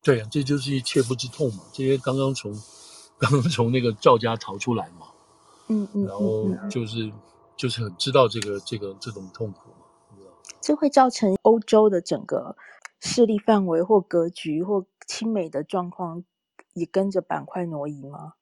[0.04, 2.52] 对啊，这就是一切肤之痛嘛，这些刚刚从
[3.18, 5.08] 刚刚从那个赵家逃出来嘛，
[5.70, 7.10] 嗯嗯，然后就是。
[7.58, 9.70] 就是很知道这个这个这种痛苦，
[10.60, 12.58] 这会造成欧洲的整个
[13.00, 16.24] 势力范围或格局或亲美的状况
[16.74, 18.34] 也跟着板块挪移吗？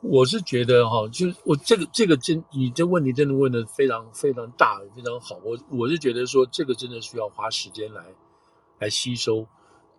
[0.00, 5.38] 我是觉得哈，就是我这个这个真，你这问题真的问的非常非常大，非常好。
[5.44, 8.04] 我我是觉得说这个真的需要花时间来
[8.80, 9.46] 来吸收。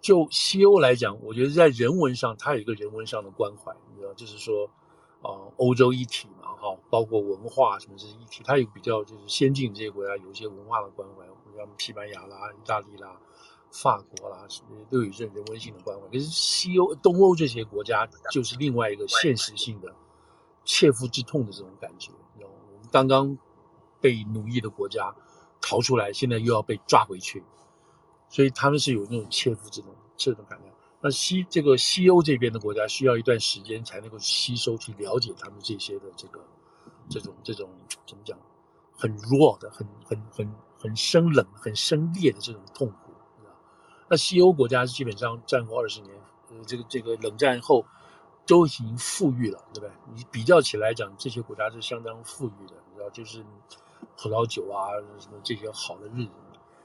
[0.01, 4.69] 就西欧来讲，我觉得在人文上，它有一个人文上的关怀，你知道，就是说。
[5.23, 11.25] 啊，欧洲一体嘛，哈，包括文化什么这是一体，它有比较就是先进这些国家有一些文化的关怀，
[11.57, 13.17] 像西班牙啦、意大利啦、
[13.71, 16.05] 法国啦，什么都有一些人文性的关怀。
[16.07, 19.95] 可是西欧、东欧这些国家就是另外一个现实性的
[20.65, 22.11] 切肤之痛的这种感觉。
[22.39, 23.37] 我们刚刚
[24.01, 25.15] 被奴役的国家
[25.61, 27.41] 逃出来，现在又要被抓回去，
[28.27, 30.72] 所以他们是有那种切肤之痛这种感觉。
[31.05, 36.39] 那西这个西欧这边的国家需要一段时间才能够吸收去了解他们这些的这个
[37.09, 37.69] 这种这种
[38.07, 38.39] 怎么讲，
[38.97, 43.11] 很弱的、很很很很生冷、很生裂的这种痛苦，
[44.07, 46.15] 那西欧国家基本上战后二十年，
[46.49, 47.85] 呃，这个这个冷战后
[48.47, 49.91] 都已经富裕了，对不对？
[50.15, 53.43] 你比较起来讲，这些国家是相当富裕的，你知道，就是
[54.15, 54.87] 葡萄酒啊
[55.19, 56.31] 什么这些好的日子，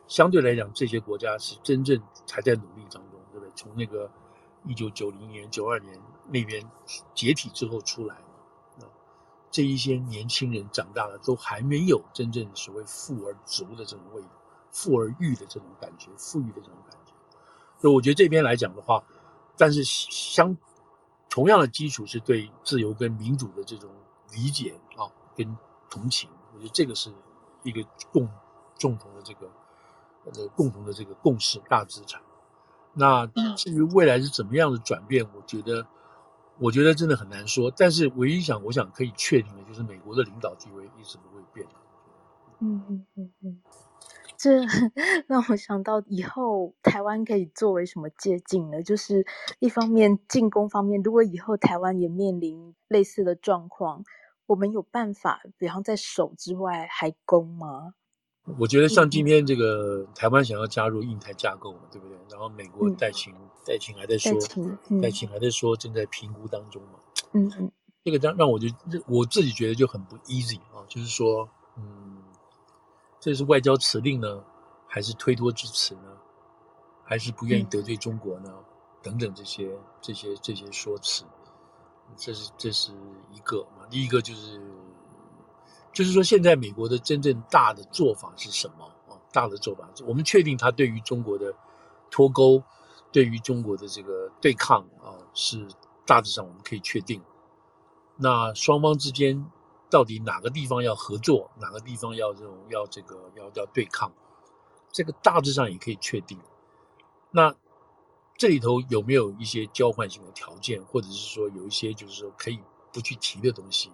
[0.08, 3.17] 相对来讲，这些国家是真正还在努力当中。
[3.58, 4.08] 从那个
[4.64, 6.64] 一九九零年、九二年那边
[7.12, 8.14] 解体之后出来，
[8.78, 8.86] 啊，
[9.50, 14.28] 这一些年轻人长大了，都还没有真正所谓富而足的这种味道，
[14.70, 17.12] 富而裕的这种感觉，富裕的这种感觉。
[17.80, 19.02] 所以我觉得这边来讲的话，
[19.56, 20.56] 但是相
[21.28, 23.90] 同样的基础是对自由跟民主的这种
[24.30, 25.58] 理解啊，跟
[25.90, 27.12] 同情，我觉得这个是
[27.64, 27.82] 一个
[28.12, 28.28] 共
[28.80, 29.50] 共同的这个
[30.26, 32.22] 呃共同的这个共识大资产。
[32.94, 35.86] 那至于未来是怎么样的转变，我觉得
[36.58, 37.72] 我觉得真的很难说。
[37.76, 41.66] 但是唯一想，我想可以确定的就是美国的领导地位一直不会变。
[42.60, 43.60] 嗯嗯嗯嗯，
[44.36, 44.62] 这
[45.28, 48.82] 让我想到以后台湾可以作为什么借鉴呢？
[48.82, 49.24] 就是
[49.60, 54.02] 一方面进攻方面，如果以后台湾也面临类似的状况，
[54.46, 57.94] 我们有办法，比方在守之外还攻吗？
[58.56, 62.16] 我觉得像今天这个台湾想要加入印太架构嘛，对不对？
[62.30, 63.34] 然后美国戴勤
[63.66, 64.32] 戴勤还在说，
[65.02, 66.98] 戴勤还在说正在评估当中嘛。
[67.32, 67.70] 嗯嗯，
[68.04, 68.68] 这个让让我就
[69.06, 72.22] 我自己觉得就很不 easy 啊，就是说，嗯，
[73.20, 74.42] 这是外交辞令呢，
[74.86, 76.16] 还是推脱之词呢？
[77.04, 78.54] 还是不愿意得罪中国呢？
[79.02, 79.70] 等等这些
[80.00, 81.24] 这些这些说辞，
[82.16, 82.92] 这是这是
[83.32, 83.86] 一个嘛。
[83.90, 84.60] 第一个就是。
[85.92, 89.18] 就是说，现在美国的真正大的做法是什么啊？
[89.32, 91.52] 大的做法，我们确定他对于中国的
[92.10, 92.62] 脱钩，
[93.10, 95.66] 对于中国的这个对抗啊，是
[96.06, 97.20] 大致上我们可以确定。
[98.16, 99.44] 那双方之间
[99.90, 104.12] 到底哪个地方要合作，哪个地方要这种要这个要要对抗，
[104.92, 106.38] 这个大致上也可以确定。
[107.30, 107.54] 那
[108.36, 112.60] 这里头有没有一些交换性的条件，或者是说有一些就是说可以
[112.92, 113.90] 不去提的东西？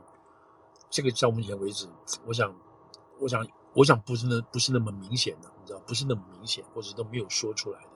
[0.94, 1.88] 这个到目前为止，
[2.24, 2.54] 我想，
[3.18, 7.88] 我想，我想不是那不是那么明显的，你知道，不是那么明显，或者都没有说出来的。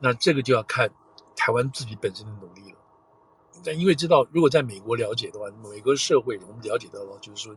[0.00, 0.92] 那这个就要看
[1.36, 2.78] 台湾自己本身的努力了。
[3.64, 7.54] 但因为知道，如果在美国了解的话，美国社会我们了解到了，就是说，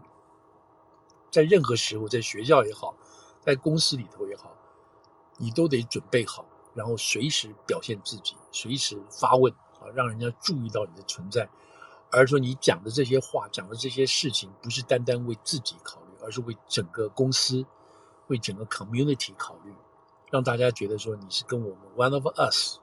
[1.32, 2.96] 在任何时候，在学校也好，
[3.42, 4.56] 在公司里头也好，
[5.38, 6.46] 你都得准备好，
[6.76, 9.52] 然后随时表现自己，随时发问
[9.82, 11.50] 啊，让人家注意到你的存在。
[12.12, 17.66] 而是说你讲的这些话，讲的这些事情，不是单单为自己考虑，而是为整个公司、
[18.28, 19.74] 为整个 community 考虑，
[20.32, 22.78] 让大家觉得说你是跟我们 one of us，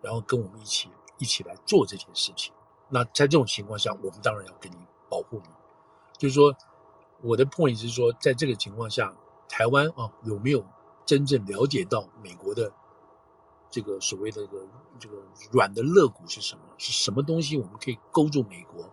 [0.00, 2.52] 然后跟我们一起一起来做这件事情。
[2.88, 4.76] 那在这种情况下，我们当然要给你
[5.08, 5.48] 保护你。
[6.18, 6.54] 就是说，
[7.22, 9.14] 我的 point 是说，在这个情况下，
[9.48, 10.64] 台湾啊有没有
[11.06, 12.72] 真正了解到美国的？
[13.72, 14.68] 这个所谓的这个
[15.00, 15.16] 这个
[15.50, 16.62] 软的肋骨是什么？
[16.76, 17.56] 是什么东西？
[17.56, 18.84] 我们可以勾住美国，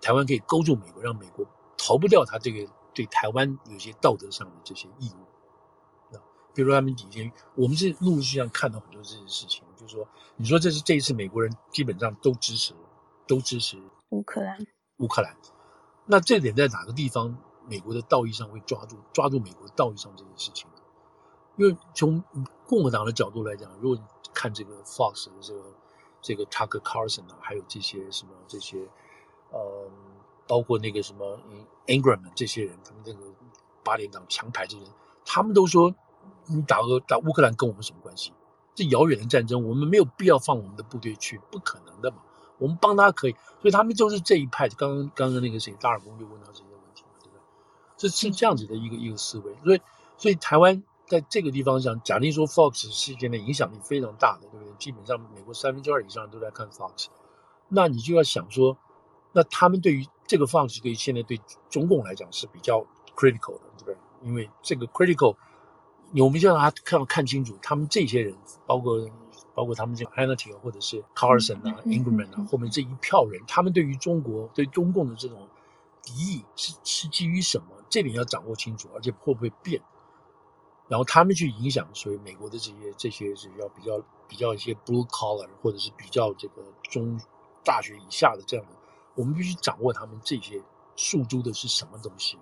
[0.00, 1.44] 台湾可以勾住美国，让美国
[1.76, 6.14] 逃不掉他这个对台湾有些道德上的这些义务。
[6.16, 6.22] 啊，
[6.54, 12.72] 比如说他们以前，我们是陆陆续续看到很多这些事情，就是说，你说这是这一次美国人基本上都支持，
[13.26, 13.76] 都支持
[14.10, 14.64] 乌克兰，
[14.98, 15.36] 乌克兰。
[16.06, 17.36] 那这点在哪个地方，
[17.66, 20.68] 美国的道义上会抓住抓住美国道义上这件事情？
[21.56, 22.22] 因为从
[22.66, 25.62] 共和党的角度来讲，如果你看这个 Fox 的这个
[26.22, 28.78] 这个 Tucker Carlson 啊，还有这些什么这些，
[29.50, 29.90] 呃，
[30.48, 31.38] 包括那个什么
[31.86, 33.20] Ingram 这些人，他们这个
[33.84, 34.92] 八点档强排这些人，
[35.26, 35.94] 他们都说，
[36.46, 38.32] 你打俄打乌克兰跟我们什么关系？
[38.74, 42.18] 这遥远的战争，我们没有必要放我们的部队去，不可能的嘛。
[42.58, 44.68] 我们帮他可以，所以他们就是这一派。
[44.70, 47.40] 刚刚刚刚那个谁，大耳公就问到这些问题，对不对？
[47.96, 49.80] 这是这样子的一个一个思维，所以
[50.16, 50.82] 所以台湾。
[51.06, 54.72] 在这个地方上，假定说 Fox 事件的影响力非常大的，对不对？
[54.78, 57.06] 基本上美国三分之二以上都在看 Fox，
[57.68, 58.76] 那你就要想说，
[59.32, 62.80] 那他们对于这个 Fox 对于现在对中共来讲是比较
[63.14, 63.96] critical 的，对不对？
[64.22, 65.36] 因为这个 critical，
[66.16, 68.34] 我们就让他看要看清楚，他们这些人，
[68.66, 68.98] 包括
[69.54, 75.46] 包括他们这个 Hannity 或者是 Carlson 啊、Ingraham 啊，后面这一票人，他们对于中国对中共的这种
[76.02, 77.66] 敌意是是基于什么？
[77.90, 79.80] 这点要掌握清楚，而且会不会变？
[80.94, 87.20] 然后他们去影响，所以美国的这些这些是要比较比较一些 blue collar 或者是比较这个中
[87.64, 88.72] 大学以下的这样的，
[89.16, 90.62] 我们必须掌握他们这些
[90.94, 92.38] 诉诸的是什么东西？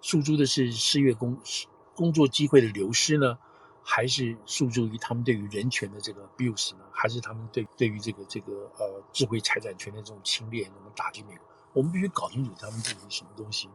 [0.00, 1.38] 诉诸的是失业工
[1.94, 3.38] 工作机会的流失呢，
[3.84, 6.80] 还是诉诸于他们对于人权的这个 abuse 呢？
[6.90, 11.46] 还是他们对对于这个这个呃智慧财产权的这种侵略，那么打击美国？
[11.72, 13.70] 我们必须搞清楚他们这是什么东西，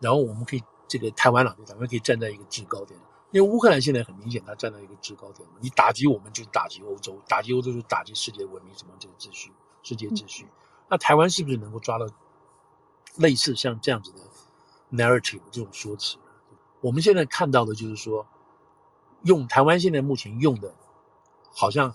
[0.00, 0.62] 然后我们可以。
[0.86, 2.98] 这个台湾啊，咱们可以站在一个制高点，
[3.30, 5.48] 因为乌克兰现在很明显，它站在一个制高点。
[5.60, 9.50] 你打击我们，就是打击欧洲；打击欧洲，就打击世界文明什么这个秩序、
[9.82, 10.46] 世界秩序。
[10.88, 12.06] 那台湾是不是能够抓到
[13.16, 14.18] 类似像这样子的
[14.92, 16.16] narrative 这种说辞？
[16.80, 18.26] 我们现在看到的就是说，
[19.22, 20.72] 用台湾现在目前用的，
[21.54, 21.92] 好像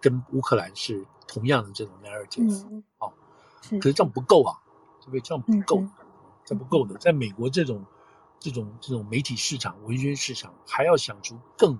[0.00, 2.84] 跟乌克兰是同样的这种 narrative，嗯。
[2.98, 3.12] 哦，
[3.80, 4.56] 可是这样不够啊，
[5.00, 5.20] 对不对？
[5.20, 5.90] 这样不够，嗯，
[6.44, 7.84] 这不够的，在美国这种。
[8.40, 11.78] 这种这种媒体市场、文宣市场，还要想出更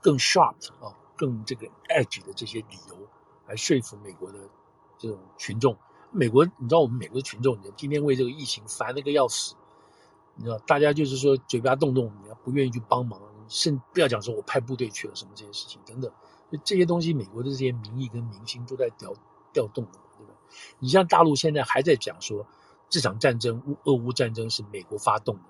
[0.00, 2.96] 更 sharp 啊、更这个 edge 的这些理由，
[3.46, 4.38] 来说服美国的
[4.98, 5.76] 这种群众。
[6.10, 9.56] 美国，你知道我们美国的群众，你今天为这个疫情烦那个要死，
[10.36, 16.10] 你知道，大家就是说嘴巴动动，你要不愿意去帮忙，甚不要讲说我派部队去了什么这些事情等等，
[16.64, 19.12] 这些东西，美国的这些民意跟民心都在调
[19.52, 20.32] 调动的，对吧？
[20.78, 22.46] 你像大陆现在还在讲说，
[22.88, 25.42] 这场战争乌俄乌战争是美国发动的，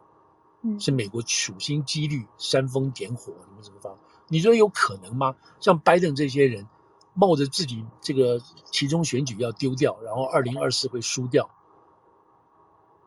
[0.80, 3.96] 是美国处心积虑煽风点火，什么什么方？
[4.28, 5.36] 你说有可能吗？
[5.60, 6.66] 像拜登这些人，
[7.12, 11.50] 冒着自己这个其中选举要丢掉，然后二零二四会输掉，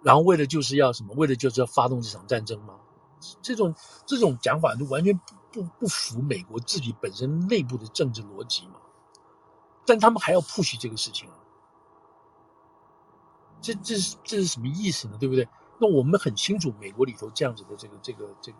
[0.03, 1.13] 然后为了就是要什么？
[1.15, 2.75] 为了就是要发动这场战争吗？
[3.41, 3.73] 这种
[4.05, 8.75] 这种讲法就完全不不不符美国自己本身内部的政治逻辑嘛。
[9.87, 11.35] 但他们还要 push 这个事情啊，
[13.59, 15.17] 这这是这是什么意思呢？
[15.19, 15.47] 对不对？
[15.79, 18.57] 那我们很清楚美国里头这样子的这个这个这个，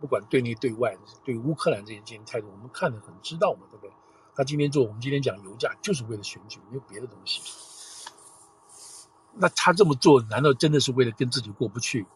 [0.00, 3.92] 不管对内对外，对乌克兰这些态度，我们看得很知道嘛，对不对？
[4.34, 7.40] 他今天做，我们今天讲油价，就是为了选举，没有别的东西。
[9.34, 12.06] 那他这么做，难道真的是为了跟自己过不去？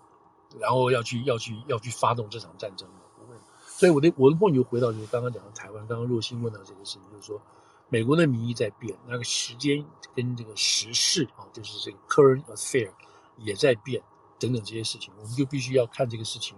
[0.59, 3.01] 然后要去要去要去发动这场战争吗？
[3.17, 3.37] 不会。
[3.67, 7.41] 所以我的我的问题就回到就是刚刚讲的台湾，刚刚若心问到这个事情，就是说
[7.89, 9.85] 美国的民意在变，那个时间
[10.15, 12.91] 跟这个时事啊，就是这个 current affair
[13.37, 14.03] 也在变，
[14.39, 16.57] 等等这些事情，我们就必须要看这个事情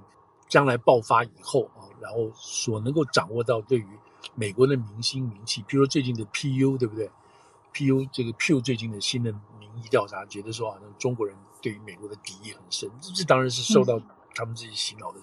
[0.48, 3.88] 将来爆发以后啊，然后所能够掌握到对于
[4.34, 7.10] 美国的民心名气，比如说最近的 PU 对不对
[7.72, 11.36] ？PU 这个 Pew 最近的新的民意调查，觉得说好像中国人。
[11.62, 14.00] 对于美国的敌意很深，这当然是受到
[14.34, 15.20] 他们自己洗脑的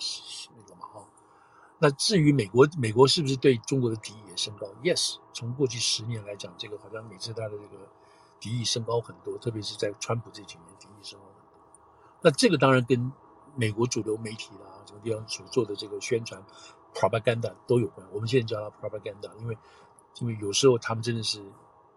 [0.56, 1.08] 那个嘛哈、嗯。
[1.80, 7.90] 那至于美国，美国是不是对中国的敌意也升高？Yes，从过去十年来讲，这个好像每次他的这个
[8.40, 11.26] 敌意升高很多，特别是在川普这几年敌意升高。
[12.28, 13.10] 那这个当然跟
[13.56, 16.44] 美国主流媒体啦，什么地方所做的这个宣传
[16.94, 18.06] propaganda 都有关。
[18.12, 19.58] 我们现在叫它 propaganda，因为
[20.20, 21.41] 因为有时候他们真的是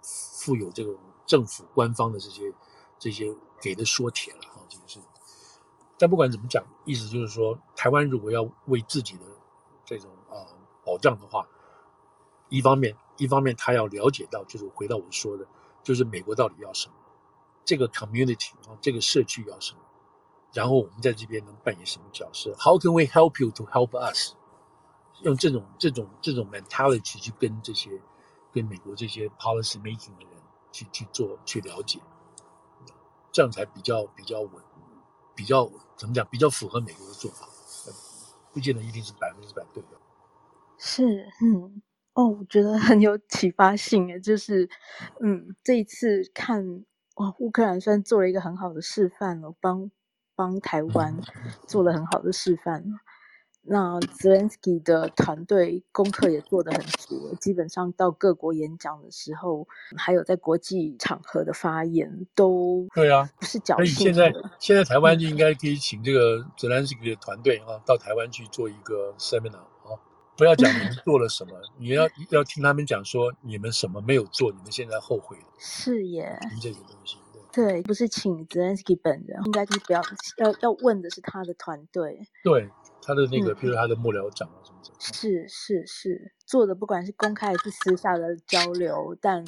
[0.00, 0.96] 富有这种
[1.26, 2.52] 政府官方的这些
[2.96, 3.34] 这些。
[3.62, 4.98] 给的说铁了哈，这个是。
[5.98, 9.24] 但不管怎么讲，意思就是说，台湾如果要为自己的
[9.84, 10.46] 这种啊、呃、
[10.82, 11.46] 保障的话，
[12.48, 15.46] 一方面，一方面他要了解到，就是回到我说的，
[15.82, 16.94] 就是美国到底要什么，
[17.66, 19.80] 这个 community 啊，这个社区要什么，
[20.52, 24.34] 然后我们在这边能扮演什么角色？How can we help you to help us？
[25.22, 27.90] 用这种这种这种 mentality 去跟这些
[28.52, 32.00] 跟美国这些 policy making 的人去去做去了解。
[33.32, 34.50] 这样才比较比较稳，
[35.36, 36.26] 比较怎么讲？
[36.30, 37.46] 比较符合美国的做法，
[38.52, 39.90] 不见得一定是百分之百对的。
[40.76, 41.80] 是，嗯，
[42.14, 44.68] 哦，我觉得很有启发性诶，就是，
[45.20, 46.84] 嗯，这一次看
[47.16, 49.90] 哇，乌克兰算做了一个很好的示范了，帮
[50.40, 51.14] 帮台湾
[51.66, 52.98] 做了很好的示范了。
[53.62, 59.68] 那泽连斯基的团队功课也做得很足，基本上到各国演讲的时候，
[59.98, 64.06] 还有在国际场合的发言，都对啊，不是侥幸。
[64.06, 69.92] 现在现在台湾就应该可以请这个泽连斯基的团队啊，到台湾去做一个 seminar 啊，
[70.38, 75.44] 不要讲你们 做了什么，你要要听他们讲说你们什么没有做，你们现在后悔了。
[75.58, 77.18] 是耶，这个东西
[77.52, 80.02] 对，不是请泽连斯基本人，应该就是不要
[80.38, 82.26] 要要问的是他的团队。
[82.44, 82.68] 对。
[83.02, 89.42] 他的那个，譬如他的幕僚长啊，什么什么，是是是做的，不管是公开还是私下的交流，但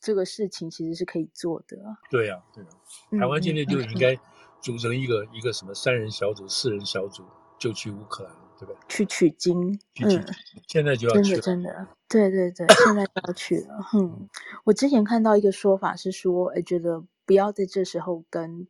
[0.00, 1.78] 这个事情其实是可以做的。
[2.10, 4.18] 对呀、啊，对呀、啊，台湾现在就应该
[4.60, 7.22] 组成一个、嗯、一个什么三人小组、四人小组，
[7.56, 8.76] 就去乌克兰，对不对？
[8.88, 10.34] 去取经，去取经嗯，
[10.66, 13.78] 现在就要去了，真的真的，对对对，现在就要去了。
[13.94, 14.28] 嗯，
[14.64, 18.66] 我之前看到一个说法是说，哎，觉得不要在这时候跟。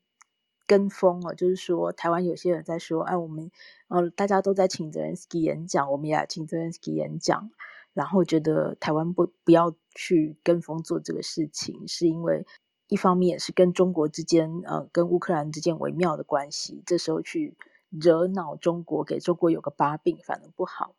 [0.71, 3.51] 跟风哦，就是说台湾有些人在说，哎，我们，
[3.89, 7.51] 呃，大家都在请泽连斯基演讲，我们也请泽连斯基演讲，
[7.95, 12.45] 然后觉得台湾不不要去跟风做这个事情，是因为
[12.89, 17.57] 一方面也是跟中国之间，呃，跟乌克兰之间微妙的关系，这时候去
[17.89, 20.95] 惹恼中国，给中国有个把柄，反而不好。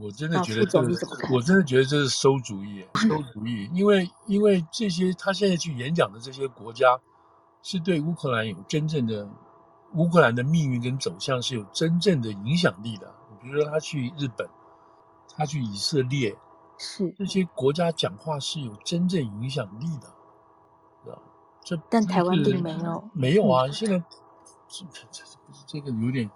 [0.00, 6.98] 我真的觉得这是，我真的觉得这是馊主意，馊主意，因为因为这些他现在去演讲的这些国家。
[7.60, 9.28] 是对乌克兰有真正的，
[9.94, 13.12] 乌克兰的命运跟走向是有真正的影响力的。
[13.42, 14.48] 比如说，他去日本，
[15.36, 16.34] 他去以色列，
[16.78, 20.06] 是这些国家讲话是有真正影响力的，
[21.04, 21.22] 知道
[21.64, 23.68] 这但台湾并没有，没有啊。
[23.72, 23.98] 现在
[24.68, 25.24] 这这
[25.66, 26.30] 这个有点，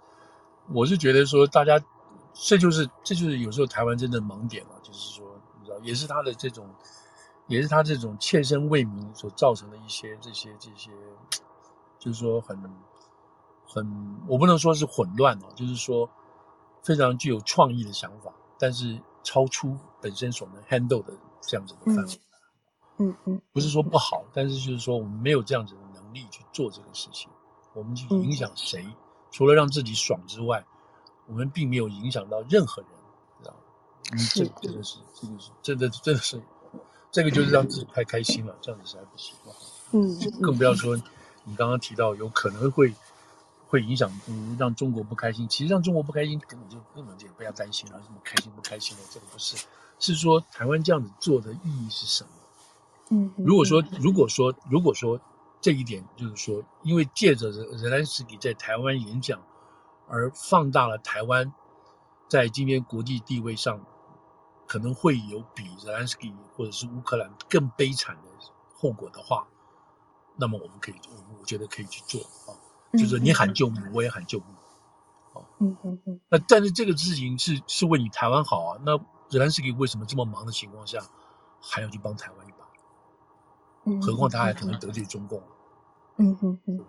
[0.73, 1.79] 我是觉得说，大家
[2.33, 5.25] 这就是这就是有时候台湾真的盲点了，就是说，
[5.59, 6.67] 你知道，也是他的这种。
[7.47, 10.91] 也是他这种切身为民所造成的一些这些这些，
[11.99, 12.57] 就是说很
[13.67, 16.09] 很，我不能说是混乱哦，就是说
[16.81, 22.21] 非常具有创意的想法，但是超出本身所能 handle 的这样子的范围。
[22.99, 27.29] 嗯嗯，不是说不好，但是就是说我们没有这样子的能力去做这个事情，
[27.73, 28.95] 我们去影响谁，嗯、
[29.31, 30.65] 除了让自己爽之外，
[31.27, 32.91] 我们并没有影响到任何人，
[33.41, 33.59] 知道吗？
[34.11, 36.41] 嗯，这个真的是，这个是真的真的是。
[37.11, 39.35] 这个就是让自己太开心了，这样子实在不行。
[39.91, 40.97] 嗯，更不要说
[41.43, 42.91] 你刚刚提到有可能会
[43.67, 45.47] 会影响，嗯，让中国不开心。
[45.47, 49.63] 其实让中国不开心，根本就根本就不要担心了，什么开心不开心的，这个不是，
[49.99, 52.29] 是说台湾这样子做的意义是什么？
[53.11, 55.21] 嗯，如果说如果说如果说
[55.61, 59.39] 这一点就是说，因为借着泽连斯基在台湾演讲
[60.07, 61.53] 而放大了台湾
[62.27, 63.79] 在今天国际地位上
[64.67, 68.21] 可能会有比泽连斯基或者是乌克兰更悲惨的
[68.75, 69.47] 后果的话，
[70.35, 72.55] 那么我们可以，我我觉得可以去做啊，
[72.97, 74.47] 就是你喊救命，我也喊救命，
[75.33, 76.19] 啊，嗯嗯嗯。
[76.29, 78.97] 那但是这个事情是是为你台湾好啊，那
[79.29, 80.99] 泽连斯基为什么这么忙的情况下
[81.61, 84.01] 还要去帮台湾一把？
[84.01, 85.41] 何况他还可能得罪中共，
[86.17, 86.85] 嗯嗯嗯，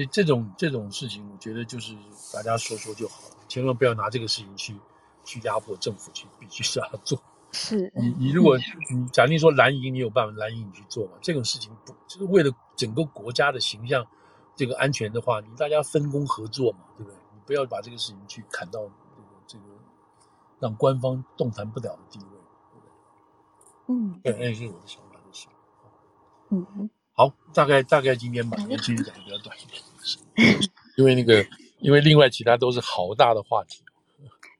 [0.00, 1.94] 所以这种这种事情，我觉得就是
[2.32, 4.74] 大家说说就好了，千万不要拿这个事情去
[5.26, 7.20] 去压迫政府去必须是要做。
[7.52, 8.56] 是你你如果
[8.90, 11.12] 你假定说蓝营，你有办法蓝营你去做嘛？
[11.20, 14.06] 这种事情不就是为了整个国家的形象
[14.56, 17.14] 这个安全的话，你大家分工合作嘛，对不对？
[17.34, 19.64] 你不要把这个事情去砍到这个这个
[20.60, 22.24] 让官方动弹不了的地位，
[22.72, 23.94] 对不对？
[23.94, 25.08] 嗯，对，那是我的想法。
[26.52, 29.80] 嗯嗯，好，大概大概今天把年轻人讲的比较短一点，
[30.96, 31.44] 因为那个，
[31.78, 33.84] 因为另外其他都是好大的话题。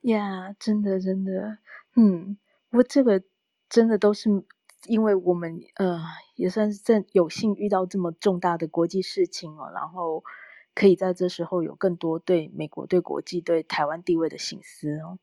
[0.02, 1.59] 呀，yeah, 真的真的，
[1.97, 2.36] 嗯，
[2.70, 3.22] 不过这个
[3.68, 4.44] 真的都是
[4.86, 6.01] 因为我们呃
[6.36, 10.24] 也算是正有幸遇到这么重大的国际事情哦，然后
[10.74, 15.18] 可以在这时候有更多对美国、对国际、对台湾地位的省思哦。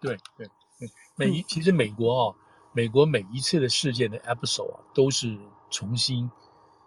[0.00, 0.46] 对对
[0.78, 2.36] 对，美一、嗯、其实美国哦，
[2.72, 5.38] 美国每一次的事件的 episode 啊都是。
[5.70, 6.30] 重新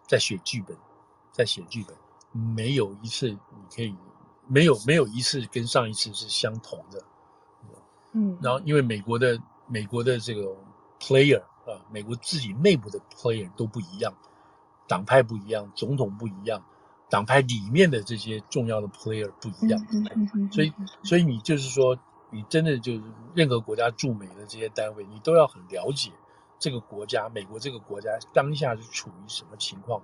[0.07, 0.75] 在写剧本，
[1.31, 1.95] 在写剧本，
[2.31, 3.37] 没有一次你
[3.75, 3.95] 可以
[4.47, 7.03] 没有没有一次跟上一次是相同的，
[8.13, 10.55] 嗯，然后因为美国的美国的这个
[10.99, 14.13] player 啊，美国自己内部的 player 都不一样，
[14.87, 16.63] 党派不一样，总统不一样，
[17.09, 21.97] 党派里面的这些重要的 player 不一样，嗯嗯嗯，所以所以你就是说，
[22.29, 23.03] 你真的就是
[23.33, 26.11] 任何国家驻美的这些单位，你都要很了解。
[26.59, 29.99] 这个国家，美国这个国家当下是处于什么情况？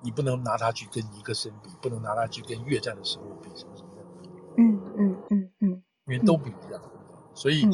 [0.00, 4.02] 你不能拿它去跟尼克森比，不能拿它去跟越战的时候比，什么什么的。
[4.56, 6.82] 嗯嗯嗯嗯，因为都不一样。
[7.34, 7.66] 所以，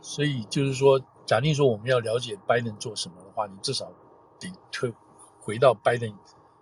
[0.00, 3.92] 所以就是说，假定说我们要了解拜登做什么的话，你至少
[4.40, 4.92] 得退
[5.40, 6.08] 回到拜登，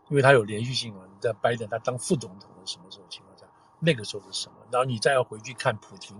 [0.09, 1.02] 因为他有连续性嘛。
[1.06, 3.47] 你在拜登他当副总统的什么时候情况下，
[3.81, 4.56] 那个时候是什么？
[4.70, 6.14] 然后你再要回去看普京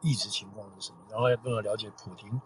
[0.00, 2.40] 一直情况是什么，然后要更要了解普京。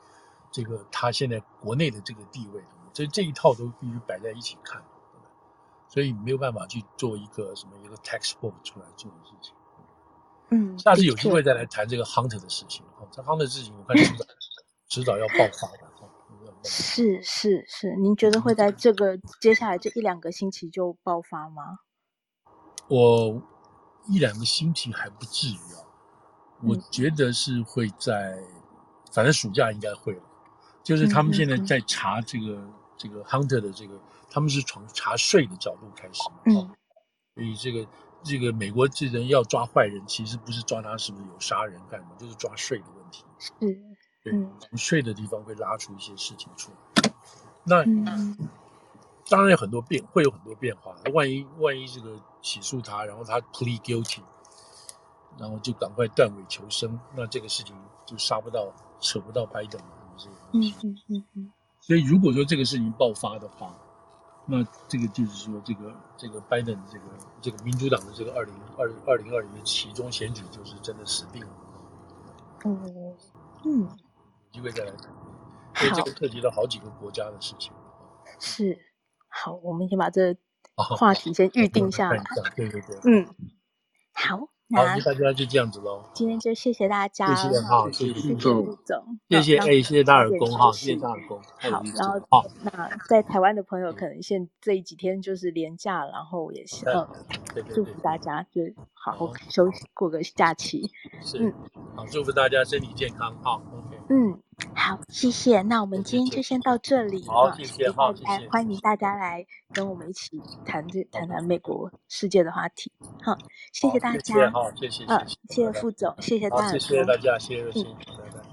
[0.50, 2.62] 这个他现在国内的这个地位，
[2.92, 4.82] 所以这一套都必须摆在一起看，
[5.92, 9.54] 所以没有办法去做一个什么一个 textbook 出来做的事情。
[10.50, 12.84] 嗯，下次有机会再来谈这个 Hunter 的事情。
[12.98, 14.24] 哈，这 Hunter 的事情我看迟早
[14.88, 15.92] 迟早要爆发的。
[16.64, 21.80] 是是是，您觉得会在这个接下来这一两个星期就爆发吗？
[22.88, 23.42] 我
[24.08, 25.82] 一两个星期还不至于啊，
[26.62, 28.38] 我觉得是会在。
[29.12, 30.22] 反正暑假应该会了，
[30.82, 34.00] 就是他们现在在查这个、嗯、这个 Hunter 的这个，
[34.32, 36.74] 他们是从查税的角度开始嘛，嗯，
[37.34, 37.86] 所以这个
[38.22, 43.50] 这个美国这人要抓坏人，其实不是抓他是不是有杀人干什么，就是抓税的问题，是，
[44.24, 47.12] 对，从税的地方会拉出一些事情出来，
[47.64, 48.36] 那、嗯、
[49.28, 54.22] 当然有很多变，会有很多变化，万一万一这个起诉他，然后他 plead guilty，
[55.38, 57.76] 然后就赶快断尾求生，那这个事情
[58.06, 58.72] 就杀不到。
[59.04, 60.76] 扯不到拜登嘛，这个东西。
[60.80, 61.52] 嗯嗯嗯。
[61.80, 63.76] 所以如果说这个事情爆发的话，
[64.44, 67.04] 那这个就是说，这个这个拜登这个
[67.40, 71.50] 这个民主党的这个二零二二零二零的其中选举就是真的死定了。
[72.64, 73.16] 哦，
[73.64, 73.88] 嗯。
[74.54, 75.10] 有机会再来谈，
[75.82, 77.72] 因为这个涉及到好几个国家的事情。
[78.38, 78.78] 是，
[79.28, 80.36] 好，我们先把这
[80.74, 82.18] 话题先预定下来。
[82.18, 82.98] 哦、对对对。
[83.04, 83.34] 嗯，
[84.12, 84.51] 好。
[84.74, 86.02] 好，那大家就这样子喽。
[86.14, 88.34] 今天就谢谢大家，谢谢哈，谢谢副
[88.84, 91.38] 总，谢谢哎，谢谢大耳公哈，谢谢大耳公。
[91.38, 97.06] 好，然后好，那在台湾的朋友可能现这几天就是连假，然后也是嗯，
[97.74, 98.62] 祝福大家就
[98.92, 100.90] 好好休息，过个假期。
[101.20, 101.52] 是，
[101.94, 103.60] 好，祝福大家身体健康哈。
[104.08, 104.38] 嗯。
[104.76, 105.62] 好，谢谢。
[105.62, 107.24] 那我们今天就先到这里。
[107.26, 107.90] 好，谢谢。
[107.90, 108.48] 好，谢谢。
[108.48, 112.92] 欢迎大家来跟我们一起谈这谈谈美国世界的话题。
[113.22, 113.36] 好，
[113.72, 114.50] 谢谢大家。
[114.50, 115.04] 好，谢谢。
[115.08, 116.68] 嗯，谢谢副总，谢谢大家。
[116.72, 117.84] 谢谢大家，谢谢。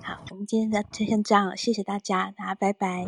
[0.02, 3.06] 好，我们今天就先这样，谢谢大家，大家拜拜。